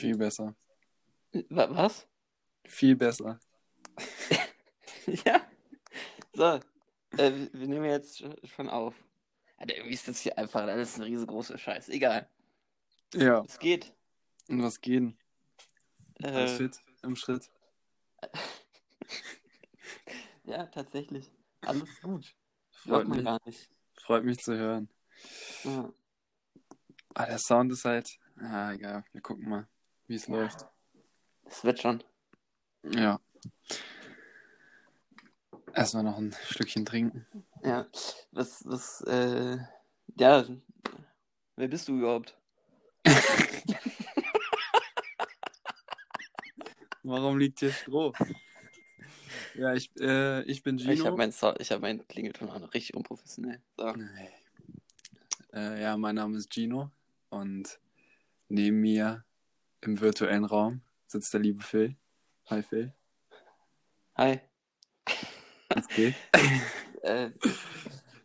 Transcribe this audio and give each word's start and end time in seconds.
Viel 0.00 0.16
besser. 0.16 0.54
Wa- 1.48 1.68
Was? 1.70 2.06
Viel 2.64 2.96
besser. 2.96 3.38
ja. 5.24 5.40
So, 6.32 6.44
äh, 7.18 7.32
wir- 7.52 7.68
nehmen 7.68 7.84
jetzt 7.84 8.20
sch- 8.20 8.46
schon 8.46 8.68
auf. 8.68 8.94
Alter, 9.56 9.76
irgendwie 9.76 9.94
ist 9.94 10.08
das 10.08 10.20
hier 10.20 10.36
einfach 10.38 10.62
alles 10.62 10.96
ein 10.96 11.02
riesengroßer 11.02 11.58
Scheiß. 11.58 11.88
Egal. 11.90 12.28
Ja. 13.14 13.42
Es 13.46 13.58
geht. 13.58 13.92
Und 14.48 14.62
was 14.62 14.80
geht? 14.80 15.00
denn? 15.02 15.18
Alles 16.22 16.52
Äh, 16.52 16.56
fit 16.56 16.78
im 17.02 17.16
Schritt. 17.16 17.50
ja, 20.44 20.66
tatsächlich. 20.66 21.30
Alles 21.62 22.00
gut. 22.00 22.34
Freut 22.70 23.08
mich, 23.08 23.24
gar 23.24 23.40
nicht. 23.44 23.70
freut 23.94 24.24
mich 24.24 24.38
zu 24.38 24.56
hören. 24.56 24.88
Ja. 25.64 25.92
Ah, 27.14 27.26
der 27.26 27.38
Sound 27.38 27.72
ist 27.72 27.84
halt. 27.84 28.08
Ah, 28.38 28.72
egal. 28.72 29.04
Wir 29.12 29.20
gucken 29.20 29.48
mal, 29.48 29.68
wie 30.10 30.16
es 30.16 30.26
läuft. 30.26 30.66
Es 31.46 31.64
wird 31.64 31.78
schon. 31.80 32.02
Ja. 32.82 33.20
Erstmal 35.72 36.02
noch 36.02 36.18
ein 36.18 36.34
Stückchen 36.46 36.84
trinken. 36.84 37.24
Ja. 37.62 37.86
Was, 38.32 38.66
was, 38.66 39.02
äh, 39.02 39.58
ja. 40.18 40.44
Wer 41.54 41.68
bist 41.68 41.86
du 41.86 41.98
überhaupt? 41.98 42.36
Warum 47.04 47.38
liegt 47.38 47.60
hier 47.60 47.70
Stroh? 47.72 48.12
Ja, 49.54 49.74
ich, 49.74 49.92
äh, 50.00 50.42
ich 50.42 50.64
bin 50.64 50.76
Gino. 50.78 50.90
Ich 50.92 51.06
habe 51.06 51.16
mein, 51.16 51.30
so 51.30 51.54
ich 51.58 51.70
hab 51.70 51.82
mein 51.82 52.04
Klingelton 52.08 52.50
auch 52.50 52.58
noch 52.58 52.74
richtig 52.74 52.96
unprofessionell. 52.96 53.62
So. 53.76 53.92
Nee. 53.92 54.28
Äh, 55.52 55.82
ja, 55.82 55.96
mein 55.96 56.16
Name 56.16 56.36
ist 56.36 56.52
Gino 56.52 56.90
und 57.28 57.78
neben 58.48 58.80
mir 58.80 59.24
im 59.82 60.00
virtuellen 60.00 60.44
Raum 60.44 60.82
sitzt 61.06 61.32
der 61.32 61.40
liebe 61.40 61.62
Phil. 61.62 61.96
Hi 62.46 62.62
Phil. 62.62 62.92
Hi. 64.16 64.40
Was 65.68 65.88
geht? 65.88 66.14
Äh, 67.02 67.30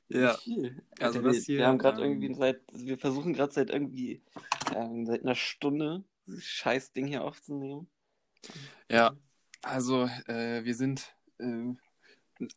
Ja. 0.09 0.33
Viel. 0.35 0.83
Also 0.99 1.21
das 1.21 1.33
wir, 1.33 1.41
hier, 1.41 1.57
wir 1.59 1.67
haben 1.67 1.77
gerade 1.77 2.01
ähm, 2.01 2.21
irgendwie 2.21 2.33
seit, 2.33 2.61
wir 2.73 2.97
versuchen 2.97 3.33
gerade 3.33 3.53
seit 3.53 3.69
irgendwie, 3.69 4.21
ähm, 4.75 5.05
seit 5.05 5.21
einer 5.21 5.35
Stunde 5.35 6.03
dieses 6.27 6.43
scheiß 6.43 6.91
Ding 6.91 7.07
hier 7.07 7.23
aufzunehmen. 7.23 7.87
Ja, 8.91 9.15
also 9.61 10.09
äh, 10.27 10.63
wir 10.65 10.75
sind 10.75 11.15
äh, 11.39 11.73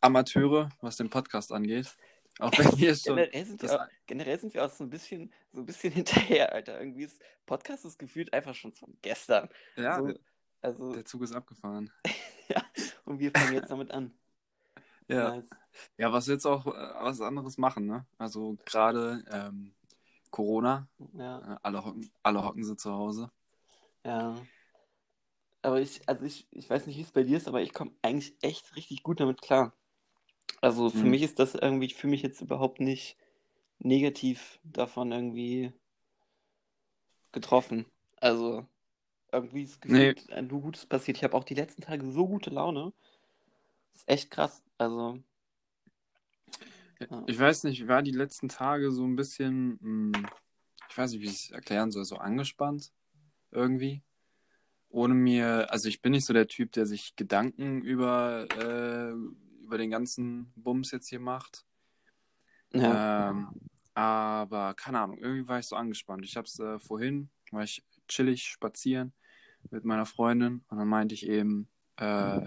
Amateure, 0.01 0.69
was 0.81 0.97
den 0.97 1.09
Podcast 1.09 1.51
angeht. 1.51 1.95
Auch 2.39 2.57
wenn 2.57 2.77
wir 2.77 2.95
schon. 2.95 3.17
Generell 3.17 3.45
sind, 3.45 3.61
wir 3.61 3.81
auch, 3.81 3.87
generell 4.07 4.39
sind 4.39 4.53
wir 4.53 4.65
auch 4.65 4.69
so 4.71 4.83
ein 4.85 4.89
bisschen, 4.89 5.31
so 5.51 5.59
ein 5.59 5.65
bisschen 5.65 5.91
hinterher, 5.93 6.53
Alter. 6.53 6.79
Irgendwie 6.79 7.03
ist 7.03 7.21
Podcast 7.45 7.85
ist 7.85 7.99
gefühlt 7.99 8.33
einfach 8.33 8.55
schon 8.55 8.71
von 8.73 8.97
gestern. 9.01 9.49
Ja, 9.75 9.99
so, 9.99 10.07
der, 10.07 10.19
also, 10.61 10.93
der 10.93 11.05
Zug 11.05 11.23
ist 11.23 11.33
abgefahren. 11.33 11.91
und 13.05 13.19
wir 13.19 13.31
fangen 13.31 13.53
jetzt 13.53 13.69
damit 13.71 13.91
an. 13.91 14.13
Ja. 15.11 15.37
Nice. 15.37 15.49
Ja, 15.97 16.13
was 16.13 16.27
jetzt 16.27 16.45
auch 16.45 16.67
äh, 16.67 16.71
was 17.01 17.19
anderes 17.19 17.57
machen, 17.57 17.87
ne? 17.87 18.05
Also 18.19 18.59
gerade 18.63 19.23
ähm, 19.31 19.73
Corona, 20.29 20.87
Ja, 21.13 21.55
äh, 21.55 21.57
alle 21.63 21.83
hocken, 21.83 22.11
alle 22.21 22.43
hocken 22.43 22.63
sie 22.63 22.77
zu 22.77 22.91
Hause. 22.93 23.31
ja. 24.05 24.35
Aber 25.63 25.81
ich, 25.81 26.07
also 26.07 26.23
ich, 26.25 26.47
ich 26.51 26.69
weiß 26.69 26.85
nicht, 26.85 26.97
wie 26.97 27.01
es 27.01 27.11
bei 27.11 27.23
dir 27.23 27.37
ist, 27.37 27.47
aber 27.47 27.61
ich 27.61 27.73
komme 27.73 27.91
eigentlich 28.03 28.35
echt 28.41 28.75
richtig 28.75 29.01
gut 29.03 29.19
damit 29.19 29.41
klar. 29.41 29.73
Also 30.61 30.89
für 30.89 31.05
Mhm. 31.05 31.11
mich 31.11 31.23
ist 31.23 31.39
das 31.39 31.55
irgendwie, 31.55 31.85
ich 31.85 31.95
fühle 31.95 32.11
mich 32.11 32.21
jetzt 32.21 32.41
überhaupt 32.41 32.79
nicht 32.79 33.17
negativ 33.79 34.59
davon 34.63 35.11
irgendwie 35.11 35.71
getroffen. 37.31 37.85
Also 38.17 38.65
irgendwie 39.31 39.63
ist 39.63 39.85
Nee. 39.85 40.13
gefühlt 40.13 40.31
ein 40.31 40.47
nur 40.47 40.61
Gutes 40.61 40.85
passiert. 40.85 41.17
Ich 41.17 41.23
habe 41.23 41.35
auch 41.37 41.43
die 41.43 41.55
letzten 41.55 41.81
Tage 41.81 42.11
so 42.11 42.27
gute 42.27 42.49
Laune. 42.49 42.93
Das 43.93 44.01
ist 44.01 44.09
echt 44.09 44.31
krass. 44.31 44.63
Also, 44.77 45.19
Ja. 47.09 47.23
Ich 47.27 47.39
weiß 47.39 47.63
nicht, 47.63 47.87
war 47.87 48.01
die 48.01 48.11
letzten 48.11 48.49
Tage 48.49 48.91
so 48.91 49.05
ein 49.05 49.15
bisschen, 49.15 49.77
mh, 49.81 50.29
ich 50.89 50.97
weiß 50.97 51.11
nicht, 51.11 51.21
wie 51.21 51.25
ich 51.27 51.45
es 51.45 51.51
erklären 51.51 51.91
soll, 51.91 52.03
so 52.05 52.17
angespannt 52.17 52.91
irgendwie. 53.51 54.03
Ohne 54.89 55.13
mir, 55.13 55.71
also 55.71 55.87
ich 55.87 56.01
bin 56.01 56.11
nicht 56.11 56.25
so 56.25 56.33
der 56.33 56.47
Typ, 56.47 56.71
der 56.71 56.85
sich 56.85 57.15
Gedanken 57.15 57.81
über, 57.81 58.47
äh, 58.57 59.13
über 59.69 59.77
den 59.77 59.91
ganzen 59.91 60.51
Bums 60.55 60.89
jetzt 60.89 61.09
hier 61.09 61.19
macht. 61.19 61.63
ja. 62.73 63.29
Ähm, 63.29 63.49
aber 63.93 64.73
keine 64.73 64.99
Ahnung, 64.99 65.19
irgendwie 65.19 65.47
war 65.47 65.59
ich 65.59 65.67
so 65.67 65.75
angespannt. 65.75 66.25
Ich 66.25 66.37
hab's 66.37 66.57
äh, 66.59 66.79
vorhin, 66.79 67.29
war 67.51 67.63
ich 67.63 67.83
chillig 68.07 68.43
spazieren 68.43 69.13
mit 69.69 69.85
meiner 69.85 70.07
Freundin 70.07 70.63
und 70.69 70.77
dann 70.77 70.87
meinte 70.87 71.13
ich 71.13 71.27
eben, 71.27 71.67
äh, 71.97 72.41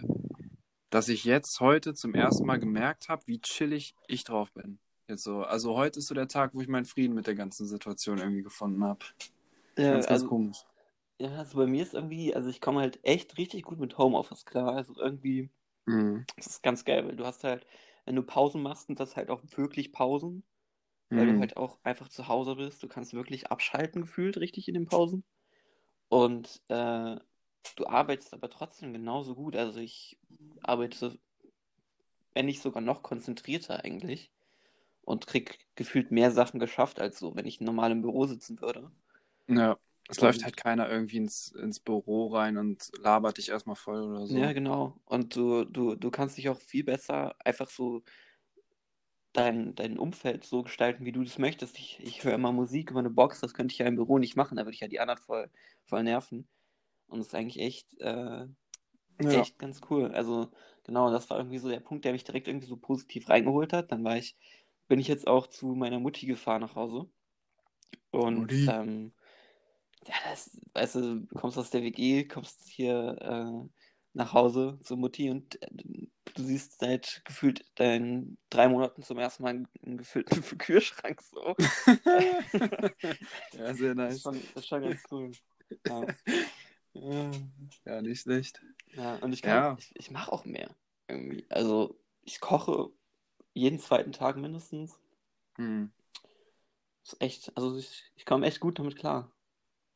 dass 0.90 1.08
ich 1.08 1.24
jetzt 1.24 1.60
heute 1.60 1.94
zum 1.94 2.14
ersten 2.14 2.44
Mal 2.44 2.58
gemerkt 2.58 3.08
habe, 3.08 3.22
wie 3.26 3.40
chillig 3.40 3.94
ich 4.08 4.24
drauf 4.24 4.52
bin. 4.52 4.80
Jetzt 5.06 5.22
so, 5.22 5.42
also 5.42 5.76
heute 5.76 6.00
ist 6.00 6.08
so 6.08 6.14
der 6.14 6.26
Tag, 6.26 6.54
wo 6.54 6.60
ich 6.60 6.68
meinen 6.68 6.86
Frieden 6.86 7.14
mit 7.14 7.28
der 7.28 7.34
ganzen 7.36 7.66
Situation 7.66 8.18
irgendwie 8.18 8.42
gefunden 8.42 8.82
habe. 8.82 9.04
Ja, 9.76 9.92
ganz, 9.92 10.06
ganz 10.06 10.22
also, 10.22 10.28
komisch. 10.28 10.64
ja, 11.20 11.36
also 11.36 11.56
bei 11.56 11.66
mir 11.66 11.82
ist 11.82 11.94
irgendwie, 11.94 12.34
also 12.34 12.48
ich 12.48 12.60
komme 12.60 12.80
halt 12.80 12.98
echt 13.04 13.38
richtig 13.38 13.62
gut 13.62 13.78
mit 13.78 13.96
Homeoffice 13.96 14.44
klar. 14.44 14.74
Also 14.74 14.96
irgendwie, 14.98 15.50
Mhm. 15.86 16.26
das 16.36 16.46
ist 16.46 16.62
ganz 16.62 16.84
geil, 16.84 17.06
weil 17.06 17.16
du 17.16 17.26
hast 17.26 17.44
halt, 17.44 17.66
wenn 18.04 18.16
du 18.16 18.22
Pausen 18.22 18.62
machst, 18.62 18.86
sind 18.88 19.00
das 19.00 19.16
halt 19.16 19.30
auch 19.30 19.42
wirklich 19.56 19.92
Pausen. 19.92 20.44
weil 21.14 21.26
du 21.26 21.34
Mhm. 21.34 21.40
halt 21.40 21.56
auch 21.58 21.78
einfach 21.84 22.08
zu 22.08 22.28
Hause 22.28 22.56
bist. 22.56 22.82
Du 22.82 22.88
kannst 22.88 23.14
wirklich 23.14 23.50
abschalten 23.52 24.02
gefühlt 24.02 24.38
richtig 24.38 24.68
in 24.68 24.74
den 24.74 24.86
Pausen. 24.86 25.24
Und 26.10 26.62
äh, 26.68 27.16
du 27.76 27.86
arbeitest 27.88 28.34
aber 28.34 28.50
trotzdem 28.50 28.92
genauso 28.94 29.34
gut. 29.36 29.56
Also 29.56 29.80
ich 29.80 30.18
arbeite, 30.62 31.18
wenn 32.34 32.44
nicht 32.44 32.60
sogar 32.60 32.82
noch 32.82 33.02
konzentrierter 33.02 33.84
eigentlich. 33.84 34.30
Und 35.02 35.26
krieg 35.26 35.58
gefühlt 35.76 36.10
mehr 36.12 36.30
Sachen 36.32 36.60
geschafft 36.60 37.00
als 37.00 37.18
so, 37.18 37.36
wenn 37.36 37.46
ich 37.46 37.60
normal 37.60 37.92
im 37.92 38.02
Büro 38.02 38.26
sitzen 38.26 38.60
würde. 38.60 38.90
Ja, 39.46 39.78
es 40.08 40.18
Und- 40.18 40.24
läuft 40.24 40.44
halt 40.44 40.56
keiner 40.56 40.88
irgendwie 40.90 41.16
ins, 41.18 41.52
ins 41.52 41.80
Büro 41.80 42.28
rein 42.28 42.56
und 42.58 42.90
labert 42.98 43.38
dich 43.38 43.48
erstmal 43.50 43.76
voll 43.76 44.02
oder 44.02 44.26
so. 44.26 44.36
Ja, 44.36 44.52
genau. 44.52 44.98
Und 45.04 45.36
du, 45.36 45.64
du, 45.64 45.94
du 45.94 46.10
kannst 46.10 46.36
dich 46.38 46.48
auch 46.48 46.58
viel 46.58 46.84
besser 46.84 47.34
einfach 47.44 47.68
so 47.70 48.02
dein, 49.32 49.74
dein 49.74 49.98
Umfeld 49.98 50.44
so 50.44 50.62
gestalten, 50.62 51.04
wie 51.04 51.12
du 51.12 51.22
das 51.22 51.38
möchtest. 51.38 51.78
Ich, 51.78 51.98
ich 52.02 52.24
höre 52.24 52.34
immer 52.34 52.52
Musik 52.52 52.90
über 52.90 53.00
eine 53.00 53.10
Box, 53.10 53.40
das 53.40 53.54
könnte 53.54 53.72
ich 53.72 53.78
ja 53.78 53.86
im 53.86 53.96
Büro 53.96 54.18
nicht 54.18 54.36
machen, 54.36 54.56
da 54.56 54.64
würde 54.64 54.74
ich 54.74 54.80
ja 54.80 54.88
die 54.88 55.00
anderen 55.00 55.20
voll, 55.20 55.50
voll 55.84 56.02
nerven. 56.02 56.46
Und 57.06 57.18
das 57.18 57.28
ist 57.28 57.34
eigentlich 57.34 57.60
echt, 57.60 57.98
äh, 58.00 58.46
Ja. 59.22 59.40
echt 59.40 59.58
ganz 59.58 59.80
cool. 59.90 60.12
Also, 60.12 60.50
genau, 60.84 61.10
das 61.10 61.30
war 61.30 61.38
irgendwie 61.38 61.58
so 61.58 61.68
der 61.68 61.80
Punkt, 61.80 62.04
der 62.04 62.12
mich 62.12 62.24
direkt 62.24 62.48
irgendwie 62.48 62.66
so 62.66 62.76
positiv 62.76 63.28
reingeholt 63.28 63.72
hat. 63.72 63.90
Dann 63.92 64.04
war 64.04 64.16
ich, 64.18 64.36
bin 64.88 64.98
ich 64.98 65.08
jetzt 65.08 65.26
auch 65.26 65.46
zu 65.46 65.68
meiner 65.68 66.00
Mutti 66.00 66.26
gefahren 66.26 66.60
nach 66.60 66.74
Hause. 66.74 67.08
Und 68.10 68.52
ähm, 68.68 69.12
ja, 70.06 70.14
das, 70.30 70.50
weißt 70.74 70.94
du, 70.96 71.20
du 71.20 71.34
kommst 71.38 71.58
aus 71.58 71.70
der 71.70 71.82
WG, 71.82 72.24
kommst 72.24 72.68
hier 72.68 73.16
äh, 73.20 73.68
nach 74.14 74.32
Hause 74.32 74.78
zur 74.82 74.96
Mutti 74.96 75.30
und 75.30 75.60
äh, 75.62 75.68
du 76.34 76.42
siehst 76.42 76.78
seit 76.80 77.22
gefühlt 77.24 77.64
deinen 77.78 78.38
drei 78.50 78.68
Monaten 78.68 79.02
zum 79.02 79.18
ersten 79.18 79.42
Mal 79.42 79.50
einen, 79.82 79.96
gefüllten 79.98 80.42
Kühlschrank 80.58 81.20
so. 81.22 81.54
ja, 83.52 83.74
sehr 83.74 83.94
Das 83.94 84.16
ist 84.16 84.22
nice. 84.22 84.22
schon, 84.22 84.40
das 84.54 84.64
ist 84.64 84.68
schon 84.68 84.82
ganz 84.82 85.02
cool. 85.10 85.30
Ja, 85.86 86.06
Ja, 86.94 87.30
ja, 87.86 88.02
nicht 88.02 88.20
schlecht. 88.20 88.60
ja 88.92 89.14
und 89.16 89.32
ich 89.32 89.42
kann, 89.42 89.52
Ja. 89.52 89.76
ich, 89.78 89.92
ich 89.94 90.10
mache 90.10 90.32
auch 90.32 90.44
mehr 90.44 90.70
irgendwie. 91.08 91.46
Also 91.48 91.98
ich 92.22 92.40
koche 92.40 92.90
jeden 93.54 93.78
zweiten 93.78 94.12
Tag 94.12 94.36
mindestens. 94.36 94.98
Hm. 95.56 95.90
Das 97.04 97.14
ist 97.14 97.20
echt, 97.22 97.56
also 97.56 97.76
ich, 97.76 98.04
ich 98.16 98.24
komme 98.26 98.46
echt 98.46 98.60
gut 98.60 98.78
damit 98.78 98.96
klar. 98.96 99.30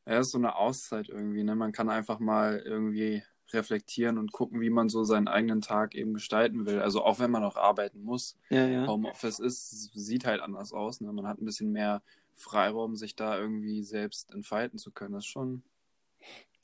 Ja, 0.06 0.20
ist 0.20 0.30
so 0.30 0.38
eine 0.38 0.56
Auszeit 0.56 1.08
irgendwie, 1.08 1.42
ne? 1.42 1.56
Man 1.56 1.72
kann 1.72 1.90
einfach 1.90 2.18
mal 2.20 2.62
irgendwie 2.64 3.22
reflektieren 3.52 4.18
und 4.18 4.32
gucken, 4.32 4.60
wie 4.60 4.70
man 4.70 4.88
so 4.88 5.04
seinen 5.04 5.28
eigenen 5.28 5.60
Tag 5.60 5.94
eben 5.94 6.14
gestalten 6.14 6.66
will. 6.66 6.80
Also 6.80 7.04
auch 7.04 7.18
wenn 7.18 7.30
man 7.30 7.42
noch 7.42 7.56
arbeiten 7.56 8.02
muss. 8.02 8.36
Ja, 8.50 8.66
ja. 8.66 8.86
Homeoffice 8.86 9.38
ist, 9.38 9.92
sieht 9.94 10.24
halt 10.26 10.40
anders 10.40 10.72
aus, 10.72 11.00
ne? 11.00 11.12
Man 11.12 11.26
hat 11.26 11.40
ein 11.40 11.44
bisschen 11.44 11.72
mehr 11.72 12.02
Freiraum, 12.34 12.96
sich 12.96 13.16
da 13.16 13.38
irgendwie 13.38 13.82
selbst 13.82 14.32
entfalten 14.32 14.78
zu 14.78 14.92
können. 14.92 15.14
Das 15.14 15.24
ist 15.24 15.30
schon 15.30 15.62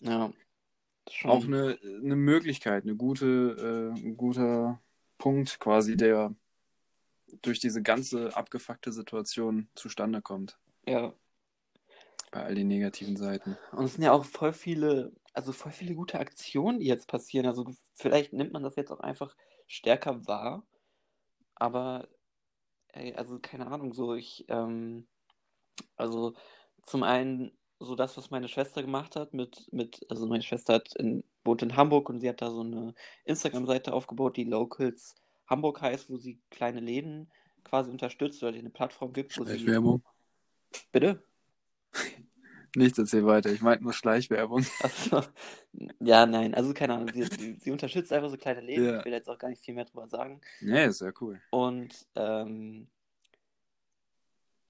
Ja. 0.00 0.32
Schon. 1.10 1.30
auch 1.30 1.44
eine, 1.44 1.78
eine 1.82 2.16
Möglichkeit, 2.16 2.84
eine 2.84 2.94
gute, 2.94 3.92
äh, 3.96 3.98
ein 3.98 4.16
guter 4.16 4.80
Punkt 5.18 5.58
quasi, 5.58 5.96
der 5.96 6.34
durch 7.42 7.58
diese 7.58 7.82
ganze 7.82 8.36
abgefuckte 8.36 8.92
Situation 8.92 9.68
zustande 9.74 10.22
kommt. 10.22 10.58
Ja. 10.86 11.12
Bei 12.32 12.42
all 12.44 12.54
den 12.56 12.66
negativen 12.66 13.16
Seiten. 13.16 13.56
Und 13.70 13.84
es 13.84 13.94
sind 13.94 14.02
ja 14.02 14.12
auch 14.12 14.24
voll 14.24 14.52
viele, 14.52 15.12
also 15.32 15.52
voll 15.52 15.70
viele 15.70 15.94
gute 15.94 16.18
Aktionen, 16.18 16.80
die 16.80 16.86
jetzt 16.86 17.06
passieren. 17.06 17.46
Also 17.46 17.66
vielleicht 17.94 18.32
nimmt 18.32 18.52
man 18.52 18.64
das 18.64 18.74
jetzt 18.74 18.90
auch 18.90 19.00
einfach 19.00 19.36
stärker 19.66 20.26
wahr. 20.26 20.66
Aber, 21.54 22.08
ey, 22.88 23.14
also 23.14 23.38
keine 23.38 23.68
Ahnung, 23.68 23.92
so 23.92 24.14
ich, 24.14 24.46
ähm, 24.48 25.06
also 25.96 26.34
zum 26.82 27.04
einen 27.04 27.52
so 27.78 27.94
das, 27.94 28.16
was 28.16 28.30
meine 28.30 28.48
Schwester 28.48 28.82
gemacht 28.82 29.14
hat, 29.14 29.34
mit, 29.34 29.72
mit, 29.72 30.04
also 30.08 30.26
meine 30.26 30.42
Schwester 30.42 30.74
hat 30.74 30.94
in, 30.96 31.24
wohnt 31.44 31.62
in 31.62 31.76
Hamburg 31.76 32.08
und 32.08 32.20
sie 32.20 32.28
hat 32.28 32.40
da 32.40 32.50
so 32.50 32.62
eine 32.62 32.94
Instagram-Seite 33.24 33.92
aufgebaut, 33.92 34.36
die 34.36 34.44
Locals 34.44 35.14
Hamburg 35.46 35.82
heißt, 35.82 36.08
wo 36.08 36.16
sie 36.16 36.40
kleine 36.50 36.80
Läden 36.80 37.30
quasi 37.64 37.90
unterstützt 37.90 38.42
oder 38.42 38.52
die 38.52 38.60
eine 38.60 38.70
Plattform 38.70 39.12
gibt, 39.12 39.38
wo 39.38 39.44
sie. 39.44 39.58
Schleichwerbung. 39.58 40.02
Bitte? 40.92 41.22
Nichts 42.74 42.98
erzähl 42.98 43.26
weiter. 43.26 43.50
Ich 43.50 43.60
meinte 43.60 43.84
nur 43.84 43.92
Schleichwerbung. 43.92 44.64
Achso. 44.82 45.22
Ja, 46.00 46.24
nein, 46.26 46.54
also 46.54 46.72
keine 46.72 46.94
Ahnung. 46.94 47.10
Sie, 47.12 47.24
sie, 47.24 47.56
sie 47.58 47.70
unterstützt 47.70 48.12
einfach 48.12 48.30
so 48.30 48.36
kleine 48.36 48.60
Läden. 48.60 48.86
Ja. 48.86 48.98
Ich 48.98 49.04
will 49.04 49.12
jetzt 49.12 49.28
auch 49.28 49.38
gar 49.38 49.48
nicht 49.48 49.62
viel 49.64 49.74
mehr 49.74 49.84
drüber 49.84 50.08
sagen. 50.08 50.40
Nee, 50.60 50.86
ist 50.86 51.02
ja 51.02 51.12
cool. 51.20 51.40
Und 51.50 52.06
ähm, 52.14 52.86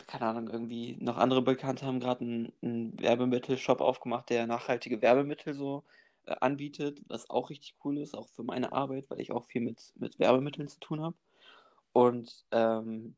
keine 0.06 0.26
Ahnung, 0.26 0.50
irgendwie 0.50 0.96
noch 1.00 1.16
andere 1.16 1.42
Bekannte 1.42 1.86
haben 1.86 2.00
gerade 2.00 2.22
einen, 2.22 2.52
einen 2.60 3.00
Werbemittel-Shop 3.00 3.80
aufgemacht, 3.80 4.30
der 4.30 4.46
nachhaltige 4.46 5.00
Werbemittel 5.00 5.54
so 5.54 5.84
äh, 6.26 6.34
anbietet, 6.40 7.00
was 7.08 7.30
auch 7.30 7.50
richtig 7.50 7.76
cool 7.84 7.98
ist, 7.98 8.14
auch 8.14 8.28
für 8.28 8.42
meine 8.42 8.72
Arbeit, 8.72 9.08
weil 9.08 9.20
ich 9.20 9.32
auch 9.32 9.46
viel 9.46 9.62
mit, 9.62 9.92
mit 9.96 10.18
Werbemitteln 10.18 10.68
zu 10.68 10.80
tun 10.80 11.00
habe. 11.00 11.16
Und 11.92 12.44
ähm, 12.50 13.14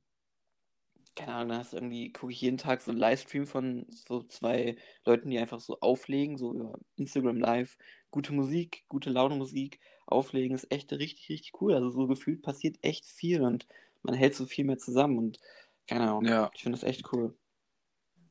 keine 1.17 1.35
Ahnung, 1.35 1.51
da 1.51 1.59
hast 1.59 1.73
du 1.73 1.77
irgendwie, 1.77 2.13
gucke 2.13 2.33
ich 2.33 2.41
jeden 2.41 2.59
Tag 2.59 2.81
so 2.83 2.91
einen 2.91 3.01
Livestream 3.01 3.47
von 3.47 3.87
so 3.91 4.23
zwei 4.25 4.77
Leuten, 5.05 5.31
die 5.31 5.39
einfach 5.39 5.61
so 5.61 5.81
auflegen, 5.81 6.37
so 6.39 6.53
über 6.55 6.79
Instagram 6.97 7.39
Live, 7.39 7.79
gute 8.11 8.33
Musik, 8.33 8.85
gute 8.89 9.11
Laune 9.11 9.37
Musik, 9.37 9.81
auflegen, 10.07 10.55
ist 10.55 10.71
echt 10.73 10.93
richtig, 10.93 11.29
richtig 11.31 11.61
cool. 11.61 11.75
Also 11.75 11.91
so 11.91 12.07
gefühlt 12.07 12.43
passiert 12.43 12.79
echt 12.83 13.07
viel 13.07 13.43
und 13.43 13.67
man 14.03 14.15
hält 14.15 14.35
so 14.35 14.47
viel 14.47 14.65
mehr 14.65 14.79
zusammen 14.79 15.19
und 15.19 15.41
keine 15.87 16.05
Ahnung, 16.11 16.27
Ja. 16.27 16.51
ich 16.53 16.63
finde 16.63 16.79
das 16.79 16.85
echt 16.89 17.13
cool. 17.13 17.37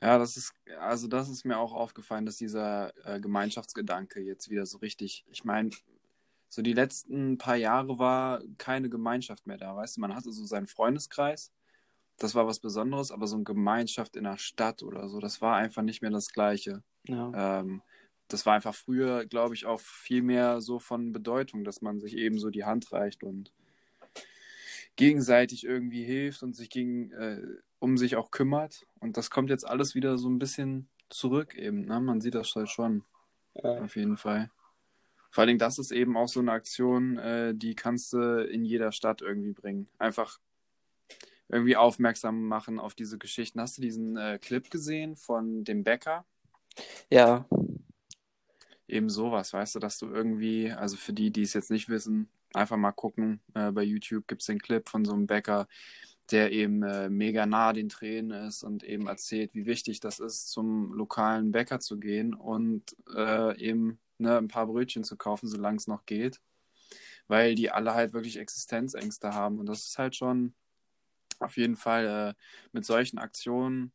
Ja, 0.02 0.18
das 0.18 0.36
ist, 0.36 0.54
also 0.80 1.08
das 1.08 1.30
ist 1.30 1.46
mir 1.46 1.58
auch 1.58 1.74
aufgefallen, 1.74 2.26
dass 2.26 2.38
dieser 2.38 2.94
äh, 3.06 3.22
Gemeinschaftsgedanke 3.22 4.20
jetzt 4.22 4.50
wieder 4.50 4.66
so 4.66 4.80
richtig, 4.80 5.26
ich 5.32 5.46
meine, 5.46 5.70
so 6.50 6.62
die 6.62 6.74
letzten 6.74 7.38
paar 7.38 7.56
Jahre 7.56 8.00
war 8.00 8.42
keine 8.58 8.90
Gemeinschaft 8.90 9.48
mehr 9.48 9.58
da, 9.58 9.76
weißt 9.76 9.98
du, 9.98 10.02
man 10.02 10.16
hatte 10.16 10.32
so 10.34 10.46
seinen 10.46 10.68
Freundeskreis, 10.68 11.54
das 12.18 12.36
war 12.36 12.48
was 12.48 12.60
Besonderes, 12.60 13.12
aber 13.12 13.28
so 13.28 13.36
eine 13.36 13.44
Gemeinschaft 13.44 14.16
in 14.16 14.24
der 14.24 14.38
Stadt 14.38 14.84
oder 14.84 15.10
so, 15.10 15.20
das 15.20 15.42
war 15.42 15.56
einfach 15.56 15.82
nicht 15.82 16.02
mehr 16.02 16.12
das 16.12 16.30
Gleiche. 16.30 16.84
Ja, 17.08 17.32
Ähm, 17.34 17.82
das 18.28 18.46
war 18.46 18.54
einfach 18.56 18.74
früher, 18.74 19.26
glaube 19.26 19.56
ich, 19.56 19.66
auch 19.66 19.80
viel 19.80 20.22
mehr 20.24 20.62
so 20.62 20.80
von 20.80 21.12
Bedeutung, 21.12 21.64
dass 21.64 21.82
man 21.82 22.00
sich 22.00 22.16
eben 22.18 22.40
so 22.40 22.50
die 22.50 22.64
Hand 22.66 22.92
reicht 22.92 23.24
und 23.24 23.52
gegenseitig 24.96 25.66
irgendwie 25.66 26.04
hilft 26.04 26.44
und 26.44 26.56
sich 26.56 26.70
gegen, 26.70 27.12
äh, 27.12 27.42
um 27.80 27.98
sich 27.98 28.16
auch 28.16 28.32
kümmert. 28.32 28.86
Und 29.00 29.18
das 29.18 29.30
kommt 29.30 29.50
jetzt 29.50 29.68
alles 29.68 29.96
wieder 29.96 30.18
so 30.18 30.30
ein 30.30 30.40
bisschen 30.40 30.88
zurück 31.10 31.56
eben. 31.56 31.86
Ne? 31.86 32.00
Man 32.00 32.22
sieht 32.22 32.36
das 32.36 32.56
halt 32.56 32.70
schon, 32.70 33.04
auf 33.80 33.96
jeden 33.96 34.18
Fall. 34.18 34.50
Vor 35.30 35.42
allen 35.42 35.48
Dingen, 35.48 35.60
das 35.60 35.80
ist 35.80 35.92
eben 35.92 36.16
auch 36.16 36.28
so 36.28 36.40
eine 36.40 36.52
Aktion, 36.52 37.18
äh, 37.18 37.56
die 37.56 37.76
kannst 37.76 38.14
du 38.14 38.44
in 38.46 38.66
jeder 38.66 38.92
Stadt 38.92 39.22
irgendwie 39.22 39.54
bringen. 39.54 39.88
Einfach 39.98 40.40
irgendwie 41.54 41.78
aufmerksam 41.78 42.48
machen 42.48 42.80
auf 42.80 42.96
diese 42.96 43.18
Geschichten. 43.18 43.62
Hast 43.62 43.78
du 43.78 43.82
diesen 43.82 44.18
äh, 44.18 44.40
Clip 44.42 44.70
gesehen 44.70 45.16
von 45.16 45.64
dem 45.64 45.84
Bäcker? 45.84 46.26
ja, 47.10 47.46
Eben 48.88 49.10
sowas, 49.10 49.54
weißt 49.54 49.76
du, 49.76 49.80
dass 49.80 49.98
du 49.98 50.08
irgendwie, 50.08 50.72
also 50.72 50.98
für 50.98 51.14
die, 51.14 51.32
die 51.32 51.44
es 51.44 51.54
jetzt 51.54 51.72
nicht 51.72 51.90
wissen, 51.90 52.30
einfach 52.54 52.78
mal 52.78 52.92
gucken. 52.92 53.40
Äh, 53.54 53.72
bei 53.72 53.84
YouTube 53.84 54.28
gibt 54.28 54.42
es 54.42 54.48
den 54.48 54.60
Clip 54.60 54.88
von 54.90 55.06
so 55.06 55.14
einem 55.14 55.26
Bäcker, 55.26 55.68
der 56.32 56.52
eben 56.52 56.84
äh, 56.84 57.10
mega 57.10 57.46
nah 57.46 57.74
den 57.74 57.90
Tränen 57.90 58.48
ist 58.48 58.64
und 58.64 58.84
eben 58.84 59.08
erzählt, 59.08 59.56
wie 59.56 59.66
wichtig 59.66 60.00
das 60.00 60.20
ist, 60.20 60.50
zum 60.52 60.94
lokalen 60.94 61.52
Bäcker 61.52 61.80
zu 61.80 61.98
gehen 62.00 62.34
und 62.34 62.96
äh, 63.16 63.58
eben 63.60 64.00
ne, 64.18 64.38
ein 64.38 64.48
paar 64.50 64.68
Brötchen 64.68 65.04
zu 65.04 65.18
kaufen, 65.18 65.48
solange 65.48 65.78
es 65.78 65.88
noch 65.88 66.06
geht. 66.06 66.42
Weil 67.28 67.56
die 67.56 67.72
alle 67.72 67.94
halt 67.94 68.14
wirklich 68.14 68.38
Existenzängste 68.38 69.34
haben. 69.34 69.60
Und 69.60 69.68
das 69.68 69.86
ist 69.86 69.98
halt 69.98 70.16
schon 70.16 70.54
auf 71.40 71.58
jeden 71.58 71.78
Fall 71.78 72.06
äh, 72.06 72.34
mit 72.72 72.86
solchen 72.86 73.18
Aktionen 73.18 73.94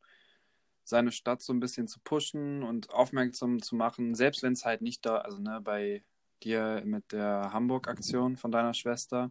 seine 0.84 1.12
Stadt 1.12 1.42
so 1.42 1.52
ein 1.52 1.60
bisschen 1.60 1.86
zu 1.86 2.00
pushen 2.02 2.62
und 2.62 2.90
aufmerksam 2.90 3.60
zu 3.60 3.76
machen, 3.76 4.14
selbst 4.14 4.42
wenn 4.42 4.54
es 4.54 4.64
halt 4.64 4.80
nicht 4.80 5.04
da, 5.04 5.18
also 5.18 5.38
ne, 5.38 5.60
bei 5.62 6.02
dir 6.42 6.82
mit 6.84 7.12
der 7.12 7.52
Hamburg-Aktion 7.52 8.36
von 8.36 8.50
deiner 8.50 8.72
Schwester, 8.72 9.30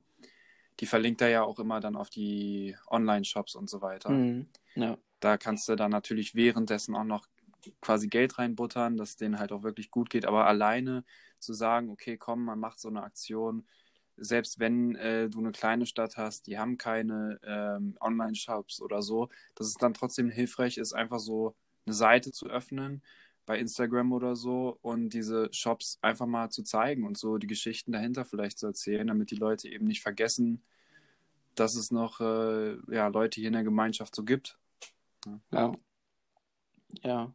die 0.80 0.86
verlinkt 0.86 1.22
er 1.22 1.30
ja 1.30 1.44
auch 1.44 1.58
immer 1.58 1.80
dann 1.80 1.96
auf 1.96 2.10
die 2.10 2.76
Online-Shops 2.88 3.56
und 3.56 3.70
so 3.70 3.82
weiter. 3.82 4.10
mhm. 4.10 4.48
ja, 4.76 4.98
Da 5.20 5.38
kannst 5.38 5.68
du 5.68 5.76
dann 5.76 5.92
natürlich 5.92 6.36
währenddessen 6.36 6.96
auch 6.96 7.04
noch 7.04 7.28
quasi 7.82 8.08
Geld 8.08 8.38
reinbuttern, 8.38 8.96
dass 8.98 9.16
denen 9.16 9.40
halt 9.40 9.52
auch 9.52 9.64
wirklich 9.64 9.90
gut 9.90 10.10
geht, 10.10 10.26
aber 10.26 10.46
alleine 10.46 11.04
zu 11.40 11.54
sagen, 11.54 11.90
okay, 11.90 12.18
komm, 12.18 12.46
man 12.46 12.60
macht 12.60 12.80
so 12.80 12.88
eine 12.88 13.04
Aktion, 13.04 13.68
selbst 14.18 14.60
wenn 14.60 14.96
äh, 14.96 15.30
du 15.30 15.40
eine 15.40 15.52
kleine 15.52 15.86
Stadt 15.86 16.18
hast, 16.18 16.48
die 16.48 16.58
haben 16.58 16.78
keine 16.78 17.40
ähm, 17.44 17.98
Online-Shops 18.02 18.82
oder 18.82 19.02
so, 19.02 19.30
dass 19.56 19.68
es 19.68 19.76
dann 19.76 19.94
trotzdem 19.94 20.30
hilfreich 20.30 20.78
ist, 20.78 20.94
einfach 20.94 21.20
so 21.20 21.56
eine 21.86 21.94
Seite 21.94 22.32
zu 22.32 22.48
öffnen 22.48 23.02
bei 23.46 23.58
Instagram 23.60 24.12
oder 24.12 24.36
so 24.36 24.78
und 24.82 25.10
diese 25.10 25.48
Shops 25.54 26.00
einfach 26.02 26.26
mal 26.26 26.50
zu 26.50 26.64
zeigen 26.64 27.06
und 27.06 27.18
so 27.18 27.38
die 27.38 27.48
Geschichten 27.48 27.94
dahinter 27.94 28.26
vielleicht 28.26 28.60
zu 28.60 28.68
erzählen, 28.68 29.08
damit 29.08 29.32
die 29.32 29.36
Leute 29.38 29.70
eben 29.70 29.86
nicht 29.86 30.02
vergessen, 30.02 30.62
dass 31.56 31.76
es 31.76 31.90
noch 31.90 32.20
äh, 32.20 32.76
ja, 32.94 33.08
Leute 33.08 33.40
hier 33.40 33.48
in 33.48 33.54
der 33.54 33.64
Gemeinschaft 33.64 34.14
so 34.14 34.24
gibt. 34.24 34.60
ja, 35.52 35.72
ja. 37.04 37.34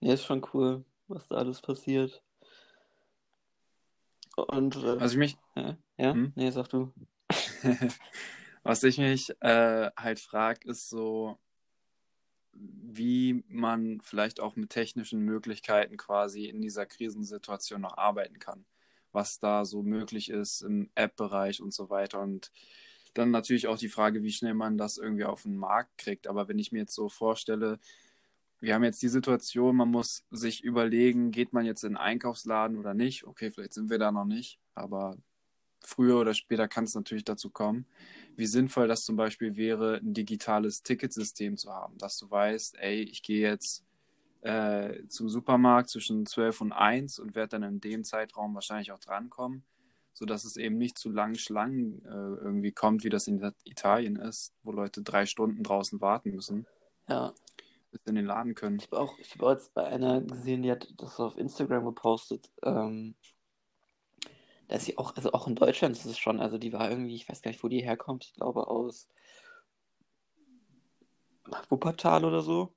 Nee, 0.00 0.14
ist 0.14 0.24
schon 0.24 0.46
cool, 0.52 0.84
was 1.08 1.26
da 1.28 1.36
alles 1.36 1.60
passiert. 1.60 2.22
Und, 4.36 4.76
äh, 4.76 5.00
Was 5.00 5.12
ich 5.12 5.18
mich, 5.18 5.36
ja, 5.54 5.76
ja? 6.00 6.14
Hm? 6.14 6.32
nee, 6.34 6.50
sag 6.50 6.68
du. 6.68 6.92
was 8.62 8.82
ich 8.82 8.98
mich 8.98 9.30
äh, 9.40 9.90
halt 9.96 10.20
frage, 10.20 10.68
ist 10.68 10.88
so, 10.88 11.38
wie 12.52 13.44
man 13.48 14.00
vielleicht 14.00 14.40
auch 14.40 14.56
mit 14.56 14.70
technischen 14.70 15.20
Möglichkeiten 15.20 15.96
quasi 15.96 16.46
in 16.46 16.60
dieser 16.60 16.86
Krisensituation 16.86 17.80
noch 17.80 17.96
arbeiten 17.96 18.38
kann. 18.38 18.64
Was 19.12 19.38
da 19.38 19.64
so 19.64 19.82
möglich 19.82 20.30
ist 20.30 20.62
im 20.62 20.90
App-Bereich 20.94 21.60
und 21.60 21.72
so 21.72 21.90
weiter. 21.90 22.20
Und 22.20 22.50
dann 23.14 23.30
natürlich 23.30 23.66
auch 23.66 23.78
die 23.78 23.88
Frage, 23.88 24.22
wie 24.22 24.32
schnell 24.32 24.54
man 24.54 24.78
das 24.78 24.98
irgendwie 24.98 25.24
auf 25.24 25.42
den 25.42 25.56
Markt 25.56 25.98
kriegt. 25.98 26.26
Aber 26.26 26.48
wenn 26.48 26.58
ich 26.58 26.72
mir 26.72 26.80
jetzt 26.80 26.94
so 26.94 27.08
vorstelle, 27.08 27.78
wir 28.60 28.74
haben 28.74 28.84
jetzt 28.84 29.02
die 29.02 29.08
Situation, 29.08 29.76
man 29.76 29.90
muss 29.90 30.24
sich 30.30 30.62
überlegen, 30.62 31.30
geht 31.30 31.52
man 31.52 31.64
jetzt 31.64 31.82
in 31.82 31.92
den 31.92 31.96
Einkaufsladen 31.96 32.78
oder 32.78 32.94
nicht? 32.94 33.24
Okay, 33.24 33.50
vielleicht 33.50 33.74
sind 33.74 33.90
wir 33.90 33.98
da 33.98 34.12
noch 34.12 34.26
nicht, 34.26 34.60
aber 34.74 35.16
früher 35.84 36.18
oder 36.20 36.34
später 36.34 36.68
kann 36.68 36.84
es 36.84 36.94
natürlich 36.94 37.24
dazu 37.24 37.50
kommen. 37.50 37.86
Wie 38.36 38.46
sinnvoll 38.46 38.88
das 38.88 39.04
zum 39.04 39.16
Beispiel 39.16 39.56
wäre, 39.56 39.96
ein 39.96 40.14
digitales 40.14 40.82
Ticketsystem 40.82 41.56
zu 41.56 41.72
haben, 41.72 41.98
dass 41.98 42.18
du 42.18 42.30
weißt, 42.30 42.76
ey, 42.78 43.02
ich 43.02 43.22
gehe 43.22 43.40
jetzt 43.48 43.84
äh, 44.42 45.06
zum 45.08 45.28
Supermarkt 45.28 45.90
zwischen 45.90 46.24
12 46.26 46.60
und 46.62 46.72
1 46.72 47.18
und 47.18 47.34
werde 47.34 47.58
dann 47.58 47.62
in 47.64 47.80
dem 47.80 48.04
Zeitraum 48.04 48.54
wahrscheinlich 48.54 48.92
auch 48.92 48.98
drankommen, 48.98 49.64
sodass 50.14 50.44
es 50.44 50.56
eben 50.56 50.78
nicht 50.78 50.98
zu 50.98 51.10
langen 51.10 51.34
Schlangen 51.36 52.02
äh, 52.04 52.08
irgendwie 52.08 52.72
kommt, 52.72 53.04
wie 53.04 53.10
das 53.10 53.26
in 53.26 53.42
Italien 53.64 54.16
ist, 54.16 54.54
wo 54.62 54.72
Leute 54.72 55.02
drei 55.02 55.26
Stunden 55.26 55.62
draußen 55.62 56.00
warten 56.00 56.30
müssen, 56.30 56.66
Ja, 57.08 57.34
bis 57.90 58.00
sie 58.04 58.10
in 58.10 58.14
den 58.16 58.26
Laden 58.26 58.54
können. 58.54 58.78
ich 58.78 58.86
habe 58.86 58.98
auch, 58.98 59.18
ich 59.18 59.34
hab 59.34 59.42
auch 59.42 59.50
jetzt 59.52 59.74
bei 59.74 59.84
einer 59.84 60.20
gesehen, 60.22 60.62
die 60.62 60.70
hat 60.70 60.88
das 60.96 61.20
auf 61.20 61.36
Instagram 61.36 61.84
gepostet. 61.84 62.50
Ähm, 62.62 63.14
da 64.70 64.76
ist 64.76 64.84
sie 64.84 64.98
auch, 64.98 65.16
also 65.16 65.32
auch 65.32 65.48
in 65.48 65.56
Deutschland 65.56 65.96
ist 65.96 66.04
es 66.04 66.16
schon, 66.16 66.38
also 66.38 66.56
die 66.56 66.72
war 66.72 66.88
irgendwie, 66.88 67.16
ich 67.16 67.28
weiß 67.28 67.42
gar 67.42 67.50
nicht, 67.50 67.62
wo 67.64 67.66
die 67.66 67.82
herkommt, 67.82 68.24
ich 68.24 68.34
glaube 68.34 68.68
aus 68.68 69.08
Wuppertal 71.68 72.24
oder 72.24 72.40
so. 72.40 72.72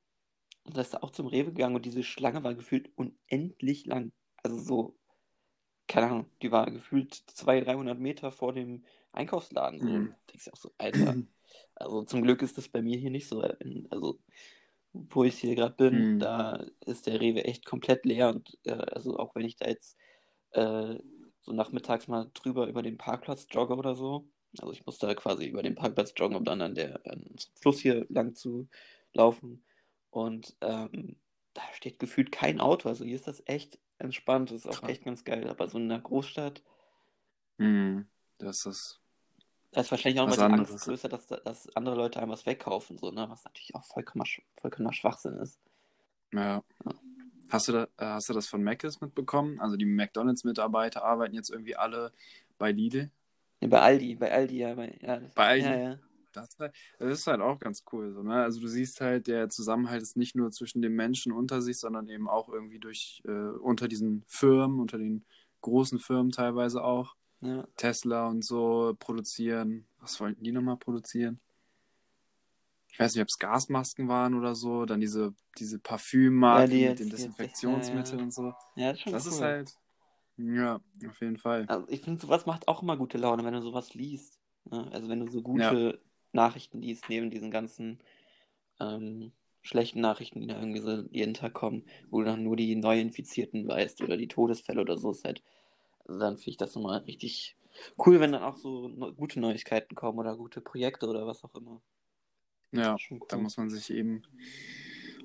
Und 0.63 0.75
da 0.75 0.81
ist 0.81 0.95
er 0.95 1.03
auch 1.03 1.11
zum 1.11 1.27
Rewe 1.27 1.51
gegangen 1.51 1.75
und 1.75 1.85
diese 1.85 2.01
Schlange 2.01 2.43
war 2.43 2.55
gefühlt 2.55 2.89
unendlich 2.97 3.85
lang. 3.85 4.11
Also 4.41 4.57
so, 4.57 4.95
keine 5.87 6.07
Ahnung, 6.07 6.25
die 6.41 6.51
war 6.51 6.71
gefühlt 6.71 7.13
200, 7.13 7.67
300 7.67 7.99
Meter 7.99 8.31
vor 8.31 8.53
dem 8.53 8.83
Einkaufsladen. 9.11 9.79
So. 9.79 9.85
Mhm. 9.85 10.15
Denkst 10.31 10.45
du 10.45 10.51
auch 10.51 10.57
so, 10.57 10.71
Alter. 10.79 11.15
Also 11.75 12.01
zum 12.05 12.23
Glück 12.23 12.41
ist 12.41 12.57
das 12.57 12.69
bei 12.69 12.81
mir 12.81 12.97
hier 12.97 13.11
nicht 13.11 13.27
so. 13.27 13.41
Also, 13.91 14.17
wo 14.93 15.23
ich 15.23 15.37
hier 15.37 15.53
gerade 15.53 15.75
bin, 15.75 16.15
Mhm. 16.15 16.19
da 16.19 16.65
ist 16.87 17.05
der 17.05 17.21
Rewe 17.21 17.43
echt 17.43 17.67
komplett 17.67 18.03
leer. 18.03 18.29
Und 18.29 18.57
äh, 18.63 18.71
also 18.71 19.19
auch 19.19 19.35
wenn 19.35 19.45
ich 19.45 19.57
da 19.57 19.67
jetzt 19.67 19.95
äh, 20.53 20.97
so 21.43 21.53
nachmittags 21.53 22.07
mal 22.07 22.29
drüber 22.33 22.67
über 22.67 22.81
den 22.81 22.97
Parkplatz 22.97 23.47
jogge 23.51 23.75
oder 23.75 23.95
so. 23.95 24.27
Also 24.59 24.71
ich 24.71 24.85
muss 24.85 24.97
da 24.97 25.13
quasi 25.13 25.45
über 25.45 25.63
den 25.63 25.75
Parkplatz 25.75 26.13
joggen, 26.15 26.37
um 26.37 26.43
dann 26.45 26.61
an 26.61 26.75
der 26.75 27.05
an 27.05 27.23
Fluss 27.55 27.79
hier 27.79 28.05
lang 28.09 28.35
zu 28.35 28.67
laufen. 29.13 29.63
Und 30.09 30.55
ähm, 30.61 31.15
da 31.53 31.61
steht 31.73 31.99
gefühlt 31.99 32.31
kein 32.31 32.59
Auto. 32.59 32.89
Also 32.89 33.03
hier 33.05 33.15
ist 33.15 33.27
das 33.27 33.43
echt 33.45 33.79
entspannt. 33.97 34.51
Das 34.51 34.57
ist 34.57 34.67
auch 34.67 34.81
Krass. 34.81 34.89
echt 34.89 35.05
ganz 35.05 35.23
geil. 35.23 35.49
Aber 35.49 35.67
so 35.67 35.77
in 35.77 35.91
einer 35.91 36.01
Großstadt, 36.01 36.63
Mhm. 37.57 38.07
Das 38.39 38.65
ist, 38.65 38.99
da 39.71 39.81
ist 39.81 39.91
wahrscheinlich 39.91 40.19
auch 40.19 40.27
mal 40.27 40.35
die 40.35 40.41
Angst 40.41 40.85
größer, 40.85 41.07
dass, 41.07 41.27
dass 41.27 41.69
andere 41.75 41.95
Leute 41.95 42.19
einem 42.19 42.31
was 42.31 42.45
wegkaufen, 42.45 42.97
so, 42.97 43.11
ne? 43.11 43.29
Was 43.29 43.43
natürlich 43.45 43.75
auch 43.75 43.85
vollkommen, 43.85 44.25
sch- 44.25 44.41
vollkommener 44.59 44.93
Schwachsinn 44.93 45.37
ist. 45.37 45.59
ja. 46.33 46.63
Hast 47.53 47.67
du, 47.67 47.71
da, 47.71 47.83
äh, 47.97 48.05
hast 48.15 48.29
du 48.29 48.33
das 48.33 48.47
von 48.47 48.63
Mc's 48.63 48.99
mitbekommen? 48.99 49.59
Also 49.59 49.77
die 49.77 49.85
McDonalds-Mitarbeiter 49.85 51.03
arbeiten 51.03 51.35
jetzt 51.35 51.51
irgendwie 51.51 51.75
alle 51.75 52.11
bei 52.57 52.71
Lidl. 52.71 53.11
Ja, 53.61 53.67
bei 53.67 53.79
Aldi, 53.81 54.15
bei 54.15 54.31
Aldi, 54.31 54.57
ja. 54.57 54.73
Bei, 54.73 54.97
ja, 55.01 55.21
Bei 55.35 55.47
Aldi? 55.49 55.65
Ja, 55.65 55.75
ja. 55.77 55.99
Das, 56.33 56.49
ist 56.49 56.59
halt- 56.59 56.75
das 56.97 57.19
ist 57.19 57.27
halt 57.27 57.41
auch 57.41 57.59
ganz 57.59 57.83
cool. 57.91 58.11
So, 58.11 58.23
ne? 58.23 58.41
Also 58.41 58.59
du 58.59 58.67
siehst 58.67 59.01
halt, 59.01 59.27
der 59.27 59.49
Zusammenhalt 59.49 60.01
ist 60.01 60.17
nicht 60.17 60.35
nur 60.35 60.49
zwischen 60.51 60.81
den 60.81 60.93
Menschen 60.95 61.31
unter 61.31 61.61
sich, 61.61 61.77
sondern 61.77 62.09
eben 62.09 62.27
auch 62.27 62.49
irgendwie 62.49 62.79
durch 62.79 63.21
äh, 63.25 63.31
unter 63.31 63.87
diesen 63.87 64.23
Firmen, 64.27 64.79
unter 64.79 64.97
den 64.97 65.23
großen 65.61 65.99
Firmen 65.99 66.31
teilweise 66.31 66.83
auch. 66.83 67.15
ja. 67.41 67.67
Tesla 67.77 68.27
und 68.29 68.43
so 68.43 68.95
produzieren. 68.97 69.85
Was 69.99 70.19
wollten 70.19 70.43
die 70.43 70.51
nochmal 70.51 70.77
produzieren? 70.77 71.39
Ich 72.93 72.99
weiß 72.99 73.15
nicht, 73.15 73.23
ob 73.23 73.27
es 73.27 73.39
Gasmasken 73.39 74.07
waren 74.07 74.35
oder 74.35 74.53
so. 74.53 74.85
Dann 74.85 75.01
diese, 75.01 75.33
diese 75.57 75.79
Parfümmarken 75.79 76.71
Ja, 76.71 76.77
die 76.77 76.89
mit 76.89 76.99
den 76.99 77.09
Desinfektionsmitteln 77.09 78.13
ja, 78.13 78.19
ja. 78.19 78.23
und 78.23 78.33
so. 78.33 78.53
Ja, 78.75 78.91
das 78.91 78.97
ist 78.97 79.01
schon 79.01 79.13
Das 79.13 79.25
cool. 79.25 79.31
ist 79.31 79.41
halt, 79.41 79.77
ja, 80.37 80.79
auf 81.09 81.21
jeden 81.21 81.37
Fall. 81.37 81.65
Also 81.67 81.87
ich 81.89 82.01
finde, 82.01 82.21
sowas 82.21 82.45
macht 82.45 82.67
auch 82.67 82.83
immer 82.83 82.95
gute 82.95 83.17
Laune, 83.17 83.43
wenn 83.43 83.53
du 83.53 83.61
sowas 83.61 83.95
liest. 83.95 84.39
Ne? 84.69 84.87
Also 84.91 85.09
wenn 85.09 85.21
du 85.21 85.31
so 85.31 85.41
gute 85.41 85.99
Nachrichten 86.33 86.81
liest, 86.81 87.09
neben 87.09 87.31
diesen 87.31 87.49
ganzen 87.49 87.99
ähm, 88.79 89.31
schlechten 89.63 90.01
Nachrichten, 90.01 90.41
die 90.41 90.47
da 90.47 90.59
irgendwie 90.59 90.81
so 90.81 91.03
jeden 91.09 91.33
Tag 91.33 91.53
kommen, 91.53 91.85
wo 92.11 92.19
du 92.19 92.25
dann 92.25 92.43
nur 92.43 92.55
die 92.55 92.75
Neuinfizierten 92.75 93.67
weißt 93.67 94.01
oder 94.01 94.17
die 94.17 94.27
Todesfälle 94.27 94.81
oder 94.81 94.97
so 94.99 95.11
ist 95.11 95.23
halt. 95.25 95.41
Also 96.05 96.19
dann 96.19 96.37
finde 96.37 96.51
ich 96.51 96.57
das 96.57 96.75
immer 96.75 97.05
richtig 97.07 97.55
cool, 98.05 98.19
wenn 98.19 98.33
dann 98.33 98.43
auch 98.43 98.57
so 98.57 98.89
gute 99.17 99.39
Neuigkeiten 99.39 99.95
kommen 99.95 100.19
oder 100.19 100.35
gute 100.37 100.61
Projekte 100.61 101.07
oder 101.07 101.25
was 101.25 101.43
auch 101.43 101.55
immer. 101.55 101.81
Ja, 102.73 102.97
cool. 103.09 103.19
da 103.29 103.37
muss 103.37 103.57
man 103.57 103.69
sich 103.69 103.89
eben 103.91 104.23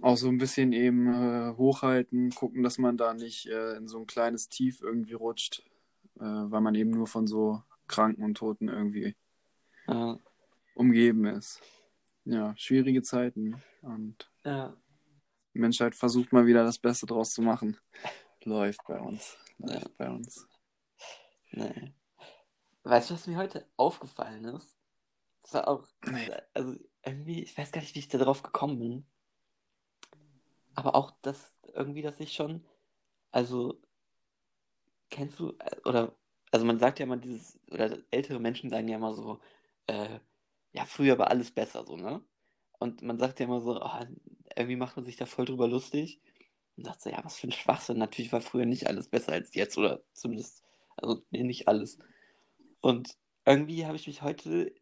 auch 0.01 0.17
so 0.17 0.29
ein 0.29 0.39
bisschen 0.39 0.73
eben 0.73 1.09
äh, 1.13 1.55
hochhalten, 1.57 2.31
gucken, 2.31 2.63
dass 2.63 2.79
man 2.79 2.97
da 2.97 3.15
nicht 3.15 3.47
äh, 3.47 3.77
in 3.77 3.89
so 3.89 3.99
ein 3.99 4.07
kleines 4.07 4.49
Tief 4.49 4.81
irgendwie 4.81 5.15
rutscht, 5.15 5.65
äh, 6.17 6.25
weil 6.25 6.61
man 6.61 6.75
eben 6.75 6.91
nur 6.91 7.07
von 7.07 7.27
so 7.27 7.63
Kranken 7.89 8.23
und 8.23 8.37
Toten 8.37 8.69
irgendwie 8.69 9.17
Ja, 9.89 10.19
umgeben 10.75 11.25
ist. 11.25 11.61
Ja, 12.25 12.55
schwierige 12.57 13.03
Zeiten 13.03 13.61
und 13.83 14.31
ja. 14.45 14.77
die 15.55 15.59
Menschheit 15.59 15.95
versucht 15.95 16.33
mal 16.33 16.47
wieder 16.47 16.63
das 16.63 16.79
Beste 16.79 17.07
draus 17.07 17.33
zu 17.33 17.43
machen. 17.43 17.77
Läuft 18.45 18.81
bei 18.87 19.01
uns. 19.01 19.37
Läuft 19.59 19.83
Ja. 19.89 19.91
bei 19.97 20.11
uns. 20.11 20.47
Nee. 21.51 21.95
Weißt 22.85 23.11
du, 23.11 23.15
was 23.15 23.27
mir 23.27 23.37
heute 23.39 23.67
aufgefallen 23.77 24.45
ist? 24.45 24.77
Das 25.43 25.55
war 25.55 25.69
auch, 25.69 25.89
Nee. 26.07 26.31
also 26.55 26.77
irgendwie, 27.09 27.43
ich 27.43 27.57
weiß 27.57 27.73
gar 27.73 27.81
nicht, 27.81 27.95
wie 27.95 28.01
ich 28.01 28.09
da 28.09 28.19
drauf 28.19 28.43
gekommen 28.43 28.79
bin. 28.79 29.07
Aber 30.75 30.95
auch 30.95 31.13
das, 31.23 31.55
irgendwie, 31.75 32.03
dass 32.03 32.21
ich 32.21 32.33
schon, 32.33 32.65
also, 33.33 33.81
kennst 35.11 35.39
du, 35.41 35.55
äh, 35.59 35.77
oder, 35.85 36.15
also 36.53 36.67
man 36.67 36.79
sagt 36.79 36.99
ja 36.99 37.07
immer 37.07 37.17
dieses, 37.17 37.59
oder 37.71 37.99
ältere 38.11 38.41
Menschen 38.41 38.71
sagen 38.71 38.89
ja 38.89 38.97
immer 38.97 39.15
so, 39.15 39.41
äh, 39.87 40.21
ja, 40.73 40.85
früher 40.85 41.19
war 41.19 41.31
alles 41.31 41.51
besser, 41.51 41.85
so, 41.85 41.97
ne? 41.97 42.23
Und 42.79 43.03
man 43.03 43.19
sagt 43.19 43.41
ja 43.41 43.47
immer 43.47 43.61
so, 43.61 43.81
ah, 43.81 44.07
irgendwie 44.57 44.77
macht 44.77 44.97
man 44.97 45.05
sich 45.05 45.17
da 45.17 45.27
voll 45.27 45.47
drüber 45.47 45.67
lustig 45.67 46.21
und 46.77 46.85
sagt 46.85 47.03
so, 47.03 47.11
ja, 47.11 47.25
was 47.25 47.39
für 47.39 47.49
ein 47.49 47.53
Schwachsinn, 47.53 47.99
natürlich 47.99 48.33
war 48.33 48.41
früher 48.41 48.67
nicht 48.67 48.87
alles 48.87 49.09
besser 49.09 49.33
als 49.33 49.55
jetzt, 49.55 49.79
oder 49.79 50.03
zumindest, 50.13 50.63
also, 50.97 51.23
nee, 51.31 51.43
nicht 51.43 51.69
alles. 51.69 51.99
Und 52.81 53.17
irgendwie 53.47 53.87
habe 53.87 53.97
ich 53.97 54.07
mich 54.07 54.23
heute, 54.23 54.73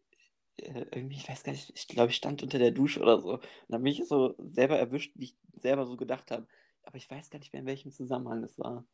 äh, 0.57 0.85
irgendwie, 0.91 1.17
ich 1.17 1.29
weiß 1.29 1.43
gar 1.43 1.51
nicht, 1.53 1.71
ich 1.75 1.87
glaube, 1.87 2.11
ich 2.11 2.17
stand 2.17 2.43
unter 2.43 2.59
der 2.59 2.71
Dusche 2.71 3.01
oder 3.01 3.19
so. 3.21 3.33
Und 3.35 3.41
dann 3.69 3.83
bin 3.83 3.91
ich 3.93 4.07
so 4.07 4.35
selber 4.39 4.77
erwischt, 4.77 5.13
wie 5.15 5.25
ich 5.25 5.37
selber 5.61 5.85
so 5.85 5.97
gedacht 5.97 6.31
habe. 6.31 6.47
Aber 6.83 6.97
ich 6.97 7.09
weiß 7.09 7.29
gar 7.29 7.39
nicht 7.39 7.53
mehr, 7.53 7.61
in 7.61 7.67
welchem 7.67 7.91
Zusammenhang 7.91 8.43
es 8.43 8.57
war. 8.59 8.85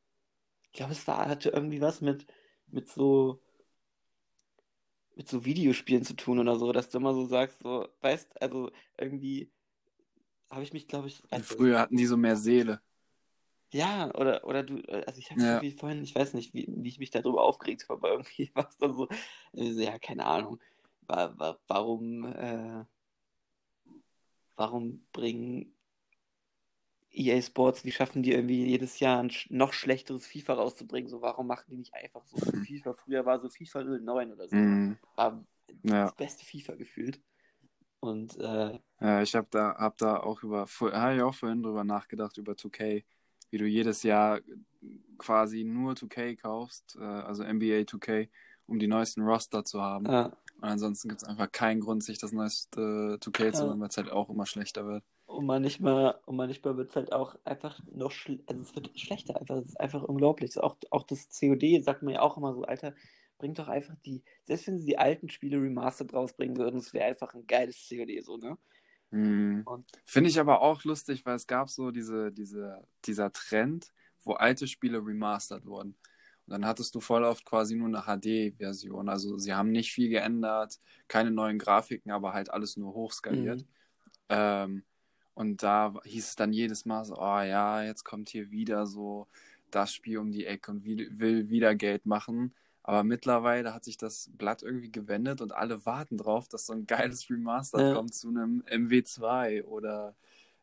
Ich 0.66 0.74
glaube, 0.74 0.94
es 0.94 1.08
war, 1.08 1.28
hatte 1.30 1.50
irgendwie 1.52 1.82
was 1.82 2.02
mit, 2.02 2.28
mit 2.68 2.90
so, 2.90 3.42
mit 5.16 5.28
so 5.30 5.46
Videospielen 5.46 6.04
zu 6.04 6.16
tun 6.16 6.40
oder 6.40 6.56
so, 6.58 6.72
dass 6.72 6.90
du 6.90 6.98
immer 6.98 7.14
so 7.14 7.26
sagst, 7.26 7.60
so, 7.60 7.88
weißt, 8.02 8.42
also 8.42 8.72
irgendwie 8.98 9.52
habe 10.50 10.64
ich 10.64 10.74
mich, 10.74 10.88
glaube 10.88 11.08
ich, 11.08 11.24
als, 11.32 11.58
Früher 11.58 11.80
hatten 11.80 11.96
die 11.98 12.06
so 12.08 12.18
mehr 12.18 12.36
Seele. 12.36 12.82
ja, 13.72 14.14
oder, 14.16 14.44
oder 14.46 14.64
du, 14.64 14.82
also 15.08 15.20
ich 15.20 15.32
habe 15.32 15.42
Ja. 15.42 15.48
irgendwie 15.48 15.72
vorhin, 15.72 16.04
ich 16.04 16.14
weiß 16.16 16.34
nicht, 16.36 16.54
wie, 16.54 16.68
wie 16.70 16.90
ich 16.90 17.00
mich 17.00 17.10
darüber 17.12 17.44
aufgeregt 17.44 17.84
habe, 17.90 17.98
aber 18.00 18.12
irgendwie 18.12 18.52
war 18.56 18.70
es 18.70 18.78
dann 18.78 18.94
so, 18.94 19.08
äh, 19.54 19.72
so, 19.72 19.82
ja, 19.82 19.98
keine 20.00 20.26
Ahnung, 20.26 20.60
warum, 21.08 22.26
äh, 22.26 22.86
warum 24.56 25.06
bringen 25.12 25.76
EA 27.12 27.42
Sports, 27.42 27.86
wie 27.86 27.92
schaffen 27.92 28.24
die 28.24 28.32
irgendwie 28.32 28.66
jedes 28.66 29.00
Jahr 29.00 29.22
ein 29.22 29.32
noch 29.50 29.74
schlechteres 29.74 30.26
FIFA 30.26 30.54
rauszubringen? 30.54 31.10
So, 31.10 31.22
warum 31.22 31.48
machen 31.48 31.66
die 31.70 31.78
nicht 31.78 31.94
einfach 31.94 32.26
so 32.26 32.38
FIFA? 32.38 32.94
Früher 32.94 33.26
war 33.26 33.40
so 33.40 33.50
FIFA 33.50 33.84
09 33.84 34.32
oder 34.34 34.48
so, 34.50 34.56
Mhm. 34.56 34.98
war 35.16 35.46
Ja. 35.84 36.06
das 36.06 36.16
beste 36.16 36.46
FIFA 36.46 36.76
gefühlt. 36.76 37.22
Und 38.00 38.38
äh, 38.40 38.80
Ja, 39.00 39.22
ich 39.22 39.36
habe 39.36 39.48
da, 39.52 39.76
hab 39.76 39.98
da 39.98 40.18
auch 40.18 40.42
über, 40.44 40.66
habe 40.68 41.16
ich 41.16 41.22
auch 41.22 41.36
vorhin 41.36 41.62
drüber 41.62 41.84
nachgedacht, 41.84 42.38
über 42.38 42.54
2K, 42.54 43.04
wie 43.52 43.58
du 43.58 43.66
jedes 43.66 44.04
Jahr 44.04 44.42
quasi 45.18 45.64
nur 45.64 45.96
2K 45.96 46.36
kaufst, 46.36 46.98
äh, 47.00 47.04
also 47.04 47.44
NBA 47.44 47.86
2K, 47.86 48.28
um 48.66 48.80
die 48.80 48.88
neuesten 48.88 49.22
Roster 49.22 49.64
zu 49.64 49.82
haben. 49.82 50.08
äh, 50.08 50.30
Und 50.62 50.64
ansonsten 50.70 51.10
gibt 51.10 51.22
es 51.22 51.28
einfach 51.28 51.52
keinen 51.52 51.82
Grund, 51.82 52.04
sich 52.04 52.18
das 52.20 52.32
neueste 52.32 53.18
2K 53.22 53.54
zu 53.54 53.66
Ja. 53.66 53.70
holen, 53.70 53.80
weil 53.82 53.90
es 53.90 53.98
halt 53.98 54.10
auch 54.12 54.30
immer 54.30 54.46
schlechter 54.46 54.86
wird. 54.86 55.04
Und 55.26 55.46
manchmal, 55.46 56.20
und 56.26 56.36
manchmal 56.36 56.78
wird 56.78 56.90
es 56.90 56.96
halt 56.96 57.12
auch 57.14 57.36
einfach 57.46 57.80
noch 57.92 58.12
also 58.46 58.62
es 58.62 58.76
wird 58.76 59.00
schlechter, 59.00 59.40
einfach, 59.40 59.58
es 59.58 59.68
ist 59.70 59.80
einfach 59.80 60.04
unglaublich. 60.04 60.58
Auch, 60.60 60.78
auch 60.92 61.04
das 61.04 61.30
COD 61.30 61.82
sagt 61.84 62.04
man 62.04 62.14
ja 62.16 62.22
auch 62.22 62.38
immer 62.38 62.54
so, 62.54 62.64
Alter, 62.64 62.94
bringt 63.40 63.58
doch 63.58 63.68
einfach 63.68 63.96
die, 64.06 64.24
selbst 64.44 64.68
wenn 64.68 64.78
sie 64.80 64.86
die 64.86 64.98
alten 64.98 65.30
Spiele 65.30 65.58
remastered 65.62 66.14
rausbringen 66.14 66.58
würden, 66.58 66.78
es 66.80 66.94
wäre 66.94 67.06
einfach 67.06 67.34
ein 67.34 67.48
geiles 67.48 67.88
COD, 67.90 68.22
so, 68.24 68.38
ne? 68.38 68.58
Mhm. 69.12 69.66
Finde 70.06 70.30
ich 70.30 70.40
aber 70.40 70.62
auch 70.62 70.84
lustig, 70.84 71.26
weil 71.26 71.36
es 71.36 71.48
gab 71.48 71.70
so 71.70 71.92
diese, 71.92 72.32
diese, 72.32 72.88
dieser 73.06 73.32
Trend, 73.32 73.94
wo 74.24 74.34
alte 74.34 74.68
Spiele 74.68 75.00
remastered 75.00 75.66
wurden. 75.66 75.98
Und 76.48 76.52
dann 76.54 76.66
hattest 76.66 76.94
du 76.96 77.00
voll 77.00 77.24
oft 77.24 77.46
quasi 77.46 77.76
nur 77.76 77.88
eine 77.88 78.04
HD-Version. 78.04 79.10
Also 79.10 79.38
sie 79.38 79.54
haben 79.54 79.72
nicht 79.72 79.92
viel 79.94 80.10
geändert, 80.10 80.80
keine 81.08 81.32
neuen 81.32 81.58
Grafiken, 81.60 82.12
aber 82.12 82.34
halt 82.34 82.50
alles 82.52 82.78
nur 82.78 82.94
hochskaliert. 82.94 83.62
Mhm. 83.62 83.68
Ähm, 84.30 84.84
und 85.34 85.64
da 85.64 85.94
hieß 86.04 86.30
es 86.30 86.36
dann 86.36 86.54
jedes 86.54 86.86
Mal 86.86 87.06
so, 87.06 87.16
oh 87.18 87.42
ja, 87.42 87.84
jetzt 87.84 88.04
kommt 88.04 88.30
hier 88.30 88.52
wieder 88.52 88.86
so 88.88 89.28
das 89.72 89.94
Spiel 89.94 90.20
um 90.20 90.32
die 90.32 90.46
Ecke 90.46 90.72
und 90.72 90.86
will, 90.86 91.10
will 91.20 91.50
wieder 91.50 91.76
Geld 91.76 92.06
machen. 92.06 92.54
Aber 92.84 93.04
mittlerweile 93.04 93.74
hat 93.74 93.84
sich 93.86 93.98
das 93.98 94.30
Blatt 94.34 94.62
irgendwie 94.62 94.92
gewendet 94.92 95.42
und 95.42 95.54
alle 95.54 95.86
warten 95.86 96.18
drauf, 96.18 96.48
dass 96.50 96.66
so 96.68 96.74
ein 96.74 96.86
geiles 96.86 97.30
Remaster 97.30 97.82
Ja. 97.82 97.94
kommt 97.94 98.14
zu 98.14 98.30
einem 98.30 98.64
MW2 98.68 99.64
oder 99.66 100.16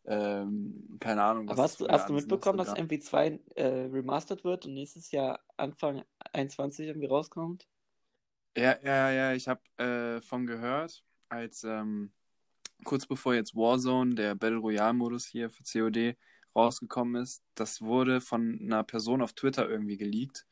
ähm, 0.07 0.97
keine 1.01 1.23
Ahnung. 1.23 1.49
aber 1.49 1.65
es 1.65 1.81
hast 1.81 1.89
hast 1.89 2.09
du 2.09 2.15
mitbekommen, 2.15 2.59
dass 2.59 2.69
gab. 2.69 2.79
MW2 2.79 3.41
äh, 3.57 3.67
remastered 3.93 4.45
wird 4.45 4.67
und 4.67 4.75
nächstes 4.75 5.11
Jahr 5.11 5.41
Anfang 5.57 6.05
21 6.33 6.87
irgendwie 6.87 7.07
rauskommt? 7.07 7.67
Ja, 8.57 8.77
ja, 8.83 9.11
ja, 9.11 9.33
ich 9.33 9.47
habe 9.47 9.61
äh, 9.77 10.21
von 10.21 10.47
gehört, 10.47 11.05
als 11.29 11.63
ähm, 11.65 12.13
kurz 12.85 13.07
bevor 13.07 13.35
jetzt 13.35 13.55
Warzone, 13.55 14.15
der 14.15 14.35
Battle 14.35 14.59
Royale-Modus 14.59 15.27
hier 15.27 15.51
für 15.51 15.63
COD, 15.63 16.17
rausgekommen 16.57 17.23
ist, 17.23 17.45
das 17.55 17.81
wurde 17.81 18.21
von 18.21 18.59
einer 18.61 18.83
Person 18.83 19.23
auf 19.23 19.35
Twitter 19.35 19.69
irgendwie 19.69 19.97
geleakt, 19.97 20.47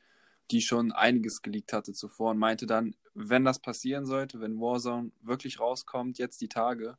die 0.50 0.60
schon 0.60 0.92
einiges 0.92 1.42
geleakt 1.42 1.72
hatte 1.72 1.92
zuvor 1.92 2.30
und 2.30 2.38
meinte 2.38 2.66
dann, 2.66 2.94
wenn 3.14 3.44
das 3.44 3.58
passieren 3.58 4.06
sollte, 4.06 4.40
wenn 4.40 4.60
Warzone 4.60 5.10
wirklich 5.22 5.58
rauskommt, 5.58 6.18
jetzt 6.18 6.40
die 6.40 6.48
Tage, 6.48 6.96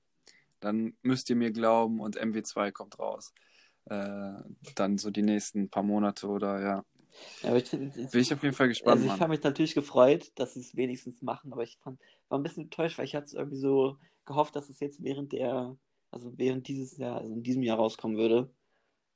dann 0.59 0.97
müsst 1.01 1.29
ihr 1.29 1.35
mir 1.35 1.51
glauben 1.51 1.99
und 1.99 2.17
MW2 2.17 2.71
kommt 2.71 2.99
raus. 2.99 3.33
Äh, 3.85 4.33
dann 4.75 4.97
so 4.97 5.09
die 5.09 5.21
nächsten 5.21 5.69
paar 5.69 5.83
Monate 5.83 6.27
oder 6.27 6.61
ja. 6.61 6.85
Ja, 7.41 7.55
ich 7.55 7.71
Bin 7.71 7.91
ich 8.13 8.33
auf 8.33 8.43
jeden 8.43 8.55
Fall 8.55 8.67
gespannt, 8.67 9.01
Also 9.01 9.13
ich 9.13 9.19
habe 9.19 9.31
mich 9.31 9.43
natürlich 9.43 9.73
gefreut, 9.73 10.31
dass 10.35 10.53
sie 10.53 10.59
es 10.59 10.75
wenigstens 10.75 11.21
machen, 11.21 11.51
aber 11.51 11.63
ich 11.63 11.77
fand, 11.81 11.99
war 12.27 12.39
ein 12.39 12.43
bisschen 12.43 12.63
enttäuscht, 12.63 12.97
weil 12.97 13.05
ich 13.05 13.15
hatte 13.15 13.35
irgendwie 13.35 13.57
so 13.59 13.97
gehofft, 14.25 14.55
dass 14.55 14.69
es 14.69 14.79
jetzt 14.79 15.03
während 15.03 15.31
der, 15.31 15.75
also 16.11 16.37
während 16.37 16.67
dieses 16.67 16.97
Jahr, 16.97 17.17
also 17.17 17.33
in 17.33 17.43
diesem 17.43 17.63
Jahr 17.63 17.77
rauskommen 17.77 18.17
würde. 18.17 18.53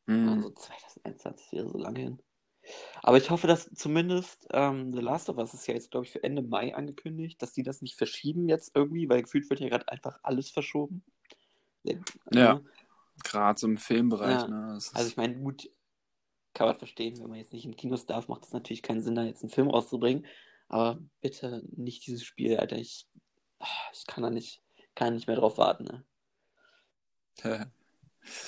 Mhm. 0.07 0.29
Also 0.29 0.49
2021 0.49 1.51
wäre 1.51 1.69
so 1.69 1.77
lange 1.77 1.99
hin. 1.99 2.19
Aber 3.01 3.17
ich 3.17 3.29
hoffe, 3.29 3.47
dass 3.47 3.69
zumindest 3.73 4.47
ähm, 4.51 4.93
The 4.93 5.01
Last 5.01 5.29
of 5.29 5.37
Us 5.37 5.53
ist 5.53 5.67
ja 5.67 5.73
jetzt, 5.73 5.91
glaube 5.91 6.05
ich, 6.05 6.11
für 6.11 6.23
Ende 6.23 6.41
Mai 6.41 6.73
angekündigt, 6.73 7.41
dass 7.41 7.53
die 7.53 7.63
das 7.63 7.81
nicht 7.81 7.95
verschieben 7.95 8.47
jetzt 8.47 8.71
irgendwie, 8.75 9.09
weil 9.09 9.21
gefühlt 9.21 9.49
wird 9.49 9.59
ja 9.59 9.69
gerade 9.69 9.87
einfach 9.89 10.19
alles 10.23 10.49
verschoben. 10.49 11.03
Ja. 11.83 11.95
Ne? 12.55 12.65
Gerade 13.23 13.59
so 13.59 13.67
im 13.67 13.77
Filmbereich, 13.77 14.41
Ja. 14.41 14.47
ne? 14.47 14.73
Also 14.73 15.07
ich 15.07 15.17
meine, 15.17 15.35
gut, 15.39 15.69
kann 16.53 16.67
man 16.67 16.75
verstehen, 16.75 17.17
wenn 17.19 17.29
man 17.29 17.39
jetzt 17.39 17.53
nicht 17.53 17.65
in 17.65 17.75
Kinos 17.75 18.05
darf, 18.05 18.27
macht 18.27 18.45
es 18.45 18.53
natürlich 18.53 18.81
keinen 18.83 19.01
Sinn, 19.01 19.15
da 19.15 19.23
jetzt 19.23 19.43
einen 19.43 19.49
Film 19.49 19.69
rauszubringen. 19.69 20.25
Aber 20.67 20.99
bitte 21.21 21.63
nicht 21.75 22.05
dieses 22.05 22.23
Spiel, 22.23 22.57
Alter. 22.57 22.77
Ich, 22.77 23.07
ah, 23.59 23.67
ich 23.93 24.05
kann 24.07 24.23
da 24.23 24.29
nicht, 24.29 24.61
kann 24.95 25.13
nicht 25.13 25.27
mehr 25.27 25.35
drauf 25.35 25.57
warten. 25.57 25.83
Ne? 25.85 26.05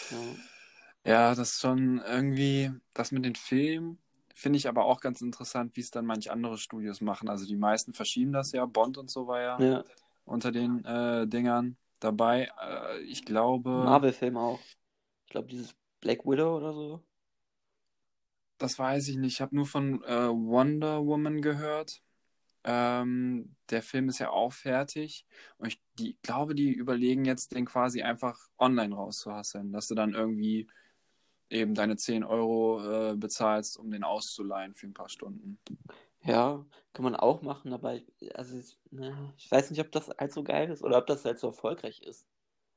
Ja. 0.10 0.18
Ja, 1.04 1.36
das 1.36 1.52
ist 1.52 1.62
schon 1.62 2.00
irgendwie, 2.00 2.72
das 2.94 3.12
mit 3.12 3.26
den 3.26 3.36
Filmen 3.36 4.00
finde 4.36 4.58
ich 4.58 4.68
aber 4.68 4.86
auch 4.86 5.00
ganz 5.00 5.22
interessant, 5.22 5.76
wie 5.78 5.82
es 5.82 5.92
dann 5.92 6.06
manche 6.06 6.32
andere 6.32 6.58
Studios 6.58 7.00
machen. 7.02 7.30
Also 7.30 7.46
die 7.46 7.56
meisten 7.56 7.94
verschieben 7.94 8.34
das 8.34 8.52
ja. 8.52 8.66
Bond 8.66 8.98
und 8.98 9.10
so 9.10 9.28
war 9.28 9.42
ja, 9.42 9.60
Ja, 9.60 9.84
unter 10.26 10.52
den 10.52 10.84
äh, 10.84 11.26
Dingern 11.26 11.78
dabei. 12.00 12.50
Äh, 12.62 13.02
ich 13.02 13.26
glaube, 13.26 13.70
Marvel-Film 13.70 14.38
auch. 14.38 14.60
Ich 15.26 15.32
glaube, 15.32 15.48
dieses 15.48 15.76
Black 16.02 16.26
Widow 16.26 16.56
oder 16.58 16.74
so. 16.74 17.04
das 18.58 18.78
weiß 18.78 19.08
ich 19.10 19.18
nicht. 19.18 19.34
Ich 19.34 19.42
habe 19.42 19.56
nur 19.56 19.66
von 19.66 20.04
äh, 20.04 20.30
Wonder 20.30 21.06
Woman 21.06 21.42
gehört. 21.42 22.02
Ähm, 22.64 23.56
der 23.70 23.84
Film 23.84 24.10
ist 24.10 24.20
ja 24.20 24.32
auch 24.32 24.54
fertig. 24.54 25.26
Und 25.58 25.68
ich 25.68 25.82
die, 26.00 26.18
glaube, 26.22 26.56
die 26.56 26.72
überlegen 26.72 27.26
jetzt, 27.26 27.54
den 27.54 27.66
quasi 27.66 28.02
einfach 28.02 28.40
online 28.58 28.96
rauszuhasseln, 28.96 29.72
dass 29.72 29.88
du 29.88 29.96
dann 29.96 30.14
irgendwie 30.14 30.68
eben 31.50 31.76
deine 31.76 31.96
10 31.96 32.24
Euro 32.24 33.12
äh, 33.12 33.16
bezahlst, 33.16 33.78
um 33.78 33.92
den 33.92 34.04
auszuleihen 34.04 34.74
für 34.74 34.88
ein 34.88 34.94
paar 34.94 35.10
Stunden. 35.10 35.60
Ja, 36.26 36.66
kann 36.94 37.04
man 37.04 37.16
auch 37.16 37.42
machen, 37.42 37.72
aber 37.74 37.94
ich, 37.96 38.36
also 38.38 38.58
ich, 38.58 38.80
ne, 38.92 39.34
ich 39.38 39.50
weiß 39.52 39.70
nicht, 39.70 39.80
ob 39.82 39.92
das 39.92 40.10
halt 40.10 40.32
so 40.34 40.44
geil 40.44 40.70
ist 40.72 40.82
oder 40.84 40.98
ob 40.98 41.06
das 41.08 41.24
halt 41.26 41.38
so 41.40 41.48
erfolgreich 41.48 42.02
ist. 42.02 42.28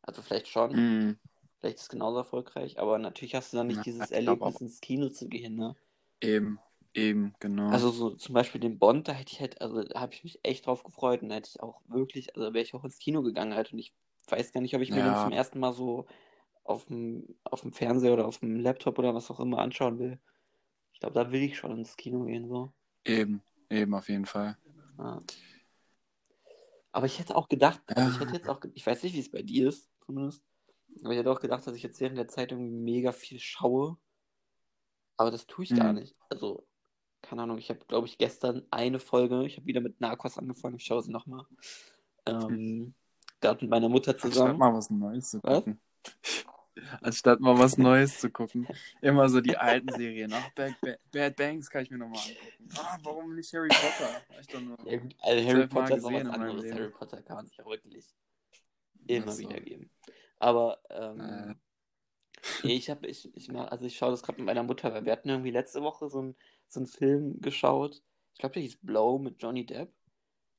Also 0.02 0.22
vielleicht 0.22 0.48
schon, 0.48 0.82
Mm, 0.82 1.18
vielleicht 1.60 1.76
ist 1.78 1.82
es 1.84 1.88
genauso 1.90 2.18
erfolgreich, 2.18 2.78
aber 2.80 2.98
natürlich 2.98 3.34
hast 3.36 3.52
du 3.52 3.58
dann 3.58 3.68
nicht 3.68 3.84
na, 3.84 3.86
dieses 3.86 4.10
ich 4.10 4.20
glaube 4.22 4.44
Erlebnis 4.44 4.46
auch. 4.46 4.62
ins 4.62 4.80
Kino 4.80 5.08
zu 5.10 5.28
gehen, 5.28 5.56
ne? 5.56 5.76
Eben, 6.22 6.60
eben, 6.94 7.34
genau. 7.40 7.70
Also 7.70 7.90
so 7.90 8.10
zum 8.16 8.34
Beispiel 8.34 8.60
den 8.60 8.78
Bond, 8.78 9.08
da 9.08 9.12
hätte 9.12 9.32
ich 9.32 9.40
halt, 9.40 9.60
also 9.60 9.82
da 9.84 10.00
habe 10.00 10.14
ich 10.14 10.24
mich 10.24 10.40
echt 10.42 10.66
drauf 10.66 10.84
gefreut 10.84 11.22
und 11.22 11.28
da 11.28 11.34
hätte 11.36 11.50
ich 11.54 11.60
auch 11.62 11.82
wirklich, 11.86 12.34
also 12.34 12.54
wäre 12.54 12.62
ich 12.64 12.74
auch 12.74 12.84
ins 12.84 12.98
Kino 12.98 13.22
gegangen 13.22 13.54
halt 13.54 13.72
und 13.72 13.78
ich 13.78 13.94
weiß 14.28 14.52
gar 14.52 14.60
nicht, 14.62 14.74
ob 14.74 14.80
ich 14.82 14.94
mir 14.94 15.02
den 15.02 15.14
Ja, 15.14 15.16
zum 15.16 15.32
ersten 15.32 15.58
Mal 15.60 15.72
so 15.74 16.06
auf 16.64 16.86
dem, 16.86 17.38
auf 17.44 17.62
dem 17.62 17.72
Fernseher 17.72 18.14
oder 18.14 18.26
auf 18.28 18.38
dem 18.40 18.56
Laptop 18.60 18.98
oder 18.98 19.14
was 19.14 19.30
auch 19.30 19.40
immer 19.40 19.58
anschauen 19.60 19.98
will. 19.98 20.20
Ich 20.92 21.00
glaube, 21.00 21.14
da 21.14 21.32
will 21.32 21.42
ich 21.42 21.58
schon 21.58 21.72
ins 21.78 21.96
Kino 21.98 22.24
gehen, 22.24 22.48
so. 22.48 22.72
Eben, 23.08 23.42
eben 23.70 23.94
auf 23.94 24.08
jeden 24.08 24.26
Fall. 24.26 24.56
Ja. 24.98 25.20
Aber 26.92 27.06
ich 27.06 27.18
hätte 27.18 27.36
auch 27.36 27.48
gedacht, 27.48 27.80
also 27.86 28.10
ich 28.10 28.20
hätte 28.20 28.36
jetzt 28.36 28.48
auch, 28.48 28.60
ich 28.74 28.86
weiß 28.86 29.02
nicht, 29.02 29.14
wie 29.14 29.20
es 29.20 29.30
bei 29.30 29.42
dir 29.42 29.68
ist, 29.68 29.90
zumindest, 30.04 30.42
aber 31.02 31.12
ich 31.12 31.18
hätte 31.18 31.30
auch 31.30 31.40
gedacht, 31.40 31.66
dass 31.66 31.74
ich 31.74 31.82
jetzt 31.82 32.00
während 32.00 32.18
der 32.18 32.28
Zeit 32.28 32.50
irgendwie 32.50 32.70
mega 32.70 33.12
viel 33.12 33.38
schaue, 33.38 33.98
aber 35.16 35.30
das 35.30 35.46
tue 35.46 35.64
ich 35.64 35.76
gar 35.76 35.92
mm. 35.92 35.96
nicht. 35.96 36.16
Also, 36.30 36.66
keine 37.22 37.42
Ahnung, 37.42 37.58
ich 37.58 37.68
habe, 37.68 37.80
glaube 37.86 38.06
ich, 38.06 38.18
gestern 38.18 38.66
eine 38.70 38.98
Folge, 38.98 39.44
ich 39.44 39.56
habe 39.56 39.66
wieder 39.66 39.80
mit 39.80 40.00
Narcos 40.00 40.38
angefangen, 40.38 40.76
ich 40.76 40.84
schaue 40.84 41.02
sie 41.02 41.12
nochmal, 41.12 41.44
Hm. 42.28 42.50
ähm, 42.50 42.94
gerade 43.40 43.64
mit 43.64 43.70
meiner 43.70 43.88
Mutter 43.88 44.16
zusammen. 44.16 44.58
mal 44.58 44.74
was 44.74 44.90
Neues 44.90 45.30
zu 45.30 45.40
Was? 45.42 45.64
Anstatt 47.02 47.40
mal 47.40 47.58
was 47.58 47.78
Neues 47.78 48.18
zu 48.18 48.30
gucken. 48.30 48.66
Immer 49.00 49.28
so 49.28 49.40
die 49.40 49.56
alten 49.56 49.92
Serien. 49.92 50.32
Ach, 50.32 50.50
Bad, 50.54 50.80
Bad, 50.80 50.98
Bad 51.12 51.36
Banks 51.36 51.70
kann 51.70 51.82
ich 51.82 51.90
mir 51.90 51.98
nochmal 51.98 52.20
angucken. 52.20 52.68
Ah, 52.76 52.98
warum 53.02 53.34
nicht 53.34 53.52
Harry 53.52 53.68
Potter? 53.68 54.14
Hab 54.14 54.40
ich 54.40 54.46
doch 54.46 54.60
nur 54.60 54.76
Ja, 54.90 54.98
gut, 54.98 55.14
also 55.20 55.48
Harry 55.48 55.66
Potter 55.66 55.96
ist 55.96 56.04
auch 56.04 56.12
was 56.12 56.26
anderes. 56.26 56.72
Harry. 56.72 56.90
Potter 56.90 57.22
kann 57.22 57.46
sich 57.46 57.60
auch 57.60 57.70
wirklich 57.70 58.06
immer 59.06 59.32
so. 59.32 59.40
wieder 59.40 59.60
geben. 59.60 59.90
Aber, 60.38 60.78
Äh, 60.90 61.04
ähm, 61.04 61.60
Nee, 62.62 62.76
ich 62.76 62.88
habe, 62.88 63.06
ich, 63.06 63.34
ich 63.36 63.50
mach, 63.50 63.68
also 63.70 63.84
ich 63.84 63.96
schaue 63.96 64.10
das 64.10 64.22
gerade 64.22 64.38
mit 64.38 64.46
meiner 64.46 64.62
Mutter, 64.62 64.92
weil 64.92 65.04
wir 65.04 65.12
hatten 65.12 65.28
irgendwie 65.28 65.50
letzte 65.50 65.82
Woche 65.82 66.08
so, 66.08 66.22
ein, 66.22 66.36
so 66.68 66.80
einen 66.80 66.86
Film 66.86 67.40
geschaut. 67.40 68.02
Ich 68.34 68.38
glaube, 68.38 68.54
der 68.54 68.62
hieß 68.62 68.78
Blow 68.82 69.18
mit 69.18 69.42
Johnny 69.42 69.66
Depp. 69.66 69.92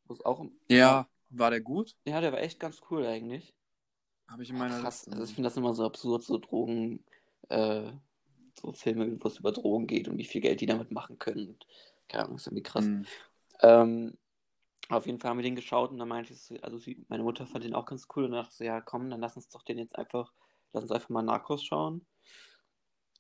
Wo 0.06 0.14
es 0.14 0.26
auch, 0.26 0.46
ja, 0.70 1.08
war 1.30 1.52
der 1.52 1.62
gut? 1.62 1.96
ja, 2.06 2.20
der 2.20 2.32
war 2.32 2.42
echt 2.42 2.60
ganz 2.60 2.82
cool 2.90 3.06
eigentlich. 3.06 3.54
Habe 4.30 4.44
ich 4.44 4.50
in 4.50 4.58
meiner 4.58 4.80
krass. 4.80 5.08
Also 5.08 5.24
ich 5.24 5.34
finde 5.34 5.48
das 5.50 5.58
immer 5.58 5.74
so 5.74 5.86
absurd, 5.86 6.24
so 6.24 6.38
Drogen, 6.38 7.04
äh, 7.50 7.92
so 8.60 8.72
Filme, 8.74 9.22
wo 9.22 9.28
es 9.28 9.40
über 9.40 9.52
Drogen 9.52 9.88
geht 9.88 10.08
und 10.08 10.18
wie 10.18 10.26
viel 10.26 10.42
Geld 10.42 10.62
die 10.62 10.66
damit 10.66 10.92
machen 10.92 11.18
können. 11.18 11.50
Und, 11.50 11.68
keine 12.08 12.26
Ahnung, 12.26 12.38
ist 12.38 12.48
irgendwie 12.48 12.64
krass. 12.64 12.86
Mm. 12.86 13.02
Ähm, 13.62 14.18
auf 14.90 15.06
jeden 15.06 15.20
Fall 15.20 15.32
haben 15.32 15.38
wir 15.38 15.44
den 15.44 15.56
geschaut 15.56 15.92
und 15.92 16.00
dann 16.00 16.08
meinte 16.08 16.34
ich, 16.34 16.42
so- 16.42 16.56
also 16.62 16.78
sie, 16.78 17.06
meine 17.10 17.24
Mutter 17.24 17.46
fand 17.46 17.64
den 17.64 17.76
auch 17.76 17.86
ganz 17.86 18.08
cool 18.16 18.26
und 18.26 18.32
dachte 18.32 18.54
so, 18.56 18.64
ja 18.64 18.82
komm, 18.82 19.10
dann 19.10 19.22
lass 19.22 19.36
uns 19.36 19.50
doch 19.50 19.64
den 19.64 19.78
jetzt 19.78 19.96
einfach, 19.98 20.32
lass 20.74 20.84
uns 20.84 20.92
einfach 20.92 21.10
mal 21.10 21.22
Narcos 21.22 21.64
schauen. 21.64 22.06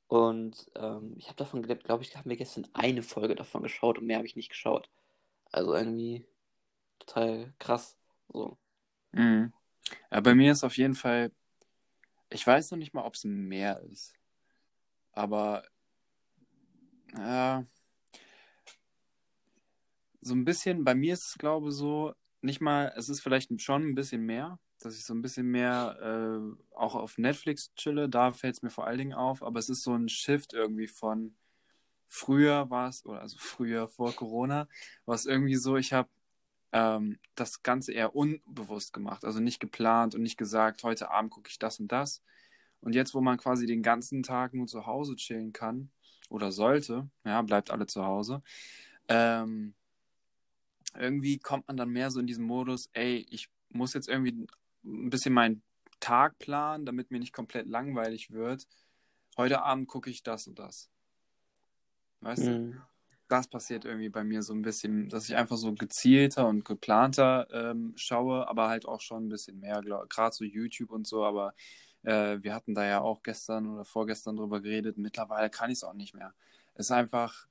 Und 0.08 0.72
ähm, 0.76 1.14
ich 1.18 1.28
habe 1.28 1.36
davon, 1.36 1.62
glaube 1.62 2.02
ich, 2.02 2.16
haben 2.18 2.30
wir 2.30 2.38
gestern 2.38 2.68
eine 2.74 3.04
Folge 3.04 3.36
davon 3.36 3.62
geschaut 3.62 4.00
und 4.00 4.08
mehr 4.08 4.18
habe 4.18 4.26
ich 4.26 4.36
nicht 4.36 4.50
geschaut. 4.50 4.90
Also 5.52 5.76
irgendwie 5.76 6.26
total 6.98 7.54
krass. 7.60 7.96
So. 8.30 8.58
Mm. 9.12 9.54
Ja, 10.12 10.20
bei 10.22 10.36
mir 10.36 10.52
ist 10.52 10.64
auf 10.64 10.78
jeden 10.78 10.96
Fall, 10.96 11.32
ich 12.30 12.46
weiß 12.46 12.72
noch 12.72 12.78
nicht 12.78 12.94
mal, 12.94 13.04
ob 13.06 13.16
es 13.16 13.24
mehr 13.26 13.82
ist. 13.82 14.14
Aber 15.14 15.64
ja, 17.18 17.66
so 20.22 20.34
ein 20.34 20.46
bisschen, 20.46 20.84
bei 20.84 20.96
mir 20.96 21.14
ist 21.14 21.28
es, 21.28 21.38
glaube 21.38 21.70
ich, 21.70 21.76
so, 21.76 22.14
nicht 22.42 22.62
mal, 22.62 22.94
es 22.96 23.10
ist 23.10 23.22
vielleicht 23.22 23.62
schon 23.62 23.84
ein 23.90 23.96
bisschen 23.96 24.22
mehr, 24.26 24.60
dass 24.80 24.96
ich 24.96 25.06
so 25.06 25.14
ein 25.14 25.22
bisschen 25.22 25.48
mehr 25.48 25.98
äh, 26.02 26.76
auch 26.76 26.96
auf 26.96 27.18
Netflix 27.18 27.74
chille, 27.76 28.10
da 28.10 28.32
fällt 28.34 28.56
es 28.56 28.62
mir 28.62 28.70
vor 28.70 28.88
allen 28.88 28.98
Dingen 28.98 29.14
auf, 29.14 29.44
aber 29.44 29.60
es 29.60 29.70
ist 29.70 29.84
so 29.84 29.94
ein 29.94 30.10
Shift 30.10 30.54
irgendwie 30.54 30.88
von 30.88 31.36
früher 32.08 32.70
war 32.70 32.90
es, 32.90 33.06
oder 33.06 33.22
also 33.22 33.38
früher 33.40 33.88
vor 33.88 34.14
Corona, 34.16 34.68
war 35.06 35.16
es 35.16 35.26
irgendwie 35.26 35.56
so, 35.56 35.78
ich 35.78 35.94
habe 35.94 36.10
ähm, 36.72 37.20
das 37.36 37.64
Ganze 37.64 37.94
eher 37.94 38.16
unbewusst 38.16 38.94
gemacht, 38.94 39.26
also 39.26 39.40
nicht 39.40 39.60
geplant 39.60 40.16
und 40.16 40.22
nicht 40.22 40.38
gesagt, 40.38 40.84
heute 40.84 41.12
Abend 41.12 41.32
gucke 41.32 41.50
ich 41.50 41.60
das 41.60 41.80
und 41.80 41.92
das. 41.92 42.22
Und 42.82 42.96
jetzt, 42.96 43.14
wo 43.14 43.22
man 43.22 43.38
quasi 43.38 43.66
den 43.66 43.84
ganzen 43.84 44.24
Tag 44.24 44.54
nur 44.54 44.68
zu 44.68 44.86
Hause 44.86 45.16
chillen 45.16 45.52
kann 45.54 45.90
oder 46.30 46.52
sollte, 46.52 47.10
ja, 47.26 47.42
bleibt 47.42 47.72
alle 47.72 47.88
zu 47.88 48.06
Hause, 48.06 48.42
ähm, 49.08 49.74
irgendwie 50.98 51.38
kommt 51.40 51.68
man 51.68 51.78
dann 51.78 51.90
mehr 51.90 52.12
so 52.12 52.20
in 52.20 52.28
diesen 52.28 52.46
Modus, 52.46 52.90
ey, 52.94 53.26
ich 53.30 53.50
muss 53.70 53.94
jetzt 53.94 54.08
irgendwie 54.08 54.48
ein 54.84 55.10
bisschen 55.10 55.34
meinen 55.34 55.62
Tag 56.00 56.38
planen, 56.40 56.86
damit 56.86 57.12
mir 57.12 57.20
nicht 57.20 57.34
komplett 57.34 57.68
langweilig 57.68 58.32
wird. 58.32 58.68
Heute 59.38 59.62
Abend 59.64 59.88
gucke 59.88 60.10
ich 60.10 60.24
das 60.24 60.48
und 60.48 60.58
das. 60.60 60.90
Weißt 62.22 62.48
du? 62.74 62.89
Das 63.30 63.48
passiert 63.48 63.86
irgendwie 63.86 64.10
bei 64.10 64.24
mir 64.24 64.44
so 64.44 64.54
ein 64.54 64.62
bisschen, 64.62 65.08
dass 65.08 65.30
ich 65.30 65.36
einfach 65.36 65.58
so 65.58 65.74
gezielter 65.74 66.48
und 66.48 66.66
geplanter 66.66 67.48
ähm, 67.52 67.94
schaue, 67.96 68.48
aber 68.48 68.68
halt 68.68 68.86
auch 68.86 69.02
schon 69.02 69.26
ein 69.26 69.30
bisschen 69.30 69.60
mehr, 69.60 69.82
gerade 69.82 70.36
so 70.36 70.44
YouTube 70.44 70.92
und 70.92 71.08
so, 71.08 71.24
aber 71.24 71.54
äh, 72.04 72.38
wir 72.42 72.54
hatten 72.54 72.74
da 72.74 72.86
ja 72.86 73.02
auch 73.02 73.24
gestern 73.24 73.68
oder 73.68 73.86
vorgestern 73.86 74.36
drüber 74.36 74.62
geredet. 74.62 74.98
Mittlerweile 74.98 75.50
kann 75.50 75.70
ich 75.70 75.78
es 75.78 75.84
auch 75.84 75.94
nicht 75.94 76.14
mehr. 76.14 76.34
Es 76.76 76.88
ist 76.88 76.92
einfach 76.92 77.48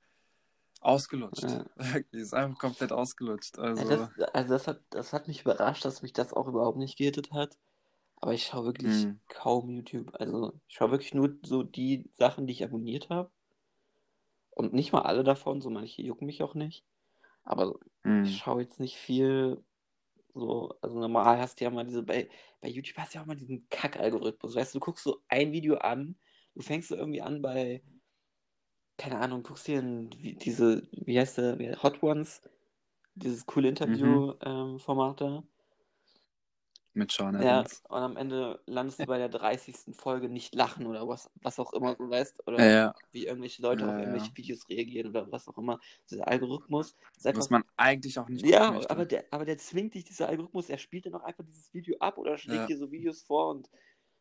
ausgelutscht. 0.81 1.43
Ja. 1.43 1.65
Ist 2.11 2.33
einfach 2.33 2.57
komplett 2.57 2.91
ausgelutscht. 2.91 3.57
Ja, 3.57 3.63
Also, 3.63 3.85
das, 3.85 4.09
also 4.33 4.53
das 4.53 4.67
hat, 4.67 4.81
das 4.89 5.13
hat 5.13 5.27
mich 5.27 5.41
überrascht, 5.41 5.85
dass 5.85 6.01
mich 6.01 6.13
das 6.13 6.33
auch 6.33 6.47
überhaupt 6.47 6.77
nicht 6.77 6.97
gehittet 6.97 7.31
hat. 7.31 7.57
Aber 8.21 8.33
ich 8.33 8.43
schaue 8.43 8.65
wirklich 8.65 9.03
hm, 9.03 9.19
kaum 9.29 9.69
YouTube. 9.69 10.13
Also 10.19 10.53
ich 10.67 10.75
schaue 10.75 10.91
wirklich 10.91 11.13
nur 11.13 11.35
so 11.43 11.63
die 11.63 12.09
Sachen, 12.17 12.47
die 12.47 12.53
ich 12.53 12.63
abonniert 12.63 13.09
habe. 13.09 13.29
Und 14.59 14.73
nicht 14.73 14.91
mal 14.91 15.03
alle 15.03 15.23
davon, 15.23 15.61
so 15.61 15.69
manche 15.69 16.01
jucken 16.01 16.25
mich 16.25 16.43
auch 16.43 16.53
nicht. 16.53 16.83
Aber 17.43 17.79
ich 18.19 18.35
hm, 18.35 18.39
schaue 18.39 18.61
jetzt 18.61 18.81
nicht 18.81 18.97
viel 18.97 19.63
so, 20.33 20.75
also 20.81 20.99
normal 20.99 21.39
hast 21.39 21.61
du 21.61 21.63
ja 21.63 21.69
mal 21.71 21.85
diese, 21.85 22.03
bei, 22.03 22.27
bei 22.59 22.67
YouTube 22.67 22.97
hast 22.97 23.13
du 23.13 23.19
ja 23.19 23.21
auch 23.21 23.25
mal 23.25 23.37
diesen 23.37 23.69
Kack-Algorithmus. 23.69 24.55
Weißt 24.55 24.75
du, 24.75 24.79
du 24.79 24.83
guckst 24.85 25.05
so 25.05 25.21
ein 25.29 25.53
Video 25.53 25.77
an, 25.77 26.17
du 26.55 26.61
fängst 26.61 26.89
so 26.89 26.97
irgendwie 26.97 27.21
an 27.21 27.41
bei, 27.41 27.81
keine 28.97 29.19
Ahnung, 29.19 29.43
guckst 29.43 29.65
dir 29.69 29.81
diese, 29.81 30.85
wie 30.91 31.17
heißt 31.17 31.37
der, 31.37 31.81
Hot 31.81 32.03
Ones, 32.03 32.41
dieses 33.15 33.45
coole 33.45 33.69
mhm, 33.85 34.25
Interview-Format 34.41 35.21
da. 35.21 35.43
Mit 36.93 37.11
Sean 37.11 37.35
Ja, 37.37 37.61
Evans. 37.61 37.83
und 37.89 37.97
am 38.01 38.17
Ende 38.17 38.61
landest 38.65 39.01
du 39.03 39.07
bei 39.07 39.17
der 39.17 39.29
30. 39.29 39.95
Folge 39.95 40.29
nicht 40.29 40.55
lachen 40.55 40.87
oder 40.87 41.07
was, 41.07 41.29
was 41.41 41.59
auch 41.59 41.73
immer, 41.73 41.95
du 41.95 42.09
weißt, 42.09 42.45
Ja, 42.57 42.65
oder 42.65 42.65
ja, 42.65 42.93
wie 43.11 43.25
irgendwelche 43.27 43.61
Leute 43.61 43.87
auf 43.87 43.97
ja, 43.97 43.99
irgendwelche 43.99 44.31
ja. 44.31 44.35
Videos 44.35 44.67
reagieren 44.69 45.09
oder 45.09 45.31
was 45.31 45.47
auch 45.47 45.57
immer. 45.57 45.79
Dieser 46.09 46.27
Algorithmus 46.27 46.95
ist 47.17 47.27
Was 47.31 47.49
einfach 47.49 47.49
man 47.49 47.63
eigentlich 47.77 48.19
auch 48.19 48.29
nicht 48.29 48.45
Ja, 48.45 48.67
möchte. 48.67 48.89
aber 48.89 49.05
der, 49.05 49.25
aber 49.31 49.45
der 49.45 49.57
zwingt 49.57 49.95
dich, 49.95 50.05
dieser 50.05 50.29
Algorithmus, 50.29 50.69
er 50.69 50.77
spielt 50.79 51.05
dann 51.05 51.15
auch 51.15 51.23
einfach 51.23 51.45
dieses 51.45 51.73
Video 51.73 51.97
ab 51.99 52.17
oder 52.17 52.37
schlägt 52.37 52.67
Ja, 52.67 52.69
dir 52.69 52.77
so 52.77 52.91
Videos 52.91 53.23
vor 53.23 53.49
und 53.49 53.69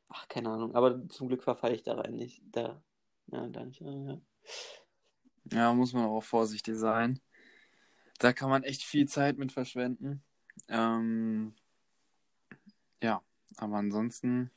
ach, 0.09 0.28
keine 0.28 0.50
Ahnung, 0.50 0.74
aber 0.76 1.09
zum 1.11 1.28
Glück 1.28 1.44
verfalle 1.44 1.74
ich 1.76 1.83
da 1.85 1.94
rein 1.96 2.16
nicht. 2.16 2.42
Da, 2.52 2.83
ja, 3.28 3.48
da 3.48 3.64
nicht, 3.66 3.81
ja, 3.83 3.90
ja. 3.92 4.20
ja, 5.44 5.72
muss 5.74 5.92
man 5.92 6.04
auch 6.07 6.22
vorsichtig 6.22 6.76
sein. 6.76 7.20
Da 8.18 8.33
kann 8.33 8.50
man 8.50 8.62
echt 8.64 8.83
viel 8.85 9.09
Zeit 9.09 9.38
mit 9.38 9.52
verschwenden. 9.52 10.22
Ähm, 10.68 11.54
ja, 13.02 13.22
aber 13.56 13.76
ansonsten, 13.76 14.50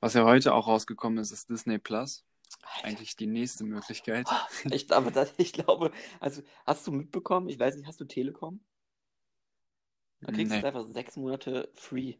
was 0.00 0.14
ja 0.14 0.24
heute 0.24 0.54
auch 0.54 0.68
rausgekommen 0.68 1.18
ist, 1.18 1.30
ist 1.32 1.50
Disney 1.50 1.78
Plus. 1.78 2.24
Alter. 2.62 2.86
Eigentlich 2.88 3.16
die 3.16 3.26
nächste 3.26 3.64
Möglichkeit. 3.64 4.28
Ich, 4.70 4.90
aber 4.92 5.10
das, 5.10 5.34
ich 5.38 5.52
glaube, 5.52 5.92
also 6.20 6.42
hast 6.66 6.86
du 6.86 6.92
mitbekommen, 6.92 7.48
ich 7.48 7.58
weiß 7.58 7.76
nicht, 7.76 7.86
hast 7.86 8.00
du 8.00 8.04
Telekom? 8.06 8.60
Da 10.22 10.32
kriegst 10.32 10.62
du 10.62 10.62
Nee. 10.62 10.64
einfach 10.66 10.86
sechs 10.90 11.16
Monate 11.16 11.70
free. 11.74 12.16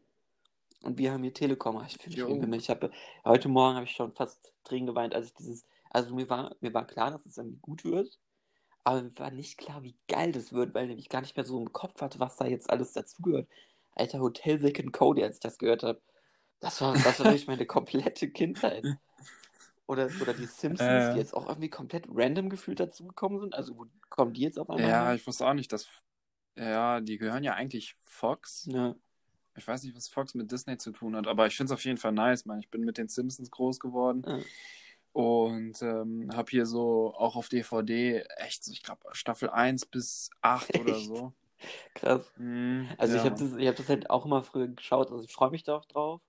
Und 0.82 0.98
wir 0.98 1.12
haben 1.12 1.22
hier 1.22 1.34
Telekom. 1.34 1.82
Ich 1.86 1.98
wie 2.06 2.22
ein 2.22 2.40
Pimmel. 2.40 2.58
Ich 2.60 2.70
habe 2.70 2.90
heute 3.24 3.48
Morgen 3.48 3.76
habe 3.76 3.86
ich 3.86 3.92
schon 3.92 4.14
fast 4.14 4.52
Tränen 4.64 4.86
geweint, 4.86 5.14
als 5.14 5.26
ich 5.28 5.34
dieses. 5.34 5.66
Also 5.90 6.14
mir 6.14 6.28
war, 6.28 6.54
mir 6.60 6.74
war 6.74 6.86
klar, 6.86 7.10
dass 7.10 7.24
es 7.26 7.38
irgendwie 7.38 7.58
gut 7.58 7.84
wird. 7.84 8.18
Aber 8.84 9.02
mir 9.02 9.18
war 9.18 9.30
nicht 9.30 9.58
klar, 9.58 9.82
wie 9.82 9.96
geil 10.08 10.32
das 10.32 10.52
wird, 10.52 10.74
weil 10.74 10.90
ich 10.92 11.08
gar 11.08 11.20
nicht 11.22 11.36
mehr 11.36 11.44
so 11.44 11.60
im 11.60 11.72
Kopf 11.72 12.00
hatte, 12.00 12.20
was 12.20 12.36
da 12.36 12.46
jetzt 12.46 12.70
alles 12.70 12.92
dazugehört. 12.92 13.48
Alter, 13.98 14.20
Hotel 14.20 14.64
and 14.64 14.92
Cody, 14.92 15.22
als 15.24 15.36
ich 15.36 15.40
das 15.40 15.58
gehört 15.58 15.82
habe. 15.82 16.00
Das 16.60 16.80
war, 16.80 16.94
das 16.94 17.18
war 17.20 17.26
wirklich 17.26 17.46
meine 17.46 17.66
komplette 17.66 18.30
Kindheit. 18.30 18.84
Oder, 19.86 20.10
oder 20.20 20.34
die 20.34 20.44
Simpsons, 20.46 20.80
Äh. 20.80 21.12
die 21.14 21.18
jetzt 21.18 21.34
auch 21.34 21.48
irgendwie 21.48 21.70
komplett 21.70 22.06
random 22.12 22.50
gefühlt 22.50 22.78
dazugekommen 22.80 23.40
sind. 23.40 23.54
Also 23.54 23.76
wo 23.78 23.86
kommen 24.10 24.34
die 24.34 24.42
jetzt 24.42 24.58
auf 24.58 24.68
einmal? 24.68 24.88
Ja, 24.88 25.06
her? 25.06 25.14
ich 25.14 25.26
wusste 25.26 25.46
auch 25.46 25.54
nicht, 25.54 25.72
dass. 25.72 25.86
Ja, 26.56 27.00
die 27.00 27.18
gehören 27.18 27.44
ja 27.44 27.54
eigentlich 27.54 27.94
Fox. 28.02 28.66
ja. 28.70 28.94
Ich 29.56 29.66
weiß 29.66 29.82
nicht, 29.82 29.96
was 29.96 30.06
Fox 30.08 30.34
mit 30.34 30.52
Disney 30.52 30.78
zu 30.78 30.92
tun 30.92 31.16
hat, 31.16 31.26
aber 31.26 31.48
ich 31.48 31.56
finde 31.56 31.72
es 31.72 31.76
auf 31.76 31.84
jeden 31.84 31.98
Fall 31.98 32.12
nice, 32.12 32.44
man. 32.46 32.60
Ich 32.60 32.70
bin 32.70 32.84
mit 32.84 32.96
den 32.96 33.08
Simpsons 33.08 33.50
groß 33.50 33.80
geworden 33.80 34.22
Ja. 34.24 34.38
und 35.12 35.82
ähm, 35.82 36.30
habe 36.32 36.50
hier 36.50 36.64
so 36.64 37.12
auch 37.16 37.34
auf 37.34 37.48
DVD 37.48 38.20
echt, 38.36 38.68
ich 38.68 38.84
glaube, 38.84 39.02
Staffel 39.12 39.50
1 39.50 39.86
bis 39.86 40.30
8 40.42 40.78
oder 40.78 40.96
Echt? 40.96 41.06
so. 41.06 41.32
Krass. 41.94 42.32
Mhm, 42.36 42.96
Also 42.98 43.14
ja, 43.14 43.16
ich 43.16 43.26
habe 43.26 43.36
das, 43.36 43.54
ich 43.56 43.68
hab 43.68 43.76
das 43.76 43.88
halt 43.88 44.10
auch 44.10 44.26
immer 44.26 44.42
früher 44.44 44.68
geschaut. 44.68 45.10
Also 45.12 45.24
ich 45.24 45.32
freue 45.34 45.50
mich 45.50 45.64
da 45.64 45.76
auch 45.78 45.86
drauf, 45.86 46.20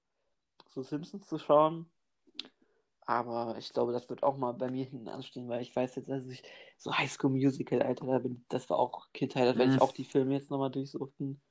so 0.69 0.83
Simpsons 0.83 1.27
zu 1.27 1.39
schauen. 1.39 1.89
Aber 3.05 3.57
ich 3.57 3.73
glaube, 3.73 3.91
das 3.91 4.09
wird 4.09 4.23
auch 4.23 4.37
mal 4.37 4.53
bei 4.53 4.69
mir 4.71 4.85
hinten 4.85 5.07
anstehen, 5.09 5.49
weil 5.49 5.61
ich 5.61 5.75
weiß 5.75 5.95
jetzt, 5.95 6.09
also 6.09 6.29
ich 6.29 6.43
so 6.77 6.95
High 6.97 7.11
School 7.11 7.31
Musical, 7.31 7.81
Alter, 7.81 8.05
da 8.05 8.19
bin, 8.19 8.45
das 8.49 8.69
war 8.69 8.77
auch 8.79 9.07
Kindheit, 9.13 9.43
da 9.47 9.57
werde 9.57 9.65
ich 9.71 9.79
Mhm. 9.79 9.81
auch 9.81 9.91
die 9.91 10.05
Filme 10.05 10.33
jetzt 10.35 10.49
nochmal 10.51 10.71
durchsuchten. 10.71 11.41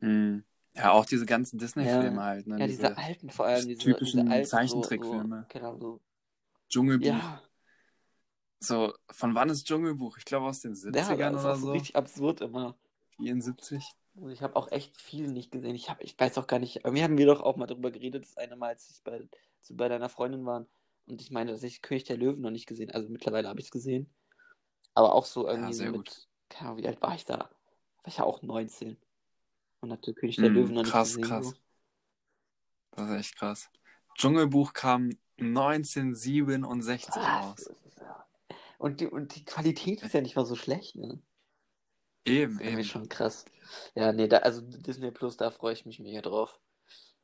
Mhm. 0.00 0.44
Ja, 0.74 0.92
auch 0.92 1.04
diese 1.04 1.26
ganzen 1.26 1.58
Disney-Filme 1.58 2.20
Ja. 2.20 2.22
halt, 2.22 2.46
ne? 2.46 2.60
Ja, 2.60 2.66
diese, 2.66 2.96
diese 2.96 2.96
alten 2.96 3.30
vor 3.30 3.46
allem, 3.46 3.66
diese, 3.66 3.78
typischen 3.78 4.20
diese 4.20 4.26
alten, 4.26 4.44
Zeichentrickfilme. 4.44 5.28
So, 5.38 5.46
so, 5.46 5.46
genau, 5.48 5.76
so. 5.78 6.00
Dschungelbuch. 6.70 7.26
Ja, 7.32 7.42
So, 8.60 8.92
von 9.10 9.34
wann 9.34 9.48
ist 9.48 9.66
Dschungelbuch? 9.66 10.18
Ich 10.18 10.24
glaube 10.24 10.46
aus 10.46 10.60
den 10.60 10.74
ja, 10.84 10.90
70ern 10.92 11.32
das 11.32 11.40
ist 11.40 11.44
oder 11.44 11.52
auch 11.54 11.56
so 11.56 11.72
richtig 11.72 11.96
absurd 11.96 12.40
immer. 12.42 12.76
74. 13.16 13.84
Und 14.14 14.30
ich 14.30 14.42
habe 14.42 14.56
auch 14.56 14.70
echt 14.70 15.00
viel 15.00 15.28
nicht 15.28 15.50
gesehen. 15.50 15.74
Ich, 15.74 15.88
hab, 15.88 16.02
ich 16.02 16.18
weiß 16.18 16.36
auch 16.38 16.46
gar 16.46 16.58
nicht. 16.58 16.76
Irgendwie 16.84 17.02
haben 17.02 17.16
wir 17.16 17.26
doch 17.26 17.40
auch 17.40 17.56
mal 17.56 17.66
darüber 17.66 17.90
geredet, 17.90 18.24
das 18.24 18.36
eine 18.36 18.56
Mal, 18.56 18.68
als 18.70 18.90
ich 18.90 19.02
bei, 19.02 19.28
zu, 19.62 19.76
bei 19.76 19.88
deiner 19.88 20.08
Freundin 20.08 20.44
waren. 20.44 20.66
Und 21.06 21.20
ich 21.22 21.30
meine, 21.30 21.52
dass 21.52 21.62
ich 21.62 21.80
König 21.80 22.04
der 22.04 22.16
Löwen 22.18 22.40
noch 22.42 22.50
nicht 22.50 22.66
gesehen 22.66 22.90
Also 22.90 23.08
mittlerweile 23.08 23.48
habe 23.48 23.60
ich 23.60 23.66
es 23.66 23.70
gesehen. 23.72 24.12
Aber 24.94 25.14
auch 25.14 25.24
so 25.24 25.46
irgendwie 25.48 25.72
so 25.72 25.84
sehr 25.84 25.92
mit. 25.92 26.06
gut. 26.06 26.28
Keine 26.48 26.70
Ahnung, 26.70 26.82
wie 26.82 26.88
alt 26.88 27.00
war 27.00 27.14
ich 27.14 27.24
da? 27.24 27.38
War 27.38 28.08
ich 28.08 28.18
ja 28.18 28.24
auch 28.24 28.42
19. 28.42 28.96
Und 29.80 29.92
hatte 29.92 30.12
König 30.14 30.36
der 30.36 30.50
Mhm, 30.50 30.54
Löwen 30.54 30.74
noch 30.74 30.82
nicht 30.82 30.92
krass, 30.92 31.14
gesehen. 31.14 31.22
krass. 31.28 31.46
So. 31.46 31.54
Das 32.92 33.08
ist 33.10 33.16
echt 33.16 33.36
krass. 33.36 33.70
Dschungelbuch 34.16 34.72
kam 34.72 35.10
1967 35.38 37.14
Was? 37.16 37.24
raus. 37.24 37.56
Das 37.56 37.86
ist 37.86 38.00
ja- 38.00 38.26
Und 38.80 39.00
die, 39.02 39.06
und 39.06 39.34
die 39.36 39.44
Qualität 39.44 40.02
ist 40.02 40.14
ja 40.14 40.22
nicht 40.22 40.36
mal 40.36 40.46
so 40.46 40.56
schlecht, 40.56 40.96
ne? 40.96 41.20
Eben, 42.24 42.56
Das 42.56 42.66
ist 42.66 42.72
eben. 42.72 42.84
schon 42.84 43.08
krass. 43.10 43.44
Ja, 43.94 44.10
nee, 44.10 44.26
da, 44.26 44.38
also 44.38 44.62
Disney 44.62 45.10
Plus, 45.10 45.36
da 45.36 45.50
freue 45.50 45.74
ich 45.74 45.84
mich 45.84 46.00
mega 46.00 46.22
drauf. 46.22 46.58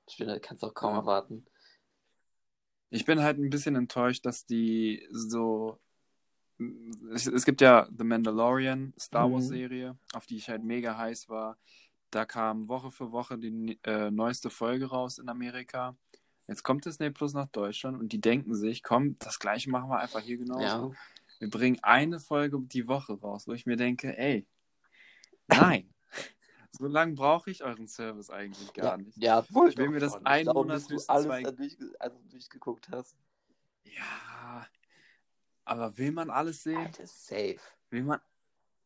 Ich 0.07 0.17
finde, 0.17 0.39
kannst 0.39 0.63
auch 0.63 0.75
kaum 0.75 0.93
Ja. 0.93 0.99
erwarten. 1.01 1.47
Ich 2.91 3.07
bin 3.07 3.23
halt 3.23 3.39
ein 3.39 3.49
bisschen 3.49 3.75
enttäuscht, 3.75 4.27
dass 4.27 4.45
die 4.45 5.09
so. 5.11 5.81
Es, 7.13 7.27
es 7.27 7.47
gibt 7.47 7.63
ja 7.63 7.89
The 7.97 8.05
Mandalorian, 8.05 8.93
Star 9.01 9.33
Wars 9.33 9.45
Mhm. 9.47 9.49
Serie, 9.49 9.99
auf 10.13 10.27
die 10.27 10.37
ich 10.37 10.51
halt 10.51 10.63
mega 10.63 10.97
heiß 10.99 11.31
war. 11.31 11.59
Da 12.11 12.27
kam 12.27 12.69
Woche 12.69 12.91
für 12.91 13.13
Woche 13.13 13.39
die 13.39 13.79
äh, 13.83 14.11
neueste 14.11 14.51
Folge 14.51 14.87
raus 14.91 15.17
in 15.17 15.31
Amerika. 15.31 15.97
Jetzt 16.49 16.63
kommt 16.63 16.85
Disney 16.85 17.11
Plus 17.11 17.33
nach 17.33 17.49
Deutschland 17.49 17.99
und 17.99 18.13
die 18.13 18.21
denken 18.21 18.55
sich, 18.55 18.83
komm, 18.83 19.17
das 19.19 19.39
gleiche 19.39 19.71
machen 19.71 19.89
wir 19.89 19.99
einfach 20.01 20.21
hier 20.21 20.37
genauso. 20.37 20.63
Ja. 20.63 20.91
Wir 21.39 21.51
bringen 21.51 21.79
eine 21.83 22.21
Folge 22.21 22.59
die 22.61 22.89
Woche 22.89 23.19
raus, 23.21 23.47
wo 23.47 23.53
ich 23.53 23.67
mir 23.67 23.77
denke, 23.77 24.17
ey, 24.17 24.47
nein, 25.49 25.93
so 26.71 26.87
lange 26.87 27.15
brauche 27.15 27.51
ich 27.51 27.63
euren 27.63 27.87
Service 27.89 28.31
eigentlich 28.31 28.73
gar 28.73 28.97
ja, 28.97 28.97
nicht. 28.97 29.19
Ja, 29.19 29.45
wohl 29.51 29.69
Ich 29.69 29.77
will 29.77 29.91
mir 29.91 30.01
das 30.01 30.15
einen 30.25 30.45
glaube, 30.45 30.61
Monat 30.61 30.89
bis 30.89 31.09
alles 31.09 31.27
zwei- 31.27 31.43
da 31.43 31.51
durchge 31.51 31.95
also 31.99 32.19
durchgeguckt 32.31 32.89
hast. 32.89 33.17
Ja, 33.85 34.67
aber 35.65 35.97
will 35.99 36.13
man 36.13 36.31
alles 36.31 36.63
sehen? 36.63 36.79
Alter, 36.79 37.07
safe. 37.07 37.61
Will 37.91 38.05
man 38.05 38.21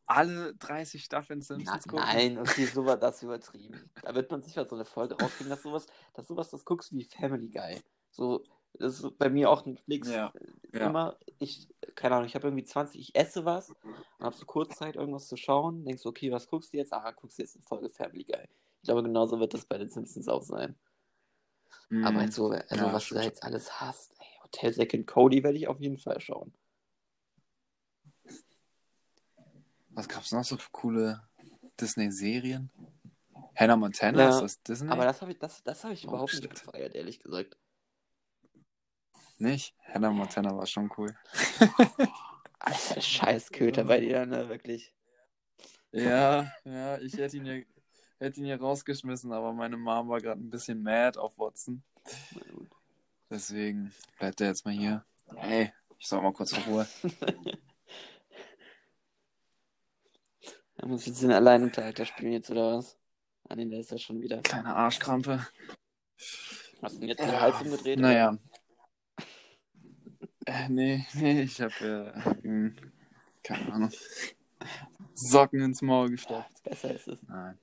alle 0.05 0.53
30 0.55 1.03
Staffeln 1.03 1.39
Na, 1.39 1.45
Simpsons 1.45 1.83
gucken? 1.83 2.05
nein, 2.05 2.37
okay, 2.37 2.65
so 2.65 2.85
war 2.85 2.97
das 2.97 3.23
übertrieben. 3.23 3.89
Da 4.01 4.13
wird 4.13 4.29
man 4.29 4.41
sicher 4.41 4.67
so 4.67 4.75
eine 4.75 4.85
Folge 4.85 5.15
rauskriegen, 5.15 5.49
dass 5.49 5.63
sowas, 5.63 5.85
dass 6.13 6.27
sowas 6.27 6.49
das 6.49 6.65
guckst 6.65 6.91
wie 6.91 7.05
Family 7.05 7.49
Guy. 7.49 7.81
So, 8.11 8.43
das 8.73 8.99
ist 9.01 9.17
bei 9.17 9.29
mir 9.29 9.49
auch 9.49 9.65
Netflix 9.65 10.09
Ja, 10.09 10.33
äh, 10.35 10.77
ja. 10.79 10.87
immer, 10.87 11.17
ich, 11.39 11.67
keine 11.95 12.15
Ahnung, 12.15 12.27
ich 12.27 12.35
habe 12.35 12.47
irgendwie 12.47 12.63
20, 12.63 12.99
ich 12.99 13.15
esse 13.15 13.45
was 13.45 13.69
und 13.69 14.25
habe 14.25 14.35
so 14.35 14.45
kurz 14.45 14.77
Zeit, 14.77 14.95
irgendwas 14.95 15.27
zu 15.27 15.37
schauen, 15.37 15.83
denkst 15.85 16.03
du, 16.03 16.09
okay, 16.09 16.31
was 16.31 16.47
guckst 16.47 16.73
du 16.73 16.77
jetzt? 16.77 16.93
Ah, 16.93 17.11
guckst 17.11 17.37
du 17.37 17.43
jetzt 17.43 17.55
eine 17.55 17.63
Folge 17.63 17.89
Family 17.89 18.23
Guy. 18.23 18.43
Ich 18.81 18.85
glaube, 18.87 19.03
genauso 19.03 19.39
wird 19.39 19.53
das 19.53 19.65
bei 19.65 19.77
den 19.77 19.89
Simpsons 19.89 20.27
auch 20.27 20.41
sein. 20.43 20.75
Mhm. 21.89 22.05
Aber 22.05 22.19
halt 22.19 22.33
so, 22.33 22.49
also 22.49 22.75
Ja, 22.75 22.93
was 22.93 23.07
du 23.09 23.15
da 23.15 23.23
jetzt 23.23 23.43
alles 23.43 23.79
hast, 23.79 24.13
ey, 24.19 24.39
Hotel 24.43 24.73
and 24.79 25.07
Cody 25.07 25.43
werde 25.43 25.57
ich 25.57 25.67
auf 25.67 25.79
jeden 25.79 25.97
Fall 25.97 26.19
schauen. 26.19 26.53
Was 29.93 30.07
gab's 30.07 30.31
noch 30.31 30.43
so 30.43 30.57
für 30.57 30.71
coole 30.71 31.21
Disney-Serien? 31.79 32.71
Hannah 33.55 33.75
Montana, 33.75 34.17
Ja, 34.19 34.29
ist 34.29 34.41
das 34.41 34.63
Disney? 34.63 34.89
Aber 34.89 35.03
das 35.03 35.21
habe 35.21 35.31
ich, 35.31 35.39
das, 35.39 35.61
das 35.63 35.83
hab 35.83 35.91
ich 35.91 36.05
Oh, 36.05 36.09
überhaupt 36.09 36.33
nicht 36.33 36.49
shit. 36.49 36.63
gefeiert, 36.65 36.95
ehrlich 36.95 37.19
gesagt. 37.19 37.57
Nicht? 39.41 39.73
Hannah 39.91 40.11
Montana 40.11 40.55
war 40.55 40.67
schon 40.67 40.91
cool. 40.97 41.15
Alter, 42.59 43.01
scheiß 43.01 43.51
Köter 43.51 43.85
bei 43.85 43.99
dir, 43.99 44.23
ne, 44.27 44.47
wirklich. 44.49 44.93
Ja, 45.91 46.51
ja, 46.63 46.99
ich 46.99 47.13
hätte 47.13 47.37
ihn 47.37 47.47
ja, 47.47 47.63
hätte 48.19 48.39
ihn 48.39 48.45
ja 48.45 48.57
rausgeschmissen, 48.57 49.31
aber 49.31 49.51
meine 49.51 49.77
Mom 49.77 50.09
war 50.09 50.21
gerade 50.21 50.39
ein 50.39 50.51
bisschen 50.51 50.83
mad 50.83 51.17
auf 51.17 51.39
Watson. 51.39 51.81
Deswegen 53.31 53.91
bleibt 54.19 54.41
er 54.41 54.49
jetzt 54.49 54.63
mal 54.63 54.75
hier. 54.75 55.03
Hey, 55.35 55.73
ich 55.97 56.07
sag 56.07 56.21
mal 56.21 56.33
kurz 56.33 56.51
zur 56.51 56.63
Ruhe. 56.65 56.87
Er 60.77 60.87
muss 60.87 61.05
jetzt 61.05 61.21
den 61.21 61.31
Alleinunterhalter 61.31 62.05
spielen 62.05 62.31
jetzt, 62.33 62.49
oder 62.49 62.77
was? 62.77 62.97
Ah, 63.47 63.55
nee, 63.55 63.65
der 63.65 63.81
ist 63.81 63.91
ja 63.91 63.99
schon 63.99 64.19
wieder. 64.19 64.41
Kleine 64.41 64.75
Arschkrampe. 64.75 65.45
Hast 66.81 66.97
du 66.97 67.03
ihn 67.03 67.09
jetzt 67.09 67.19
den 67.19 67.39
Hals 67.39 67.61
umgedreht? 67.61 67.99
Naja. 67.99 68.35
Äh, 70.51 70.67
nee, 70.69 71.05
nee, 71.13 71.41
ich 71.43 71.61
hab, 71.61 71.71
äh, 71.81 72.11
keine 73.43 73.73
Ahnung, 73.73 73.91
Socken 75.13 75.61
ins 75.61 75.81
Maul 75.81 76.09
gestopft. 76.09 76.61
Besser 76.63 76.93
ist 76.93 77.07
es. 77.07 77.23
Nein. 77.23 77.57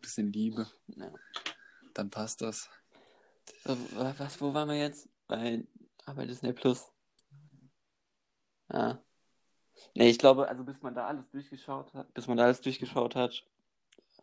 Bisschen 0.00 0.32
Liebe, 0.32 0.68
Ja. 0.86 1.12
dann 1.94 2.10
passt 2.10 2.42
das. 2.42 2.68
So, 3.64 3.76
wa- 3.96 4.14
was, 4.18 4.40
wo 4.40 4.54
waren 4.54 4.68
wir 4.68 4.76
jetzt? 4.78 5.08
Bei, 5.26 5.64
ah, 6.04 6.12
bei 6.12 6.26
Disney 6.26 6.52
Plus. 6.52 6.92
Ja. 8.72 9.02
Nee, 9.94 10.10
ich 10.10 10.18
glaube, 10.18 10.48
also 10.48 10.62
bis 10.64 10.80
man 10.82 10.94
da 10.94 11.06
alles 11.06 11.28
durchgeschaut 11.30 11.92
hat, 11.94 12.12
bis 12.14 12.26
man 12.28 12.36
da 12.36 12.44
alles 12.44 12.60
durchgeschaut 12.60 13.16
hat, 13.16 13.44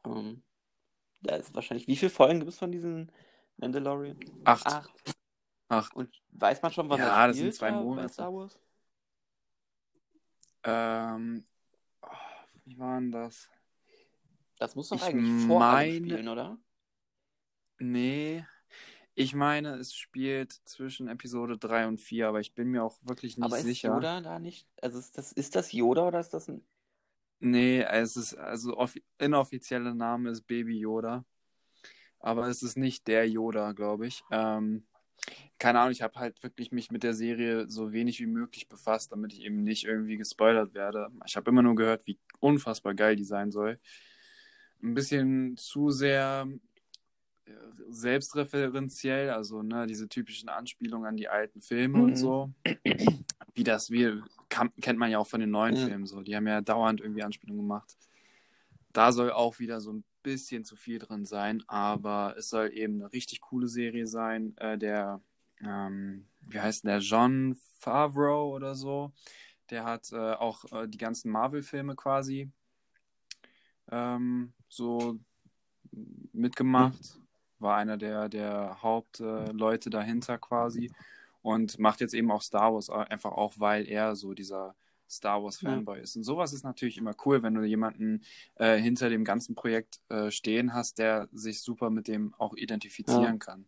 ähm, 0.05 0.41
da 1.21 1.35
ist 1.35 1.53
wahrscheinlich, 1.53 1.87
wie 1.87 1.97
viele 1.97 2.11
Folgen 2.11 2.39
gibt 2.39 2.51
es 2.51 2.59
von 2.59 2.71
diesen 2.71 3.11
Mandalorian? 3.57 4.17
Acht. 4.45 4.65
Acht. 4.65 5.15
Acht. 5.69 5.95
Und 5.95 6.21
weiß 6.31 6.61
man 6.61 6.71
schon, 6.73 6.89
wann 6.89 6.99
Ja, 6.99 7.27
das 7.27 7.35
das 7.35 7.37
sind 7.37 7.45
spielt, 7.45 7.55
zwei 7.55 7.71
Monate. 7.71 8.09
Star 8.13 8.33
Wars? 8.33 8.59
Ähm, 10.63 11.43
oh, 12.01 12.07
wie 12.65 12.77
war 12.77 12.99
denn 12.99 13.11
das? 13.11 13.49
Das 14.57 14.75
muss 14.75 14.89
doch 14.89 14.97
Ich 14.97 15.03
eigentlich 15.03 15.45
vor 15.47 15.59
meine- 15.59 15.95
spielen, 15.95 16.27
oder? 16.27 16.57
Nee, 17.77 18.45
ich 19.15 19.33
meine, 19.33 19.75
es 19.75 19.93
spielt 19.93 20.51
zwischen 20.65 21.07
Episode 21.07 21.57
3 21.57 21.87
und 21.87 21.99
4, 21.99 22.27
aber 22.27 22.41
ich 22.41 22.53
bin 22.53 22.69
mir 22.69 22.83
auch 22.83 22.97
wirklich 23.03 23.37
nicht 23.37 23.45
Aber 23.45 23.57
ist 23.57 23.63
sicher. 23.65 23.89
Yoda 23.93 24.19
da 24.21 24.37
nicht? 24.39 24.67
Also 24.81 24.99
ist 24.99 25.17
das, 25.17 25.31
ist 25.31 25.55
das 25.55 25.71
Yoda 25.71 26.07
oder 26.07 26.19
ist 26.19 26.33
das 26.33 26.49
ein. 26.49 26.65
Nee, 27.39 27.83
es 27.83 28.17
ist, 28.17 28.33
also 28.35 28.75
offi 28.75 29.01
inoffizielle 29.17 29.95
Name 29.95 30.29
ist 30.31 30.41
Baby 30.41 30.77
Yoda. 30.79 31.23
Aber 32.19 32.47
es 32.49 32.61
ist 32.63 32.75
nicht 32.75 33.07
der 33.07 33.29
Yoda, 33.29 33.71
glaube 33.71 34.07
ich. 34.07 34.21
Ähm, 34.29 34.85
keine 35.57 35.79
Ahnung, 35.79 35.91
ich 35.91 36.01
habe 36.01 36.17
halt 36.19 36.41
wirklich 36.43 36.71
mich 36.71 36.91
mit 36.91 37.03
der 37.03 37.13
Serie 37.13 37.69
so 37.69 37.91
wenig 37.91 38.19
wie 38.19 38.25
möglich 38.27 38.67
befasst, 38.69 39.11
damit 39.11 39.33
ich 39.33 39.41
eben 39.43 39.63
nicht 39.63 39.85
irgendwie 39.85 40.17
gespoilert 40.17 40.73
werde. 40.73 41.09
Ich 41.25 41.35
habe 41.35 41.49
immer 41.51 41.61
nur 41.61 41.75
gehört, 41.75 42.07
wie 42.07 42.17
unfassbar 42.39 42.93
geil 42.93 43.15
die 43.15 43.25
sein 43.25 43.51
soll. 43.51 43.77
Ein 44.81 44.93
bisschen 44.93 45.57
zu 45.57 45.89
sehr 45.91 46.47
äh, 47.45 47.51
selbstreferenziell, 47.89 49.29
also 49.31 49.61
ne, 49.61 49.87
diese 49.87 50.07
typischen 50.07 50.49
Anspielungen 50.49 51.07
an 51.07 51.17
die 51.17 51.27
alten 51.27 51.61
Filme 51.61 51.97
Mhm. 51.97 52.03
und 52.03 52.15
so. 52.15 52.51
Wie 53.53 53.63
das 53.63 53.89
wir 53.91 54.23
kennt 54.49 54.97
man 54.97 55.11
ja 55.11 55.19
auch 55.19 55.27
von 55.27 55.41
den 55.41 55.51
neuen 55.51 55.75
Ja. 55.75 55.85
Filmen 55.85 56.05
so. 56.07 56.21
Die 56.21 56.35
haben 56.35 56.47
ja 56.47 56.61
dauernd 56.61 57.01
irgendwie 57.01 57.23
Anspielungen 57.23 57.61
gemacht. 57.63 57.97
Da 58.93 59.11
soll 59.11 59.31
auch 59.31 59.59
wieder 59.59 59.79
so 59.81 59.93
ein 59.93 60.03
bisschen 60.29 60.63
zu 60.63 60.75
viel 60.75 60.99
drin 60.99 61.25
sein, 61.25 61.63
aber 61.67 62.35
es 62.37 62.49
soll 62.49 62.71
eben 62.73 63.01
eine 63.01 63.11
richtig 63.11 63.41
coole 63.41 63.67
Serie 63.67 64.05
sein. 64.05 64.55
Äh, 64.57 64.77
der, 64.77 65.21
ähm, 65.61 66.27
wie 66.41 66.59
heißt 66.59 66.85
der, 66.85 66.99
John 66.99 67.57
Favreau 67.79 68.53
oder 68.55 68.75
so, 68.75 69.11
der 69.71 69.85
hat 69.85 70.11
äh, 70.11 70.33
auch 70.33 70.65
äh, 70.71 70.87
die 70.87 70.99
ganzen 70.99 71.31
Marvel-Filme 71.31 71.95
quasi 71.95 72.51
ähm, 73.91 74.53
so 74.67 75.19
mitgemacht, 76.31 77.19
war 77.57 77.77
einer 77.77 77.97
der, 77.97 78.29
der 78.29 78.81
Hauptleute 78.83 79.89
dahinter 79.89 80.37
quasi 80.37 80.91
und 81.41 81.79
macht 81.79 82.01
jetzt 82.01 82.13
eben 82.13 82.29
auch 82.29 82.43
Star 82.43 82.71
Wars, 82.71 82.89
äh, 82.89 82.93
einfach 82.93 83.31
auch, 83.31 83.53
weil 83.57 83.87
er 83.87 84.15
so 84.15 84.35
dieser 84.35 84.75
Star 85.09 85.43
Wars 85.43 85.57
Fanboy 85.57 85.97
ja. 85.97 86.03
ist. 86.03 86.15
Und 86.15 86.23
sowas 86.23 86.53
ist 86.53 86.63
natürlich 86.63 86.97
immer 86.97 87.13
cool, 87.25 87.41
wenn 87.41 87.55
du 87.55 87.63
jemanden 87.63 88.21
äh, 88.55 88.77
hinter 88.77 89.09
dem 89.09 89.23
ganzen 89.23 89.55
Projekt 89.55 89.99
äh, 90.09 90.31
stehen 90.31 90.73
hast, 90.73 90.99
der 90.99 91.27
sich 91.31 91.61
super 91.61 91.89
mit 91.89 92.07
dem 92.07 92.33
auch 92.35 92.53
identifizieren 92.55 93.23
ja. 93.23 93.37
kann. 93.37 93.67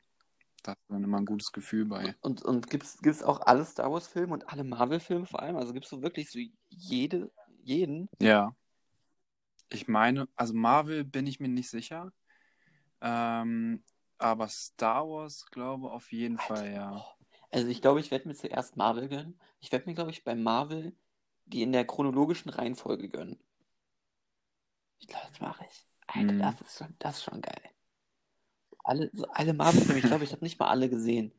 Da 0.63 0.71
hat 0.71 0.79
man 0.89 1.03
immer 1.03 1.17
ein 1.17 1.25
gutes 1.25 1.51
Gefühl 1.51 1.85
bei. 1.85 2.15
Und, 2.21 2.43
und 2.43 2.69
gibt 2.69 2.85
es 3.03 3.23
auch 3.23 3.41
alle 3.41 3.65
Star 3.65 3.91
Wars 3.91 4.07
Filme 4.07 4.33
und 4.33 4.49
alle 4.49 4.63
Marvel 4.63 4.99
Filme 4.99 5.25
vor 5.25 5.41
allem? 5.41 5.55
Also 5.55 5.73
gibt 5.73 5.85
es 5.85 5.89
so 5.89 6.03
wirklich 6.03 6.29
so 6.29 6.39
jede, 6.69 7.31
jeden? 7.63 8.09
Ja. 8.19 8.55
Ich 9.69 9.87
meine, 9.87 10.27
also 10.35 10.53
Marvel 10.53 11.03
bin 11.03 11.25
ich 11.25 11.39
mir 11.39 11.47
nicht 11.47 11.69
sicher. 11.69 12.11
Ähm, 13.01 13.83
aber 14.19 14.47
Star 14.49 15.09
Wars, 15.09 15.47
glaube 15.49 15.87
ich, 15.87 15.91
auf 15.91 16.11
jeden 16.11 16.37
Alter, 16.37 16.55
Fall, 16.55 16.71
ja. 16.71 17.05
Also 17.49 17.67
ich 17.67 17.81
glaube, 17.81 17.99
ich 17.99 18.11
werde 18.11 18.27
mir 18.27 18.35
zuerst 18.35 18.77
Marvel 18.77 19.09
gönnen. 19.09 19.39
Ich 19.59 19.71
werde 19.71 19.89
mir, 19.89 19.95
glaube 19.95 20.11
ich, 20.11 20.23
bei 20.23 20.35
Marvel 20.35 20.95
die 21.51 21.61
in 21.63 21.71
der 21.71 21.85
chronologischen 21.85 22.49
Reihenfolge 22.49 23.09
gönnen. 23.09 23.39
Ich 24.99 25.07
glaube, 25.07 25.25
das 25.29 25.41
mache 25.41 25.65
ich. 25.65 25.85
Alter, 26.07 26.33
mm. 26.33 26.39
das, 26.39 26.61
ist 26.61 26.77
schon, 26.77 26.95
das 26.99 27.17
ist 27.17 27.23
schon 27.23 27.41
geil. 27.41 27.61
Alle, 28.83 29.11
alle 29.33 29.53
Marvel-Filme, 29.53 29.99
ich 29.99 30.05
glaube, 30.05 30.23
ich 30.23 30.31
habe 30.31 30.43
nicht 30.43 30.59
mal 30.59 30.69
alle 30.69 30.89
gesehen. 30.89 31.31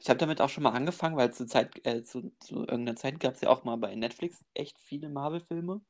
Ich 0.00 0.08
habe 0.08 0.18
damit 0.18 0.40
auch 0.40 0.48
schon 0.48 0.64
mal 0.64 0.72
angefangen, 0.72 1.16
weil 1.16 1.32
zu, 1.32 1.46
Zeit, 1.46 1.86
äh, 1.86 2.02
zu, 2.02 2.32
zu 2.40 2.60
irgendeiner 2.60 2.96
Zeit 2.96 3.20
gab 3.20 3.34
es 3.34 3.40
ja 3.40 3.50
auch 3.50 3.64
mal 3.64 3.76
bei 3.76 3.94
Netflix 3.94 4.44
echt 4.54 4.78
viele 4.78 5.08
Marvel-Filme. 5.08 5.80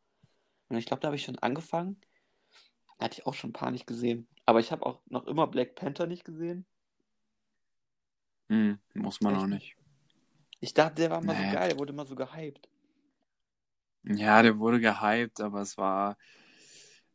Und 0.68 0.76
ich 0.76 0.86
glaube, 0.86 1.00
da 1.00 1.08
habe 1.08 1.16
ich 1.16 1.24
schon 1.24 1.38
angefangen. 1.38 2.00
Da 2.98 3.06
hatte 3.06 3.20
ich 3.20 3.26
auch 3.26 3.34
schon 3.34 3.50
ein 3.50 3.54
paar 3.54 3.70
nicht 3.70 3.86
gesehen. 3.86 4.28
Aber 4.44 4.60
ich 4.60 4.70
habe 4.72 4.84
auch 4.84 5.00
noch 5.06 5.26
immer 5.26 5.46
Black 5.46 5.74
Panther 5.74 6.06
nicht 6.06 6.24
gesehen. 6.24 6.66
Hm, 8.48 8.78
muss 8.94 9.20
man 9.20 9.34
echt? 9.34 9.42
auch 9.42 9.46
nicht. 9.46 9.76
Ich 10.60 10.74
dachte, 10.74 10.96
der 10.96 11.10
war 11.10 11.22
mal 11.22 11.36
nee. 11.36 11.48
so 11.48 11.54
geil, 11.54 11.68
der 11.70 11.78
wurde 11.78 11.92
immer 11.92 12.06
so 12.06 12.14
gehypt. 12.14 12.68
Ja, 14.04 14.42
der 14.42 14.58
wurde 14.58 14.80
gehypt, 14.80 15.40
aber 15.40 15.60
es 15.60 15.78
war, 15.78 16.16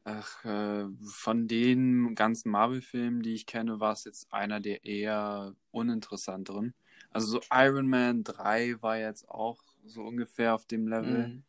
ach, 0.04 0.46
äh, 0.46 0.86
von 1.12 1.48
den 1.48 2.16
ganzen 2.16 2.50
Marvel-Filmen, 2.50 3.22
die 3.22 3.36
ich 3.36 3.46
kenne, 3.46 3.80
war 3.80 3.94
es 3.94 4.06
jetzt 4.06 4.32
einer 4.32 4.60
der 4.60 4.86
eher 4.86 5.54
uninteressanteren. 5.72 6.74
Also 7.12 7.28
so 7.28 7.42
Iron 7.52 7.88
Man 7.88 8.24
3 8.24 8.82
war 8.82 8.98
jetzt 8.98 9.28
auch 9.30 9.62
so 9.86 10.02
ungefähr 10.04 10.56
auf 10.56 10.66
dem 10.66 10.88
Level, 10.88 11.28
mhm. 11.28 11.44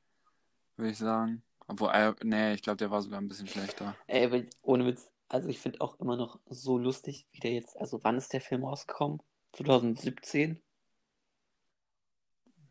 würde 0.76 0.90
ich 0.90 0.98
sagen. 0.98 1.42
Obwohl, 1.66 1.90
äh, 1.92 2.14
nee, 2.24 2.54
ich 2.54 2.62
glaube, 2.62 2.78
der 2.78 2.90
war 2.90 3.02
sogar 3.02 3.20
ein 3.20 3.28
bisschen 3.28 3.48
schlechter. 3.48 3.94
Ey, 4.06 4.24
aber 4.24 4.42
ohne 4.62 4.86
Witz, 4.86 5.10
also 5.28 5.48
ich 5.48 5.58
finde 5.58 5.80
auch 5.82 6.00
immer 6.00 6.16
noch 6.16 6.40
so 6.48 6.78
lustig, 6.78 7.26
wie 7.32 7.40
der 7.40 7.52
jetzt, 7.52 7.76
also 7.76 8.02
wann 8.02 8.16
ist 8.16 8.32
der 8.32 8.40
Film 8.40 8.64
rausgekommen? 8.64 9.22
2017? 9.52 10.60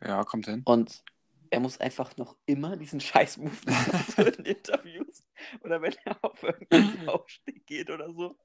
Ja, 0.04 0.24
kommt 0.24 0.48
hin. 0.48 0.64
Und 0.66 1.04
er 1.50 1.60
muss 1.60 1.80
einfach 1.80 2.16
noch 2.18 2.38
immer 2.46 2.78
diesen 2.78 3.00
Scheiß-Move 3.00 3.56
machen 3.66 4.28
in 4.28 4.46
Interviews 4.46 5.24
oder 5.62 5.82
wenn 5.82 5.96
er 6.06 6.24
auf 6.24 6.42
irgendeinen 6.44 7.10
Aufstieg 7.10 7.66
geht 7.66 7.90
oder 7.90 8.14
so. 8.14 8.38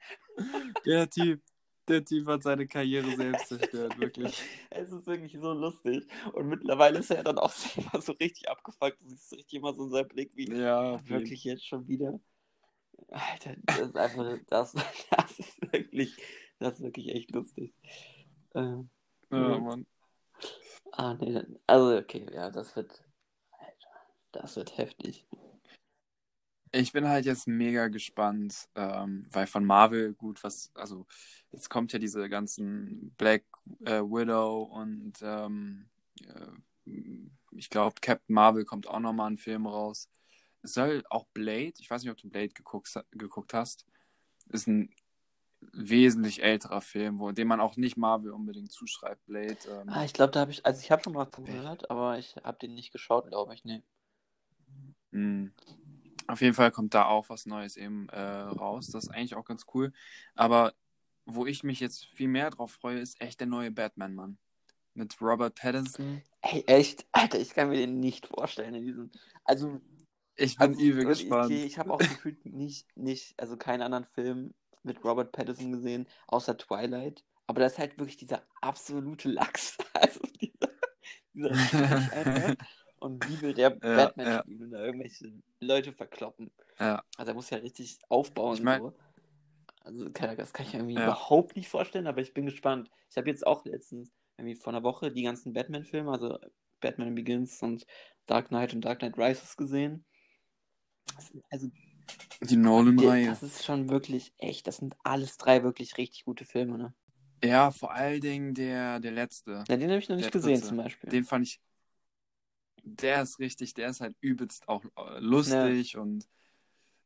Der 0.84 1.08
Typ, 1.08 1.42
der 1.88 2.04
Typ 2.04 2.26
hat 2.26 2.42
seine 2.42 2.66
Karriere 2.66 3.14
selbst 3.16 3.48
zerstört, 3.48 3.98
wirklich. 3.98 4.42
Es 4.70 4.92
ist 4.92 5.06
wirklich 5.06 5.32
so 5.32 5.52
lustig. 5.52 6.06
Und 6.32 6.48
mittlerweile 6.48 6.98
ist 7.00 7.10
er 7.10 7.24
dann 7.24 7.38
auch 7.38 7.50
selber 7.50 8.00
so 8.00 8.12
richtig 8.12 8.48
abgefuckt. 8.48 9.00
Du 9.00 9.08
siehst 9.08 9.32
richtig 9.32 9.54
immer 9.58 9.74
so 9.74 9.84
in 9.84 9.90
seinem 9.90 10.08
Blick, 10.08 10.30
wie 10.34 10.50
ja, 10.52 11.00
wirklich 11.08 11.44
jetzt 11.44 11.66
schon 11.66 11.86
wieder. 11.88 12.20
Alter, 13.08 13.56
das 13.64 13.78
ist 13.80 13.96
einfach, 13.96 14.38
das, 14.48 14.74
das 15.10 15.38
ist 15.38 15.72
wirklich, 15.72 16.16
das 16.58 16.74
ist 16.74 16.82
wirklich 16.82 17.08
echt 17.08 17.30
lustig. 17.32 17.74
Ähm, 18.54 18.90
ja, 19.30 19.58
Mann. 19.58 19.86
Ah, 20.92 21.14
nee, 21.14 21.42
also 21.66 21.96
okay, 21.96 22.26
ja, 22.32 22.50
das 22.50 22.76
wird. 22.76 23.02
Alter, 23.52 23.90
das 24.32 24.56
wird 24.56 24.76
heftig. 24.76 25.26
Ich 26.74 26.92
bin 26.92 27.06
halt 27.06 27.26
jetzt 27.26 27.46
mega 27.46 27.88
gespannt, 27.88 28.68
ähm, 28.76 29.26
weil 29.30 29.46
von 29.46 29.64
Marvel 29.64 30.14
gut, 30.14 30.42
was, 30.42 30.70
also 30.74 31.06
jetzt 31.50 31.68
kommt 31.68 31.92
ja 31.92 31.98
diese 31.98 32.28
ganzen 32.30 33.14
Black 33.18 33.44
äh, 33.84 34.00
Widow 34.00 34.62
und 34.62 35.12
ähm, 35.22 35.86
äh, 36.26 36.90
ich 37.52 37.68
glaube 37.68 37.96
Captain 38.00 38.34
Marvel 38.34 38.64
kommt 38.64 38.86
auch 38.86 39.00
nochmal 39.00 39.30
ein 39.30 39.36
Film 39.38 39.66
raus. 39.66 40.08
Es 40.62 40.74
soll 40.74 41.04
auch 41.10 41.26
Blade, 41.34 41.74
ich 41.78 41.90
weiß 41.90 42.02
nicht, 42.02 42.10
ob 42.10 42.16
du 42.18 42.30
Blade 42.30 42.48
geguckt, 42.48 42.90
geguckt 43.10 43.52
hast, 43.52 43.84
ist 44.48 44.66
ein 44.66 44.94
wesentlich 45.72 46.42
älterer 46.42 46.80
Film, 46.80 47.18
wo 47.18 47.32
dem 47.32 47.48
man 47.48 47.60
auch 47.60 47.76
nicht 47.76 47.96
Marvel 47.96 48.32
unbedingt 48.32 48.72
zuschreibt, 48.72 49.24
Blade. 49.26 49.56
Ähm, 49.68 49.88
ah, 49.88 50.04
ich 50.04 50.12
glaube, 50.12 50.32
da 50.32 50.40
habe 50.40 50.50
ich, 50.50 50.64
also 50.66 50.80
ich 50.80 50.90
habe 50.90 51.02
schon 51.02 51.12
mal 51.12 51.26
von 51.26 51.44
gehört, 51.44 51.90
aber 51.90 52.18
ich 52.18 52.36
habe 52.42 52.58
den 52.58 52.74
nicht 52.74 52.92
geschaut, 52.92 53.28
glaube 53.28 53.54
ich, 53.54 53.64
nee. 53.64 53.82
Mhm. 55.10 55.52
Auf 56.26 56.40
jeden 56.40 56.54
Fall 56.54 56.70
kommt 56.70 56.94
da 56.94 57.06
auch 57.06 57.28
was 57.28 57.46
Neues 57.46 57.76
eben 57.76 58.08
äh, 58.08 58.20
raus. 58.20 58.88
Das 58.88 59.04
ist 59.04 59.10
eigentlich 59.10 59.34
auch 59.34 59.44
ganz 59.44 59.66
cool. 59.74 59.92
Aber 60.34 60.72
wo 61.26 61.46
ich 61.46 61.62
mich 61.62 61.80
jetzt 61.80 62.06
viel 62.06 62.28
mehr 62.28 62.50
drauf 62.50 62.72
freue, 62.72 63.00
ist 63.00 63.20
echt 63.20 63.40
der 63.40 63.46
neue 63.46 63.70
Batman, 63.70 64.14
Mann. 64.14 64.38
Mit 64.94 65.20
Robert 65.20 65.54
Pattinson. 65.54 66.22
Ey, 66.42 66.64
echt? 66.66 67.06
Alter, 67.12 67.40
ich 67.40 67.54
kann 67.54 67.70
mir 67.70 67.76
den 67.76 68.00
nicht 68.00 68.26
vorstellen 68.26 68.74
in 68.74 68.84
diesem. 68.84 69.10
Also. 69.44 69.80
Ich 70.36 70.56
bin 70.56 70.70
also, 70.70 70.80
übel 70.80 71.04
gespannt. 71.04 71.50
Ich, 71.50 71.64
ich 71.64 71.78
habe 71.78 71.92
auch 71.92 71.98
gefühlt 71.98 72.46
nicht, 72.46 72.96
nicht, 72.96 73.38
also 73.38 73.56
keinen 73.56 73.82
anderen 73.82 74.06
Film 74.06 74.54
mit 74.82 75.04
Robert 75.04 75.32
Pattinson 75.32 75.72
gesehen, 75.72 76.06
außer 76.26 76.56
Twilight. 76.56 77.24
Aber 77.46 77.60
das 77.60 77.72
ist 77.72 77.78
halt 77.78 77.98
wirklich 77.98 78.16
dieser 78.16 78.42
absolute 78.60 79.28
Lachs. 79.28 79.78
Also 79.94 80.20
dieser, 80.40 80.68
dieser 81.32 82.56
und 82.98 83.28
wie 83.28 83.40
will 83.40 83.54
der 83.54 83.70
ja, 83.70 83.78
Batman 83.78 84.26
ja. 84.26 84.40
spielen 84.40 84.62
und 84.62 84.70
da 84.72 84.84
irgendwelche 84.84 85.32
Leute 85.60 85.92
verkloppen. 85.92 86.50
Ja. 86.80 87.04
Also 87.16 87.30
er 87.30 87.34
muss 87.34 87.50
ja 87.50 87.58
richtig 87.58 87.98
aufbauen. 88.08 88.54
Ich 88.54 88.62
mein, 88.62 88.80
so. 88.80 88.92
Also 89.84 90.08
das 90.08 90.52
kann 90.52 90.66
ich 90.66 90.74
irgendwie 90.74 90.94
ja. 90.94 91.04
überhaupt 91.04 91.56
nicht 91.56 91.68
vorstellen, 91.68 92.06
aber 92.06 92.20
ich 92.20 92.34
bin 92.34 92.46
gespannt. 92.46 92.90
Ich 93.10 93.16
habe 93.16 93.28
jetzt 93.28 93.46
auch 93.46 93.64
letztens, 93.64 94.12
irgendwie 94.36 94.56
vor 94.56 94.72
einer 94.72 94.82
Woche, 94.82 95.12
die 95.12 95.22
ganzen 95.22 95.52
Batman-Filme, 95.52 96.10
also 96.10 96.38
Batman 96.80 97.14
Begins 97.14 97.62
und 97.62 97.86
Dark 98.26 98.48
Knight 98.48 98.74
und 98.74 98.82
Dark 98.84 99.00
Knight 99.00 99.18
Rises 99.18 99.56
gesehen. 99.56 100.04
Also 101.50 101.68
die 102.40 102.56
Nolan-Reihe. 102.56 103.26
Das 103.26 103.42
ist 103.42 103.64
schon 103.64 103.88
wirklich 103.88 104.32
echt, 104.38 104.66
das 104.66 104.78
sind 104.78 104.96
alles 105.02 105.36
drei 105.36 105.62
wirklich 105.62 105.96
richtig 105.98 106.24
gute 106.24 106.44
Filme, 106.44 106.78
ne? 106.78 106.94
Ja, 107.44 107.70
vor 107.70 107.92
allen 107.92 108.20
Dingen 108.20 108.54
der, 108.54 109.00
der 109.00 109.12
letzte. 109.12 109.64
Ja, 109.68 109.76
den 109.76 109.90
habe 109.90 109.98
ich 109.98 110.08
noch 110.08 110.16
nicht 110.16 110.30
gesehen 110.30 110.54
dritte. 110.54 110.68
zum 110.68 110.76
Beispiel. 110.76 111.10
Den 111.10 111.24
fand 111.24 111.46
ich. 111.46 111.60
Der 112.84 113.22
ist 113.22 113.38
richtig, 113.38 113.74
der 113.74 113.88
ist 113.88 114.00
halt 114.00 114.16
übelst 114.20 114.68
auch 114.68 114.84
äh, 114.84 115.18
lustig 115.18 115.92
ja. 115.92 116.00
und 116.00 116.28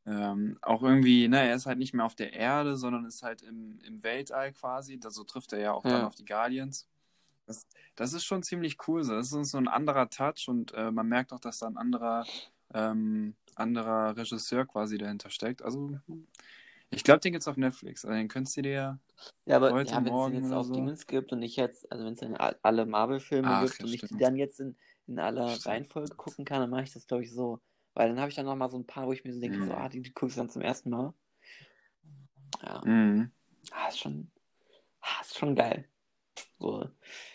ähm, 0.06 0.56
auch 0.62 0.82
irgendwie, 0.82 1.26
ne, 1.28 1.48
er 1.48 1.54
ist 1.54 1.66
halt 1.66 1.78
nicht 1.78 1.92
mehr 1.92 2.06
auf 2.06 2.14
der 2.14 2.32
Erde, 2.32 2.76
sondern 2.76 3.04
ist 3.04 3.22
halt 3.22 3.42
im, 3.42 3.78
im 3.80 4.02
Weltall 4.02 4.52
quasi. 4.52 4.98
Da, 5.00 5.10
so 5.10 5.24
trifft 5.24 5.52
er 5.52 5.58
ja 5.58 5.72
auch 5.72 5.84
ja. 5.84 5.90
dann 5.90 6.04
auf 6.04 6.14
die 6.14 6.24
Guardians. 6.24 6.88
Das, 7.46 7.66
das 7.94 8.12
ist 8.12 8.24
schon 8.24 8.42
ziemlich 8.42 8.76
cool. 8.88 9.04
So. 9.04 9.14
Das 9.14 9.32
ist 9.32 9.50
so 9.50 9.58
ein 9.58 9.68
anderer 9.68 10.08
Touch 10.08 10.48
und 10.48 10.72
äh, 10.74 10.90
man 10.90 11.08
merkt 11.08 11.32
auch, 11.32 11.40
dass 11.40 11.58
da 11.58 11.66
ein 11.66 11.76
anderer 11.76 12.24
ähm, 12.72 13.34
anderer 13.56 14.16
Regisseur 14.16 14.66
quasi 14.66 14.98
dahinter 14.98 15.30
steckt. 15.30 15.62
Also, 15.62 15.98
ich 16.90 17.04
glaube, 17.04 17.20
den 17.20 17.32
gibt 17.32 17.42
es 17.42 17.48
auf 17.48 17.56
Netflix. 17.56 18.04
Also, 18.04 18.16
den 18.16 18.28
könntest 18.28 18.56
du 18.56 18.62
dir 18.62 18.98
ja, 19.44 19.56
aber, 19.56 19.72
heute 19.72 19.92
ja, 19.92 20.00
Morgen 20.00 20.34
wenn 20.34 20.42
es 20.42 20.50
jetzt 20.50 20.56
auf 20.56 20.66
so. 20.66 20.74
Dingens 20.74 21.06
gibt 21.06 21.32
und 21.32 21.42
ich 21.42 21.56
jetzt, 21.56 21.90
also 21.90 22.04
wenn 22.04 22.12
es 22.12 22.20
dann 22.20 22.36
alle 22.36 22.86
Marvel-Filme 22.86 23.48
gibt 23.62 23.78
ja, 23.78 23.84
und 23.84 23.92
ich 23.92 24.02
die 24.02 24.16
dann 24.16 24.36
jetzt 24.36 24.60
in, 24.60 24.76
in 25.06 25.18
aller 25.18 25.48
stimmt. 25.50 25.66
Reihenfolge 25.66 26.14
gucken 26.14 26.44
kann, 26.44 26.60
dann 26.60 26.70
mache 26.70 26.82
ich 26.82 26.92
das, 26.92 27.06
glaube 27.06 27.24
ich, 27.24 27.32
so. 27.32 27.60
Weil 27.94 28.08
dann 28.08 28.20
habe 28.20 28.28
ich 28.28 28.36
dann 28.36 28.46
nochmal 28.46 28.70
so 28.70 28.76
ein 28.76 28.86
paar, 28.86 29.06
wo 29.06 29.12
ich 29.12 29.24
mir 29.24 29.32
so 29.32 29.40
denke, 29.40 29.58
mhm. 29.58 29.66
so, 29.68 29.72
ah, 29.72 29.88
die, 29.88 30.02
die 30.02 30.12
gucke 30.12 30.30
ich 30.30 30.36
dann 30.36 30.50
zum 30.50 30.62
ersten 30.62 30.90
Mal. 30.90 31.14
Ja. 32.62 32.82
Mhm. 32.84 33.30
Ah, 33.70 33.88
ist 33.88 33.98
schon, 33.98 34.30
ah, 35.00 35.20
ist 35.22 35.38
schon 35.38 35.54
geil. 35.54 35.88
So. 36.58 36.88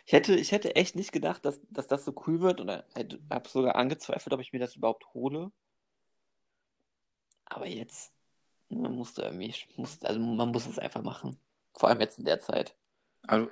Ich 0.05 0.13
hätte, 0.13 0.36
ich 0.36 0.51
hätte 0.51 0.75
echt 0.75 0.95
nicht 0.95 1.12
gedacht, 1.12 1.43
dass, 1.45 1.60
dass 1.69 1.88
das 1.88 2.05
so 2.05 2.13
cool 2.27 2.41
wird 2.41 2.62
oder 2.62 2.86
habe 3.29 3.49
sogar 3.49 3.75
angezweifelt, 3.75 4.34
ob 4.34 4.39
ich 4.39 4.53
mir 4.53 4.60
das 4.60 4.75
überhaupt 4.75 5.05
hole. 5.13 5.51
Aber 7.51 7.67
jetzt, 7.67 8.13
man 8.69 8.95
musste 8.95 9.23
irgendwie, 9.23 9.53
muss, 9.75 10.01
also 10.03 10.19
man 10.19 10.49
muss 10.51 10.65
es 10.65 10.79
einfach 10.79 11.03
machen. 11.03 11.37
Vor 11.73 11.89
allem 11.89 11.99
jetzt 11.99 12.17
in 12.17 12.25
der 12.25 12.39
Zeit. 12.39 12.75
Also, 13.23 13.49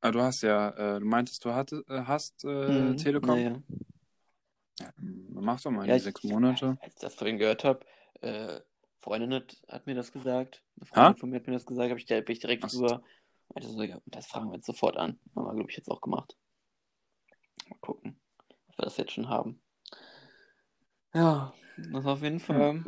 also 0.00 0.18
du 0.18 0.24
hast 0.24 0.42
ja, 0.42 0.70
äh, 0.70 1.00
du 1.00 1.06
meintest, 1.06 1.44
du 1.44 1.52
hatte, 1.52 1.84
äh, 1.88 2.02
hast 2.04 2.44
äh, 2.44 2.92
mhm, 2.92 2.96
Telekom. 2.96 3.38
Ja, 3.38 3.62
ja. 4.80 4.92
mach 5.28 5.60
doch 5.60 5.72
mal 5.72 5.88
ja, 5.88 5.94
die 5.94 6.00
sechs 6.00 6.22
Monate. 6.22 6.78
Als 6.80 6.94
ich 6.94 7.00
das 7.00 7.14
vorhin 7.14 7.38
gehört 7.38 7.64
habe, 7.64 7.84
äh, 8.20 8.60
Freundin 9.00 9.34
hat, 9.34 9.56
hat 9.68 9.86
mir 9.86 9.96
das 9.96 10.12
gesagt. 10.12 10.62
Eine 10.76 10.90
Ha? 10.90 10.94
Freundin 10.94 11.16
von 11.20 11.30
mir 11.30 11.36
hat 11.36 11.46
mir 11.48 11.54
das 11.54 11.66
gesagt, 11.66 11.90
habe 11.90 11.98
ich, 11.98 12.06
bin 12.06 12.24
ich 12.28 12.40
direkt 12.40 12.64
Ach 12.64 12.70
so. 12.70 12.86
drüber. 12.86 13.02
Meinte 13.54 13.68
so, 13.68 13.82
ja, 13.82 14.00
das 14.06 14.26
fragen 14.26 14.50
wir 14.50 14.56
jetzt 14.56 14.66
sofort 14.66 14.96
an. 14.96 15.18
Haben 15.34 15.46
wir, 15.46 15.54
glaube 15.54 15.70
ich, 15.70 15.76
jetzt 15.76 15.90
auch 15.90 16.00
gemacht. 16.00 16.36
Mal 17.68 17.78
gucken, 17.80 18.20
ob 18.68 18.78
wir 18.78 18.84
das 18.84 18.96
jetzt 18.96 19.12
schon 19.12 19.28
haben. 19.28 19.60
Ja, 21.12 21.52
das 21.76 22.04
auf 22.06 22.22
jeden 22.22 22.40
Fall. 22.40 22.84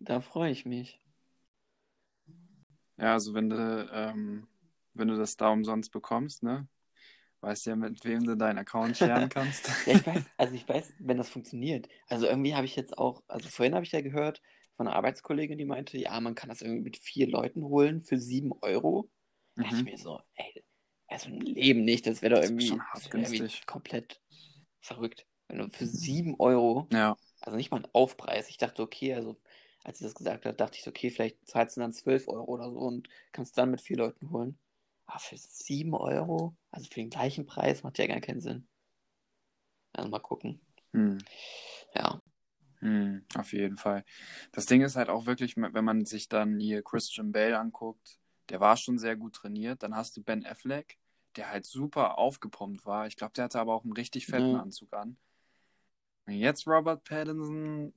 Da 0.00 0.20
freue 0.20 0.50
ich 0.50 0.66
mich. 0.66 1.00
Ja, 2.96 3.14
also 3.14 3.34
wenn 3.34 3.48
du, 3.50 3.88
ähm, 3.92 4.46
wenn 4.94 5.08
du 5.08 5.16
das 5.16 5.36
da 5.36 5.48
umsonst 5.50 5.90
bekommst, 5.92 6.42
ne? 6.42 6.68
Weißt 7.40 7.66
ja, 7.66 7.76
mit 7.76 8.04
wem 8.04 8.24
du 8.24 8.36
deinen 8.36 8.58
Account 8.58 8.96
sharen 8.96 9.28
kannst. 9.30 9.70
Ja, 9.86 9.94
ich 9.94 10.06
weiß, 10.06 10.30
also 10.36 10.54
ich 10.54 10.68
weiß, 10.68 10.94
wenn 10.98 11.16
das 11.16 11.28
funktioniert. 11.30 11.88
Also 12.08 12.26
irgendwie 12.26 12.54
habe 12.54 12.66
ich 12.66 12.76
jetzt 12.76 12.98
auch, 12.98 13.22
also 13.28 13.48
vorhin 13.48 13.74
habe 13.74 13.84
ich 13.84 13.92
ja 13.92 14.00
gehört 14.02 14.42
von 14.76 14.86
einer 14.86 14.96
Arbeitskollegin, 14.96 15.58
die 15.58 15.64
meinte, 15.64 15.98
ja, 15.98 16.20
man 16.20 16.34
kann 16.34 16.48
das 16.48 16.62
irgendwie 16.62 16.82
mit 16.82 16.96
vier 16.98 17.28
Leuten 17.28 17.64
holen 17.64 18.02
für 18.02 18.18
sieben 18.18 18.52
Euro. 18.62 19.10
Da 19.56 19.64
dachte 19.64 19.76
ich 19.76 19.84
Mhm. 19.84 19.86
mir 19.86 19.98
so, 19.98 20.20
ey, 20.34 20.64
also 21.08 21.28
ein 21.28 21.40
Leben 21.40 21.84
nicht, 21.84 22.06
das 22.06 22.22
wäre 22.22 22.34
doch 22.36 22.42
irgendwie, 22.42 22.84
wär 22.92 23.22
irgendwie 23.22 23.48
komplett 23.66 24.20
verrückt. 24.80 25.26
Wenn 25.48 25.58
du 25.58 25.70
für 25.70 25.86
sieben 25.86 26.36
Euro, 26.38 26.90
Ja, 26.90 27.16
also 27.42 27.56
nicht 27.56 27.70
mal 27.70 27.78
ein 27.78 27.88
Aufpreis, 27.92 28.48
ich 28.48 28.58
dachte, 28.58 28.82
okay, 28.82 29.14
also 29.14 29.36
als 29.84 29.98
sie 29.98 30.04
das 30.04 30.14
gesagt 30.14 30.44
hat, 30.46 30.60
dachte 30.60 30.76
ich, 30.78 30.84
so, 30.84 30.90
okay, 30.90 31.10
vielleicht 31.10 31.46
zahlst 31.48 31.76
du 31.76 31.80
dann 31.80 31.92
zwölf 31.92 32.28
Euro 32.28 32.44
oder 32.52 32.70
so 32.70 32.78
und 32.80 33.08
kannst 33.32 33.56
dann 33.58 33.70
mit 33.70 33.80
vier 33.80 33.96
Leuten 33.96 34.30
holen. 34.30 34.58
Aber 35.06 35.18
für 35.18 35.36
sieben 35.38 35.94
Euro, 35.94 36.54
also 36.70 36.86
für 36.88 37.00
den 37.00 37.10
gleichen 37.10 37.46
Preis, 37.46 37.82
macht 37.82 37.98
ja 37.98 38.06
gar 38.06 38.20
keinen 38.20 38.40
Sinn. 38.40 38.66
Also 39.92 40.08
mal 40.10 40.18
gucken. 40.18 40.60
hm. 40.94 41.18
Ja. 41.94 42.20
Hm, 42.80 43.24
auf 43.36 43.52
jeden 43.52 43.76
Fall. 43.76 44.04
Das 44.52 44.66
Ding 44.66 44.80
ist 44.82 44.96
halt 44.96 45.10
auch 45.10 45.26
wirklich, 45.26 45.56
wenn 45.56 45.84
man 45.84 46.04
sich 46.06 46.28
dann 46.28 46.58
hier 46.58 46.82
Christian 46.82 47.32
Bale 47.32 47.58
anguckt, 47.58 48.18
der 48.48 48.60
war 48.60 48.76
schon 48.76 48.98
sehr 48.98 49.16
gut 49.16 49.34
trainiert. 49.34 49.82
Dann 49.82 49.94
hast 49.94 50.16
du 50.16 50.22
Ben 50.22 50.46
Affleck, 50.46 50.98
der 51.36 51.50
halt 51.50 51.66
super 51.66 52.18
aufgepumpt 52.18 52.86
war. 52.86 53.06
Ich 53.06 53.16
glaube, 53.16 53.32
der 53.34 53.44
hatte 53.44 53.60
aber 53.60 53.74
auch 53.74 53.84
einen 53.84 53.92
richtig 53.92 54.26
fetten 54.26 54.54
Ja. 54.54 54.62
Anzug 54.62 54.92
an. 54.94 55.18
Jetzt 56.30 56.66
Robert 56.66 57.04
Pattinson 57.04 57.92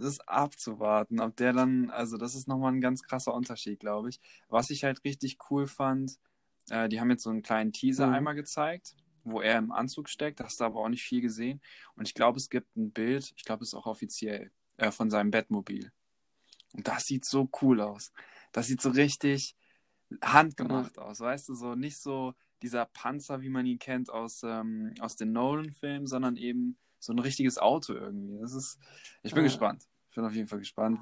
ist 0.00 0.28
abzuwarten, 0.28 1.20
ob 1.20 1.36
der 1.36 1.52
dann, 1.52 1.90
also 1.90 2.16
das 2.18 2.34
ist 2.34 2.46
nochmal 2.48 2.72
ein 2.72 2.80
ganz 2.80 3.02
krasser 3.02 3.34
Unterschied, 3.34 3.80
glaube 3.80 4.10
ich. 4.10 4.20
Was 4.48 4.70
ich 4.70 4.84
halt 4.84 5.02
richtig 5.04 5.38
cool 5.50 5.66
fand, 5.66 6.18
äh, 6.70 6.88
die 6.88 7.00
haben 7.00 7.10
jetzt 7.10 7.22
so 7.22 7.30
einen 7.30 7.42
kleinen 7.42 7.72
Teaser 7.72 8.08
Mhm. 8.08 8.14
einmal 8.14 8.34
gezeigt, 8.34 8.94
wo 9.24 9.40
er 9.40 9.58
im 9.58 9.72
Anzug 9.72 10.08
steckt, 10.08 10.40
hast 10.40 10.60
du 10.60 10.64
aber 10.64 10.80
auch 10.80 10.88
nicht 10.88 11.02
viel 11.04 11.20
gesehen. 11.20 11.60
Und 11.96 12.06
ich 12.06 12.14
glaube, 12.14 12.38
es 12.38 12.50
gibt 12.50 12.76
ein 12.76 12.92
Bild, 12.92 13.32
ich 13.36 13.44
glaube, 13.44 13.62
es 13.64 13.70
ist 13.70 13.74
auch 13.74 13.86
offiziell, 13.86 14.50
äh, 14.76 14.90
von 14.90 15.10
seinem 15.10 15.30
Bettmobil. 15.30 15.90
Und 16.74 16.86
das 16.86 17.04
sieht 17.04 17.24
so 17.24 17.48
cool 17.62 17.80
aus. 17.80 18.12
Das 18.52 18.66
sieht 18.66 18.82
so 18.82 18.90
richtig 18.90 19.56
handgemacht 20.22 20.98
aus, 20.98 21.20
weißt 21.20 21.48
du, 21.48 21.54
so 21.54 21.74
nicht 21.74 21.98
so 21.98 22.34
dieser 22.62 22.86
Panzer, 22.86 23.40
wie 23.42 23.48
man 23.48 23.66
ihn 23.66 23.78
kennt 23.78 24.10
aus, 24.10 24.42
ähm, 24.44 24.94
aus 25.00 25.16
den 25.16 25.32
Nolan-Filmen, 25.32 26.06
sondern 26.06 26.36
eben 26.36 26.78
so 26.98 27.12
ein 27.12 27.18
richtiges 27.18 27.58
Auto 27.58 27.94
irgendwie. 27.94 28.38
Das 28.40 28.52
ist, 28.52 28.78
ich 29.22 29.32
bin 29.32 29.42
Ja. 29.42 29.48
gespannt. 29.48 29.84
Ich 30.10 30.16
bin 30.16 30.24
auf 30.24 30.34
jeden 30.34 30.48
Fall 30.48 30.58
gespannt, 30.60 31.00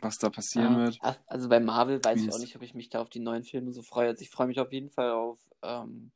was 0.00 0.18
da 0.18 0.30
passieren 0.30 0.76
Ja, 0.78 0.84
wird. 0.86 0.98
ach, 1.02 1.18
also 1.26 1.48
bei 1.48 1.60
Marvel 1.60 2.02
weiß 2.02 2.20
Wie 2.20 2.26
ich 2.28 2.32
auch 2.32 2.38
nicht, 2.38 2.56
ob 2.56 2.62
ich 2.62 2.74
mich 2.74 2.88
da 2.88 3.00
auf 3.00 3.10
die 3.10 3.20
neuen 3.20 3.44
Filme 3.44 3.72
so 3.72 3.82
freue. 3.82 4.08
Also 4.08 4.22
ich 4.22 4.30
freue 4.30 4.46
mich 4.46 4.60
auf 4.60 4.72
jeden 4.72 4.90
Fall 4.90 5.10
auf 5.10 5.38
ähm, 5.62 6.10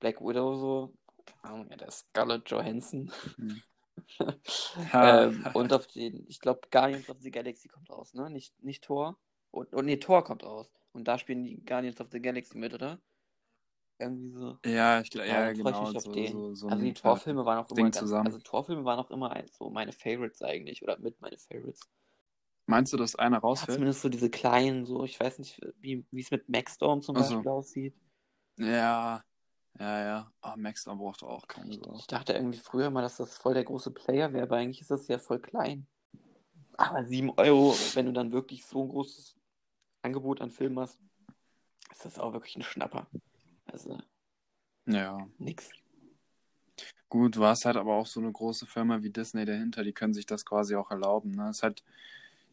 Black 0.00 0.20
Widow 0.20 0.56
so. 0.56 0.94
Ahnung, 1.42 1.68
ja, 1.70 1.76
der 1.76 1.90
Scarlett 1.90 2.50
Johansson. 2.50 3.12
Hm. 3.36 3.62
Ha. 4.92 5.24
ähm, 5.24 5.44
und 5.54 5.72
auf 5.72 5.86
den, 5.86 6.24
ich 6.28 6.40
glaube, 6.40 6.60
Guardians 6.70 7.08
of 7.08 7.16
the 7.20 7.30
Galaxy 7.30 7.68
kommt 7.68 7.90
raus, 7.90 8.14
ne? 8.14 8.30
Nicht, 8.30 8.52
nicht 8.62 8.84
Thor. 8.84 9.18
Und, 9.50 9.72
und 9.74 9.86
nee, 9.86 9.96
Thor 9.96 10.22
kommt 10.22 10.44
raus. 10.44 10.70
Und 10.92 11.08
da 11.08 11.18
spielen 11.18 11.44
die 11.44 11.64
Guardians 11.64 12.00
of 12.00 12.08
the 12.12 12.20
Galaxy 12.20 12.58
mit, 12.58 12.74
oder? 12.74 13.00
Irgendwie 13.98 14.30
so. 14.30 14.58
Ja, 14.64 15.00
ich 15.00 15.10
glaube, 15.10 15.28
Ja, 15.28 15.44
ja, 15.46 15.52
ich 15.52 15.58
genau. 15.58 15.92
So, 15.92 16.12
den. 16.12 16.32
so, 16.32 16.54
so 16.54 16.68
Also 16.68 16.84
die 16.84 16.92
Torfilme 16.94 17.44
waren 17.46 17.58
auch 17.58 17.68
Ding 17.68 17.78
immer 17.78 17.90
ganz, 17.90 17.98
zusammen. 17.98 18.26
also 18.26 18.38
Torfilme 18.40 18.84
waren 18.84 18.98
auch 18.98 19.10
immer 19.10 19.42
so 19.52 19.70
meine 19.70 19.92
Favorites 19.92 20.42
eigentlich 20.42 20.82
oder 20.82 20.98
mit 20.98 21.20
meine 21.20 21.38
Favorites. 21.38 21.80
Meinst 22.66 22.92
du, 22.92 22.96
dass 22.96 23.14
einer 23.16 23.36
Ja, 23.36 23.40
rausfällt? 23.40 23.76
zumindest 23.76 24.02
so 24.02 24.08
diese 24.08 24.28
kleinen, 24.28 24.84
so 24.86 25.04
ich 25.04 25.18
weiß 25.18 25.38
nicht, 25.38 25.60
wie 25.80 26.04
es 26.12 26.30
mit 26.30 26.48
Maxstorm 26.48 27.00
zum 27.00 27.16
Ach 27.16 27.24
so. 27.24 27.34
Beispiel 27.36 27.50
aussieht. 27.50 27.94
Ja, 28.58 29.22
ja, 29.78 30.04
ja. 30.04 30.32
Ah, 30.40 30.56
Max 30.56 30.84
da 30.84 30.94
braucht 30.94 31.22
auch 31.22 31.46
keine 31.46 31.70
Ich, 31.70 31.80
ich 31.98 32.06
dachte 32.06 32.32
irgendwie 32.32 32.58
früher 32.58 32.90
mal, 32.90 33.02
dass 33.02 33.16
das 33.18 33.36
voll 33.36 33.54
der 33.54 33.64
große 33.64 33.90
Player 33.92 34.32
wäre, 34.32 34.44
aber 34.44 34.56
eigentlich 34.56 34.80
ist 34.80 34.90
das 34.90 35.08
ja 35.08 35.18
voll 35.18 35.38
klein. 35.40 35.86
Aber 36.76 37.04
7 37.04 37.30
Euro, 37.36 37.74
wenn 37.94 38.06
du 38.06 38.12
dann 38.12 38.32
wirklich 38.32 38.64
so 38.66 38.82
ein 38.82 38.88
großes 38.88 39.36
Angebot 40.02 40.40
an 40.40 40.50
Filmen 40.50 40.78
hast, 40.80 40.98
ist 41.92 42.04
das 42.04 42.18
auch 42.18 42.32
wirklich 42.32 42.56
ein 42.56 42.62
Schnapper. 42.62 43.06
Also 43.66 43.98
Ja. 44.86 45.28
nix. 45.38 45.70
Gut, 47.08 47.36
du 47.36 47.44
hast 47.44 47.64
halt 47.64 47.76
aber 47.76 47.94
auch 47.94 48.06
so 48.06 48.20
eine 48.20 48.32
große 48.32 48.66
Firma 48.66 49.02
wie 49.02 49.10
Disney 49.10 49.44
dahinter, 49.44 49.84
die 49.84 49.92
können 49.92 50.12
sich 50.14 50.26
das 50.26 50.44
quasi 50.44 50.74
auch 50.74 50.90
erlauben. 50.90 51.30
Ne? 51.32 51.48
Es 51.50 51.58
ist 51.58 51.62
halt 51.62 51.84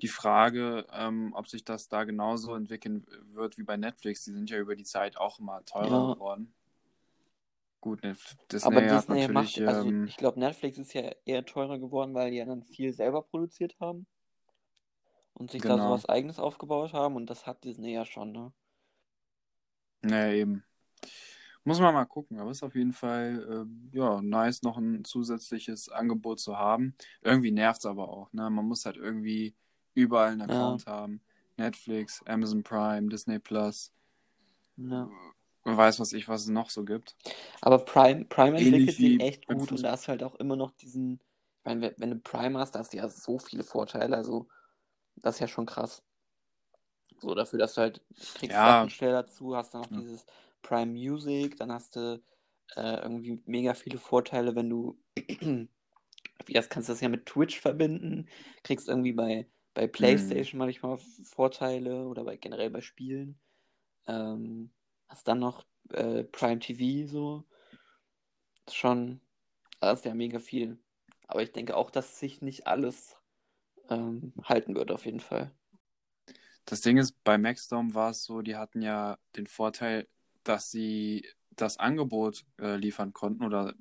die 0.02 0.08
Frage, 0.08 0.86
ähm, 0.92 1.34
ob 1.34 1.48
sich 1.48 1.64
das 1.64 1.88
da 1.88 2.04
genauso 2.04 2.56
entwickeln 2.56 3.06
wird 3.34 3.58
wie 3.58 3.64
bei 3.64 3.78
Netflix. 3.78 4.24
Die 4.26 4.32
sind 4.32 4.50
ja 4.50 4.58
über 4.60 4.76
die 4.76 4.84
Zeit 4.84 5.18
auch 5.18 5.40
immer 5.40 5.64
teurer 5.66 5.90
Ja. 5.90 6.14
geworden. 6.14 6.54
Gut, 7.82 8.02
Netf- 8.04 8.36
Disney 8.52 8.68
Aber 8.68 8.82
Disney 8.82 9.28
macht, 9.28 9.60
also 9.62 9.90
ähm, 9.90 10.06
ich 10.08 10.18
glaube, 10.18 10.40
Netflix 10.40 10.78
ist 10.78 10.94
ja 10.94 11.12
eher 11.26 11.46
teurer 11.46 11.80
geworden, 11.80 12.14
weil 12.14 12.32
die 12.32 12.38
ja 12.38 12.46
dann 12.46 12.64
viel 12.64 12.94
selber 12.94 13.22
produziert 13.24 13.76
haben 13.80 14.06
und 15.34 15.52
sich 15.52 15.62
da 15.62 15.70
Genau. 15.76 15.88
so 15.88 15.94
was 15.94 16.06
Eigenes 16.06 16.40
aufgebaut 16.40 16.94
haben 16.94 17.16
und 17.16 17.30
das 17.30 17.46
hat 17.46 17.64
Disney 17.66 17.94
ja 17.94 18.06
schon, 18.06 18.32
ne? 18.32 18.54
Ja, 20.04 20.28
eben. 20.32 20.64
Muss 21.66 21.80
man 21.80 21.94
mal 21.94 22.06
gucken, 22.06 22.40
aber 22.40 22.52
ist 22.52 22.62
auf 22.64 22.76
jeden 22.76 22.92
Fall 22.92 23.48
ähm, 23.50 23.90
ja, 23.94 24.22
nice, 24.22 24.64
noch 24.64 24.78
ein 24.78 25.06
zusätzliches 25.06 25.88
Angebot 25.90 26.40
zu 26.42 26.58
haben. 26.58 26.94
Irgendwie 27.22 27.52
nervt 27.52 27.80
es 27.80 27.86
aber 27.86 28.10
auch, 28.10 28.34
ne? 28.34 28.50
Man 28.50 28.66
muss 28.66 28.86
halt 28.86 28.98
irgendwie 28.98 29.56
überall 29.94 30.32
einen 30.32 30.42
Ja. 30.42 30.46
Account 30.48 30.86
haben. 30.88 31.22
Netflix, 31.56 32.22
Amazon 32.26 32.64
Prime, 32.64 33.08
Disney 33.10 33.40
Plus, 33.40 33.92
Ja. 34.76 35.08
wer 35.64 35.78
weiß 35.78 36.00
was 36.02 36.12
ich, 36.12 36.28
was 36.28 36.42
es 36.42 36.50
noch 36.50 36.70
so 36.70 36.84
gibt. 36.84 37.16
Aber 37.62 37.78
Prime, 37.78 38.26
Prime 38.26 38.58
entwickelt 38.58 38.98
sich 38.98 39.22
echt 39.22 39.48
gut 39.48 39.72
und 39.72 39.84
da 39.84 39.92
hast 39.92 40.06
du 40.06 40.10
halt 40.10 40.24
auch 40.24 40.36
immer 40.36 40.56
noch 40.58 40.72
diesen, 40.72 41.22
ich 41.60 41.66
meine, 41.66 41.94
wenn- 41.98 42.10
du 42.10 42.18
Prime 42.18 42.58
hast, 42.60 42.72
da 42.76 42.80
hast 42.80 42.92
du 42.92 42.98
ja 42.98 43.08
so 43.08 43.38
viele 43.40 43.64
Vorteile, 43.64 44.18
also 44.18 44.48
das 45.16 45.36
ist 45.36 45.40
ja 45.42 45.48
schon 45.48 45.66
krass. 45.68 46.04
So 47.20 47.34
dafür, 47.36 47.60
dass 47.60 47.76
du 47.76 47.82
halt 47.82 48.02
kriegst 48.36 48.52
Ja. 48.54 48.90
Schnell 48.90 49.12
dazu, 49.14 49.56
hast 49.56 49.74
dann 49.74 49.82
noch 49.84 49.92
Ja. 49.92 50.00
dieses 50.00 50.26
Prime 50.64 50.92
Music, 50.92 51.58
dann 51.58 51.72
hast 51.72 51.96
du 51.96 52.24
äh, 52.76 53.02
irgendwie 53.02 53.42
mega 53.46 53.76
viele 53.76 54.00
Vorteile, 54.00 54.56
wenn 54.56 54.70
du, 54.70 54.98
wie 55.18 56.54
das 56.54 56.70
kannst 56.70 56.90
du 56.90 56.94
das 56.94 57.02
ja 57.02 57.10
mit 57.10 57.28
Twitch 57.28 57.60
verbinden, 57.60 58.28
kriegst 58.64 58.90
irgendwie 58.90 59.14
bei, 59.14 59.48
bei 59.76 59.88
PlayStation 59.88 60.58
manchmal 60.58 60.98
Vorteile 61.24 62.08
oder 62.08 62.24
bei 62.24 62.38
generell 62.38 62.72
bei 62.72 62.82
Spielen. 62.82 63.40
Ähm, 64.08 64.72
hast 65.08 65.28
dann 65.28 65.40
noch 65.40 65.66
äh, 65.92 66.24
Prime 66.24 66.60
TV 66.60 67.08
so. 67.08 67.46
Ist 68.66 68.76
schon, 68.76 69.22
das 69.80 70.00
ist 70.00 70.06
ja 70.06 70.16
mega 70.16 70.40
viel. 70.40 70.80
Aber 71.28 71.44
ich 71.44 71.52
denke 71.52 71.76
auch, 71.76 71.92
dass 71.92 72.20
sich 72.20 72.42
nicht 72.42 72.68
alles 72.68 73.16
ähm, 73.90 74.34
halten 74.44 74.76
wird, 74.76 74.92
auf 74.92 75.06
jeden 75.06 75.20
Fall. 75.20 75.52
Das 76.66 76.82
Ding 76.82 76.98
ist, 76.98 77.22
bei 77.24 77.38
Maxdome 77.38 77.94
war 77.94 78.12
es 78.12 78.24
so, 78.24 78.42
die 78.42 78.56
hatten 78.56 78.82
ja 78.82 79.18
den 79.36 79.48
Vorteil, 79.48 80.08
dass 80.44 80.72
sie 80.72 81.28
das 81.56 81.78
Angebot 81.78 82.46
äh, 82.60 82.76
liefern 82.76 83.14
konnten 83.14 83.44
oder 83.44 83.74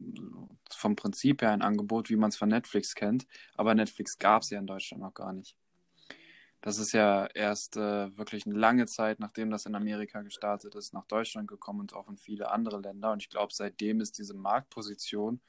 vom 0.70 0.96
Prinzip 0.96 1.42
her 1.42 1.53
ein 1.53 1.62
Angebot, 1.62 2.11
wie 2.11 2.16
man 2.16 2.29
es 2.29 2.37
von 2.37 2.48
Netflix 2.48 2.94
kennt. 2.94 3.27
Aber 3.55 3.75
Netflix 3.75 4.18
gab 4.18 4.42
es 4.42 4.51
ja 4.51 4.59
in 4.59 4.66
Deutschland 4.66 5.03
noch 5.03 5.14
gar 5.14 5.33
nicht. 5.33 5.57
Das 6.61 6.79
ist 6.79 6.92
ja 6.92 7.27
erst 7.27 7.77
äh, 7.77 8.16
wirklich 8.16 8.47
eine 8.47 8.55
lange 8.55 8.86
Zeit, 8.86 9.18
nachdem 9.18 9.51
das 9.51 9.66
in 9.66 9.74
Amerika 9.74 10.22
gestartet 10.22 10.76
ist, 10.76 10.95
nach 10.95 11.07
Deutschland 11.07 11.49
gekommen 11.49 11.80
und 11.80 11.95
auch 11.95 12.09
in 12.09 12.16
viele 12.16 12.51
andere 12.53 12.80
Länder. 12.80 13.11
Und 13.12 13.22
ich 13.22 13.30
glaube, 13.30 13.53
seitdem 13.53 14.01
ist 14.01 14.18
diese 14.18 14.34
Marktposition 14.34 15.41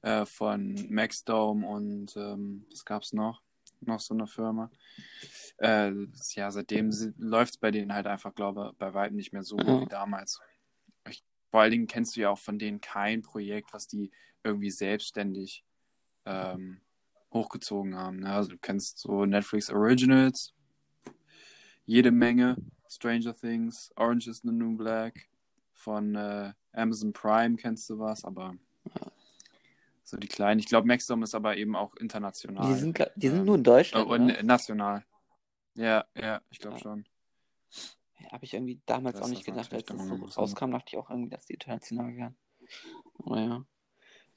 äh, 0.00 0.24
von 0.24 0.86
Maxdome 0.88 1.66
und 1.66 2.16
ähm, 2.16 2.66
was 2.70 2.86
gab 2.86 3.02
es 3.02 3.12
noch? 3.12 3.42
Noch 3.80 4.00
so 4.00 4.14
eine 4.14 4.26
Firma. 4.26 4.70
Äh, 5.58 5.92
ja, 6.34 6.50
seitdem 6.50 6.90
läuft 7.18 7.54
es 7.54 7.58
bei 7.58 7.70
denen 7.70 7.92
halt 7.92 8.06
einfach, 8.06 8.34
glaube 8.34 8.70
ich, 8.72 8.78
bei 8.78 8.92
weitem 8.94 9.16
nicht 9.16 9.32
mehr 9.32 9.42
so 9.42 9.56
gut 9.56 9.66
Ja. 9.66 9.80
wie 9.82 9.86
damals. 9.86 10.40
Ich, 11.08 11.24
vor 11.50 11.60
allen 11.60 11.70
Dingen 11.70 11.86
kennst 11.86 12.16
du 12.16 12.20
ja 12.20 12.30
auch 12.30 12.38
von 12.38 12.58
denen 12.58 12.80
kein 12.80 13.22
Projekt, 13.22 13.72
was 13.72 13.86
die 13.86 14.10
irgendwie 14.44 14.70
selbstständig 14.70 15.64
ähm, 16.24 16.80
hochgezogen 17.32 17.96
haben. 17.96 18.20
Ne? 18.20 18.32
Also 18.32 18.50
du 18.50 18.58
kennst 18.58 18.98
so 18.98 19.24
Netflix 19.24 19.70
Originals, 19.70 20.54
jede 21.86 22.10
Menge, 22.10 22.56
Stranger 22.88 23.34
Things, 23.34 23.90
Orange 23.96 24.28
is 24.28 24.40
the 24.42 24.50
New 24.50 24.76
Black, 24.76 25.28
von 25.74 26.14
äh, 26.16 26.52
Amazon 26.72 27.12
Prime 27.12 27.56
kennst 27.56 27.88
du 27.88 27.98
was, 27.98 28.24
aber 28.24 28.56
so 30.08 30.16
die 30.16 30.28
kleinen. 30.28 30.60
Ich 30.60 30.66
glaube, 30.66 30.86
Maxdome 30.86 31.24
ist 31.24 31.34
aber 31.34 31.56
eben 31.56 31.76
auch 31.76 31.94
international. 31.96 32.74
Die 32.74 32.80
sind, 32.80 33.10
die 33.16 33.28
sind 33.28 33.40
Ähm, 33.40 33.46
nur 33.46 33.56
in 33.56 33.62
äh, 33.62 33.64
Deutschland, 33.64 34.08
und 34.08 34.26
oder? 34.26 34.42
national. 34.42 35.04
Ja, 35.74 36.04
ja, 36.16 36.40
ich 36.50 36.58
glaube 36.58 36.76
Ja. 36.76 36.82
schon. 36.82 37.04
Habe 38.32 38.44
ich 38.44 38.54
irgendwie 38.54 38.80
damals 38.84 39.14
Das 39.16 39.24
auch 39.24 39.28
nicht 39.28 39.44
gedacht, 39.44 39.72
natürlich 39.72 39.90
als 39.90 40.08
noch 40.08 40.34
so 40.34 40.40
rauskam, 40.40 40.70
dachte 40.72 40.86
ich 40.88 40.96
auch 40.98 41.08
irgendwie, 41.08 41.30
dass 41.30 41.46
die 41.46 41.54
international 41.54 42.16
wären. 42.16 42.36
Aber 43.24 43.40
ja, 43.40 43.64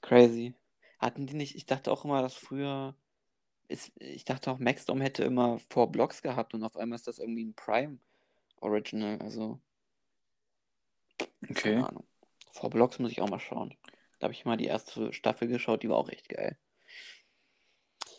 crazy. 0.02 0.54
Hatten 1.00 1.26
die 1.26 1.34
nicht, 1.34 1.56
ich 1.56 1.66
dachte 1.66 1.92
auch 1.92 2.06
immer, 2.06 2.22
dass 2.22 2.36
früher, 2.36 2.96
ist, 3.68 3.92
ich 4.00 4.24
dachte 4.24 4.52
auch, 4.52 4.60
Maxdom 4.60 5.02
hätte 5.02 5.24
immer 5.24 5.60
Four 5.70 5.92
Blocks 5.92 6.22
gehabt 6.22 6.54
und 6.54 6.64
auf 6.64 6.78
einmal 6.78 6.98
ist 6.98 7.08
das 7.08 7.18
irgendwie 7.18 7.46
ein 7.46 7.56
Prime 7.56 7.98
Original, 8.60 9.20
also 9.20 9.60
Okay. 11.50 11.84
Four 12.54 12.70
Blocks 12.70 13.00
muss 13.00 13.12
ich 13.12 13.22
auch 13.22 13.30
mal 13.30 13.40
schauen. 13.40 13.76
Da 14.22 14.26
habe 14.26 14.34
ich 14.34 14.46
mal 14.46 14.56
die 14.56 14.68
erste 14.68 15.12
Staffel 15.14 15.48
geschaut, 15.48 15.82
die 15.82 15.90
war 15.90 15.98
auch 15.98 16.10
echt 16.10 16.30
geil. 16.30 16.56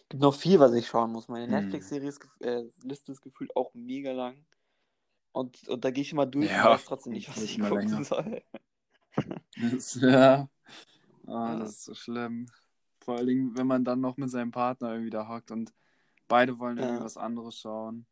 Gibt 0.08 0.20
noch 0.20 0.34
viel, 0.34 0.58
was 0.58 0.72
ich 0.72 0.88
schauen 0.88 1.12
muss. 1.12 1.28
Meine 1.28 1.44
Hm. 1.44 1.52
Netflix-Serie 1.52 2.08
ist, 2.08 2.20
gef- 2.20 2.44
äh, 2.44 2.92
ist 2.92 3.22
gefühlt 3.22 3.54
auch 3.54 3.72
mega 3.72 4.10
lang. 4.10 4.44
Und, 5.30 5.68
und 5.68 5.84
da 5.84 5.92
gehe 5.92 6.02
ich 6.02 6.10
immer 6.10 6.26
durch 6.26 6.50
Ja, 6.50 6.64
und 6.64 6.70
weiß 6.70 6.84
trotzdem 6.86 7.12
nicht, 7.12 7.28
was 7.36 7.40
ich 7.44 7.60
gucken 7.60 7.88
länger. 7.88 8.04
soll. 8.04 8.42
Das, 9.56 9.94
ja. 10.00 10.48
Ah, 11.28 11.52
Ja. 11.52 11.58
das 11.60 11.70
ist 11.70 11.84
so 11.84 11.94
schlimm. 11.94 12.50
Vor 13.00 13.16
allen 13.18 13.28
Dingen, 13.28 13.56
wenn 13.56 13.68
man 13.68 13.84
dann 13.84 14.00
noch 14.00 14.16
mit 14.16 14.28
seinem 14.28 14.50
Partner 14.50 14.90
irgendwie 14.90 15.10
da 15.10 15.28
hockt 15.28 15.52
und 15.52 15.72
beide 16.26 16.58
wollen 16.58 16.78
irgendwie 16.78 16.98
Ja. 16.98 17.04
was 17.04 17.16
anderes 17.16 17.60
schauen. 17.60 18.06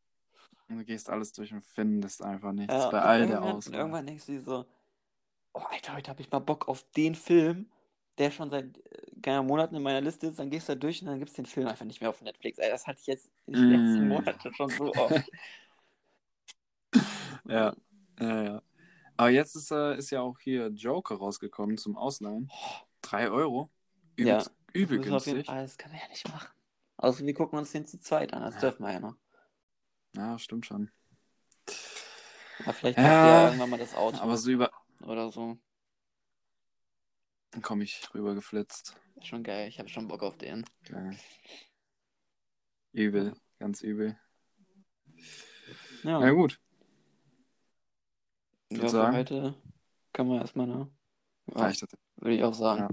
Und 0.68 0.78
du 0.78 0.84
gehst 0.84 1.10
alles 1.10 1.32
durch 1.32 1.52
und 1.52 1.64
findest 1.64 2.22
einfach 2.22 2.52
nichts 2.52 2.72
Ja, 2.72 2.88
bei 2.90 3.00
all 3.02 3.26
der 3.26 3.30
irgendwann, 3.38 3.52
und 3.54 3.56
Auswahl. 3.58 3.74
irgendwann 3.74 4.06
denkst 4.06 4.26
du 4.26 4.32
dir 4.32 4.42
so, 4.42 4.64
oh 5.54 5.62
Alter, 5.70 5.96
heute 5.96 6.10
habe 6.10 6.20
ich 6.22 6.30
mal 6.30 6.38
Bock 6.38 6.68
auf 6.68 6.84
den 6.92 7.16
Film, 7.16 7.66
der 8.18 8.30
schon 8.30 8.50
seit 8.50 8.66
äh, 9.26 9.42
Monaten 9.42 9.74
in 9.76 9.82
meiner 9.82 10.00
Liste 10.00 10.26
ist. 10.28 10.38
Dann 10.38 10.50
gehst 10.50 10.68
du 10.68 10.74
da 10.74 10.78
durch 10.78 11.00
und 11.02 11.08
dann 11.08 11.18
gibt 11.18 11.30
es 11.30 11.36
den 11.36 11.46
Film 11.46 11.66
einfach 11.66 11.84
nicht 11.84 12.00
mehr 12.00 12.10
auf 12.10 12.20
Netflix. 12.22 12.58
Ey, 12.58 12.70
das 12.70 12.86
hatte 12.86 13.00
ich 13.00 13.06
jetzt 13.06 13.30
in 13.46 13.54
den 13.54 13.68
letzten 13.70 14.04
Mm. 14.04 14.08
Monaten 14.08 14.54
schon 14.54 14.70
so 14.70 14.94
oft. 14.96 15.30
Ja, 17.46 17.74
ja, 18.20 18.42
ja. 18.42 18.62
Aber 19.16 19.30
jetzt 19.30 19.56
ist, 19.56 19.70
äh, 19.70 19.96
ist 19.96 20.10
ja 20.10 20.20
auch 20.22 20.38
hier 20.38 20.68
Joker 20.68 21.16
rausgekommen 21.16 21.76
zum 21.78 21.96
Ausleihen. 21.96 22.50
Oh, 22.52 22.76
3 23.02 23.30
Euro. 23.30 23.70
Übel, 24.16 24.30
Ja, 24.30 24.44
übel 24.72 24.98
auf 24.98 25.26
jeden 25.26 25.38
günstig. 25.38 25.46
Fall, 25.46 25.62
das 25.62 25.78
können 25.78 25.94
wir 25.94 26.00
ja 26.00 26.08
nicht 26.08 26.28
machen. 26.28 26.48
Außer 26.96 27.24
wir 27.24 27.34
gucken 27.34 27.58
uns 27.58 27.72
den 27.72 27.86
zu 27.86 27.98
zweit 28.00 28.32
an, 28.32 28.42
das 28.42 28.54
Ja. 28.54 28.60
dürfen 28.60 28.82
wir 28.84 28.92
ja 28.92 29.00
noch. 29.00 29.16
Ja, 30.16 30.38
stimmt 30.38 30.66
schon. 30.66 30.90
Aber 32.60 32.72
vielleicht 32.74 32.98
Ja, 32.98 33.04
macht 33.04 33.24
ihr 33.24 33.30
ja 33.30 33.44
irgendwann 33.46 33.70
mal 33.70 33.78
das 33.78 33.94
Auto 33.94 34.18
Aber 34.18 34.36
so 34.36 34.50
über. 34.50 34.70
oder 35.02 35.30
so. 35.30 35.58
Dann 37.50 37.62
komme 37.62 37.84
ich 37.84 38.02
rüber 38.14 38.34
geflitzt. 38.34 38.96
Schon 39.22 39.42
geil, 39.42 39.68
ich 39.68 39.78
habe 39.78 39.88
schon 39.88 40.08
Bock 40.08 40.22
auf 40.22 40.36
den. 40.38 40.64
Geil. 40.84 41.16
Übel, 42.92 43.34
ganz 43.58 43.82
übel. 43.82 44.18
Ja, 46.02 46.20
Na 46.20 46.30
gut. 46.30 46.60
Ich 48.68 48.76
ja 48.78 48.82
würd 48.82 48.90
für 48.90 48.96
sagen- 48.96 49.16
heute 49.16 49.54
können 50.12 50.30
wir 50.30 50.40
erstmal, 50.40 50.66
ne? 50.66 50.90
Reicht 51.48 51.82
das. 51.82 51.90
würde 52.16 52.36
ich 52.36 52.44
auch 52.44 52.54
sagen. 52.54 52.80
Ja. 52.82 52.88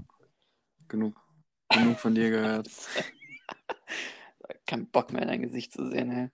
Genug, 0.88 1.20
genug 1.68 1.98
von 1.98 2.14
dir 2.14 2.30
gehört. 2.30 2.68
Kein 4.66 4.90
Bock 4.90 5.12
mehr 5.12 5.22
in 5.22 5.28
dein 5.28 5.42
Gesicht 5.42 5.72
zu 5.72 5.88
sehen, 5.88 6.10
ey. 6.10 6.30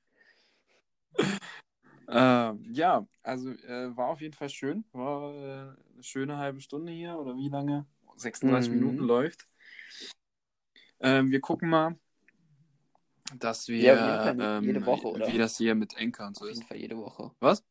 Ähm, 2.09 2.63
ja, 2.73 3.07
also 3.23 3.51
äh, 3.51 3.97
war 3.97 4.09
auf 4.09 4.21
jeden 4.21 4.35
Fall 4.35 4.49
schön. 4.51 4.85
War 4.93 5.35
äh, 5.35 5.77
eine 5.95 6.03
schöne 6.03 6.37
halbe 6.37 6.61
Stunde 6.61 6.93
hier 6.93 7.17
oder 7.19 7.37
wie 7.37 7.49
lange? 7.49 7.87
36 8.17 8.71
Mhm. 8.71 8.79
Minuten 8.79 8.99
läuft. 9.05 9.47
Ähm, 11.01 11.31
wir 11.31 11.41
gucken 11.41 11.69
mal, 11.69 11.99
dass 13.39 13.69
wir, 13.69 13.83
Ja, 13.85 14.31
auf 14.33 14.37
ähm, 14.39 14.65
jede 14.65 14.87
Woche, 14.87 15.09
oder? 15.09 15.27
wie 15.27 15.39
das 15.39 15.57
hier 15.57 15.75
mit 15.75 15.97
Enker 15.97 16.27
und 16.27 16.37
so 16.37 16.45
Auf 16.45 16.51
ist. 16.51 16.57
jeden 16.59 16.69
Fall 16.69 16.77
jede 16.79 16.97
Woche. 16.97 17.33
Was? 17.41 17.65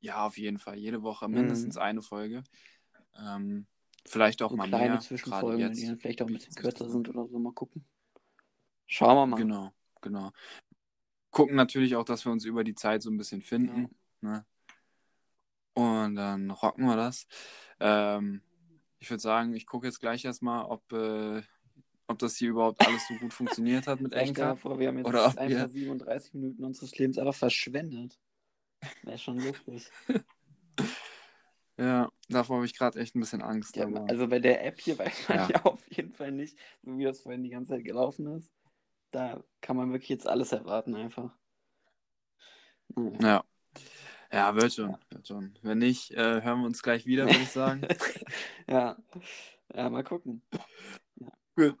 Ja, 0.00 0.26
auf 0.26 0.36
jeden 0.36 0.58
Fall. 0.58 0.76
Jede 0.76 1.02
Woche 1.02 1.28
mindestens 1.28 1.76
Mhm. 1.76 1.82
eine 1.82 2.02
Folge. 2.02 2.42
Ähm, 3.16 3.66
vielleicht 4.04 4.42
auch 4.42 4.50
So 4.50 4.56
mal 4.56 4.66
kleine 4.66 4.90
mehr. 4.94 5.00
Zwischenfolgen, 5.00 5.60
jetzt. 5.60 5.80
die 5.80 5.86
dann 5.86 5.98
vielleicht 5.98 6.22
auch 6.22 6.26
ein 6.26 6.32
bisschen 6.34 6.54
kürzer 6.54 6.88
sind 6.90 7.08
oder 7.08 7.26
so. 7.28 7.38
Mal 7.38 7.52
gucken. 7.52 7.84
Schauen 8.86 9.16
wir 9.16 9.26
mal. 9.26 9.36
Genau, 9.36 9.72
genau. 10.00 10.32
Gucken 11.30 11.54
natürlich 11.56 11.94
auch, 11.96 12.04
dass 12.04 12.24
wir 12.26 12.32
uns 12.32 12.44
über 12.44 12.64
die 12.64 12.74
Zeit 12.74 13.02
so 13.02 13.10
ein 13.10 13.16
bisschen 13.16 13.42
finden. 13.42 13.94
Ne? 14.20 14.44
Und 15.74 16.16
dann 16.16 16.50
rocken 16.50 16.84
wir 16.84 16.96
das. 16.96 17.26
Ähm, 17.80 18.42
ich 19.02 19.10
würde 19.10 19.20
sagen, 19.20 19.52
ich 19.54 19.66
gucke 19.66 19.88
jetzt 19.88 19.98
gleich 19.98 20.24
erstmal, 20.24 20.64
ob, 20.64 20.92
äh, 20.92 21.42
ob 22.06 22.20
das 22.20 22.36
hier 22.36 22.50
überhaupt 22.50 22.86
alles 22.86 23.08
so 23.08 23.14
gut 23.14 23.34
funktioniert 23.34 23.88
hat 23.88 24.00
mit 24.00 24.12
Enka. 24.12 24.54
vor, 24.54 24.78
wir 24.78 24.86
haben 24.86 24.98
jetzt 24.98 25.08
Oder 25.08 25.26
ob 25.26 25.38
einfach 25.38 25.58
wir- 25.58 25.68
37 25.68 26.34
Minuten 26.34 26.62
unseres 26.64 26.96
Lebens 26.96 27.18
einfach 27.18 27.34
verschwendet. 27.34 28.16
Wäre 29.02 29.18
schon 29.18 29.38
lustig. 29.38 29.90
Ja, 31.78 32.10
davor 32.28 32.56
habe 32.56 32.66
ich 32.66 32.76
gerade 32.76 33.00
echt 33.00 33.16
ein 33.16 33.20
bisschen 33.20 33.42
Angst. 33.42 33.74
Ja, 33.76 33.86
aber... 33.86 34.08
also 34.08 34.28
bei 34.28 34.38
der 34.38 34.64
App 34.64 34.78
hier 34.78 34.96
weiß 34.98 35.28
man 35.28 35.38
Ja. 35.38 35.48
ja. 35.48 35.62
auf 35.64 35.80
jeden 35.90 36.12
Fall 36.12 36.30
nicht, 36.30 36.56
so 36.82 36.96
wie 36.96 37.02
das 37.04 37.20
vorhin 37.20 37.42
die 37.42 37.48
ganze 37.50 37.72
Zeit 37.72 37.84
gelaufen 37.84 38.26
ist. 38.36 38.52
Da 39.10 39.42
kann 39.62 39.76
man 39.76 39.90
wirklich 39.90 40.10
jetzt 40.10 40.28
alles 40.28 40.52
erwarten 40.52 40.94
einfach. 40.94 41.34
Ja. 43.20 43.42
Ja, 44.32 44.54
wird 44.56 44.72
schon, 44.72 44.96
wird 45.10 45.28
schon. 45.28 45.54
Wenn 45.60 45.78
nicht, 45.78 46.12
äh, 46.12 46.42
hören 46.42 46.60
wir 46.60 46.66
uns 46.66 46.82
gleich 46.82 47.04
wieder, 47.04 47.26
würde 47.26 47.42
ich 47.42 47.50
sagen. 47.50 47.82
ja. 48.66 48.96
ja, 49.74 49.90
mal 49.90 50.02
gucken. 50.02 50.42
Ja. 51.16 51.28
Gut. 51.54 51.78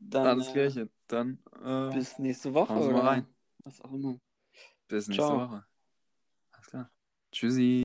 Dann 0.00 0.26
Alles 0.26 0.48
äh, 0.48 0.52
Klärchen. 0.52 0.90
Dann 1.06 1.38
äh, 1.62 1.94
bis 1.94 2.18
nächste 2.18 2.52
Woche. 2.52 2.74
Sie 2.82 2.88
mal 2.88 3.00
oder 3.00 3.04
rein. 3.04 3.26
Was 3.58 3.80
auch 3.80 3.92
immer. 3.92 4.18
bis 4.88 5.06
nächste 5.06 5.24
Ciao. 5.24 5.48
Woche. 5.48 5.64
Alles 6.50 6.66
klar. 6.66 6.90
Tschüssi. 7.30 7.80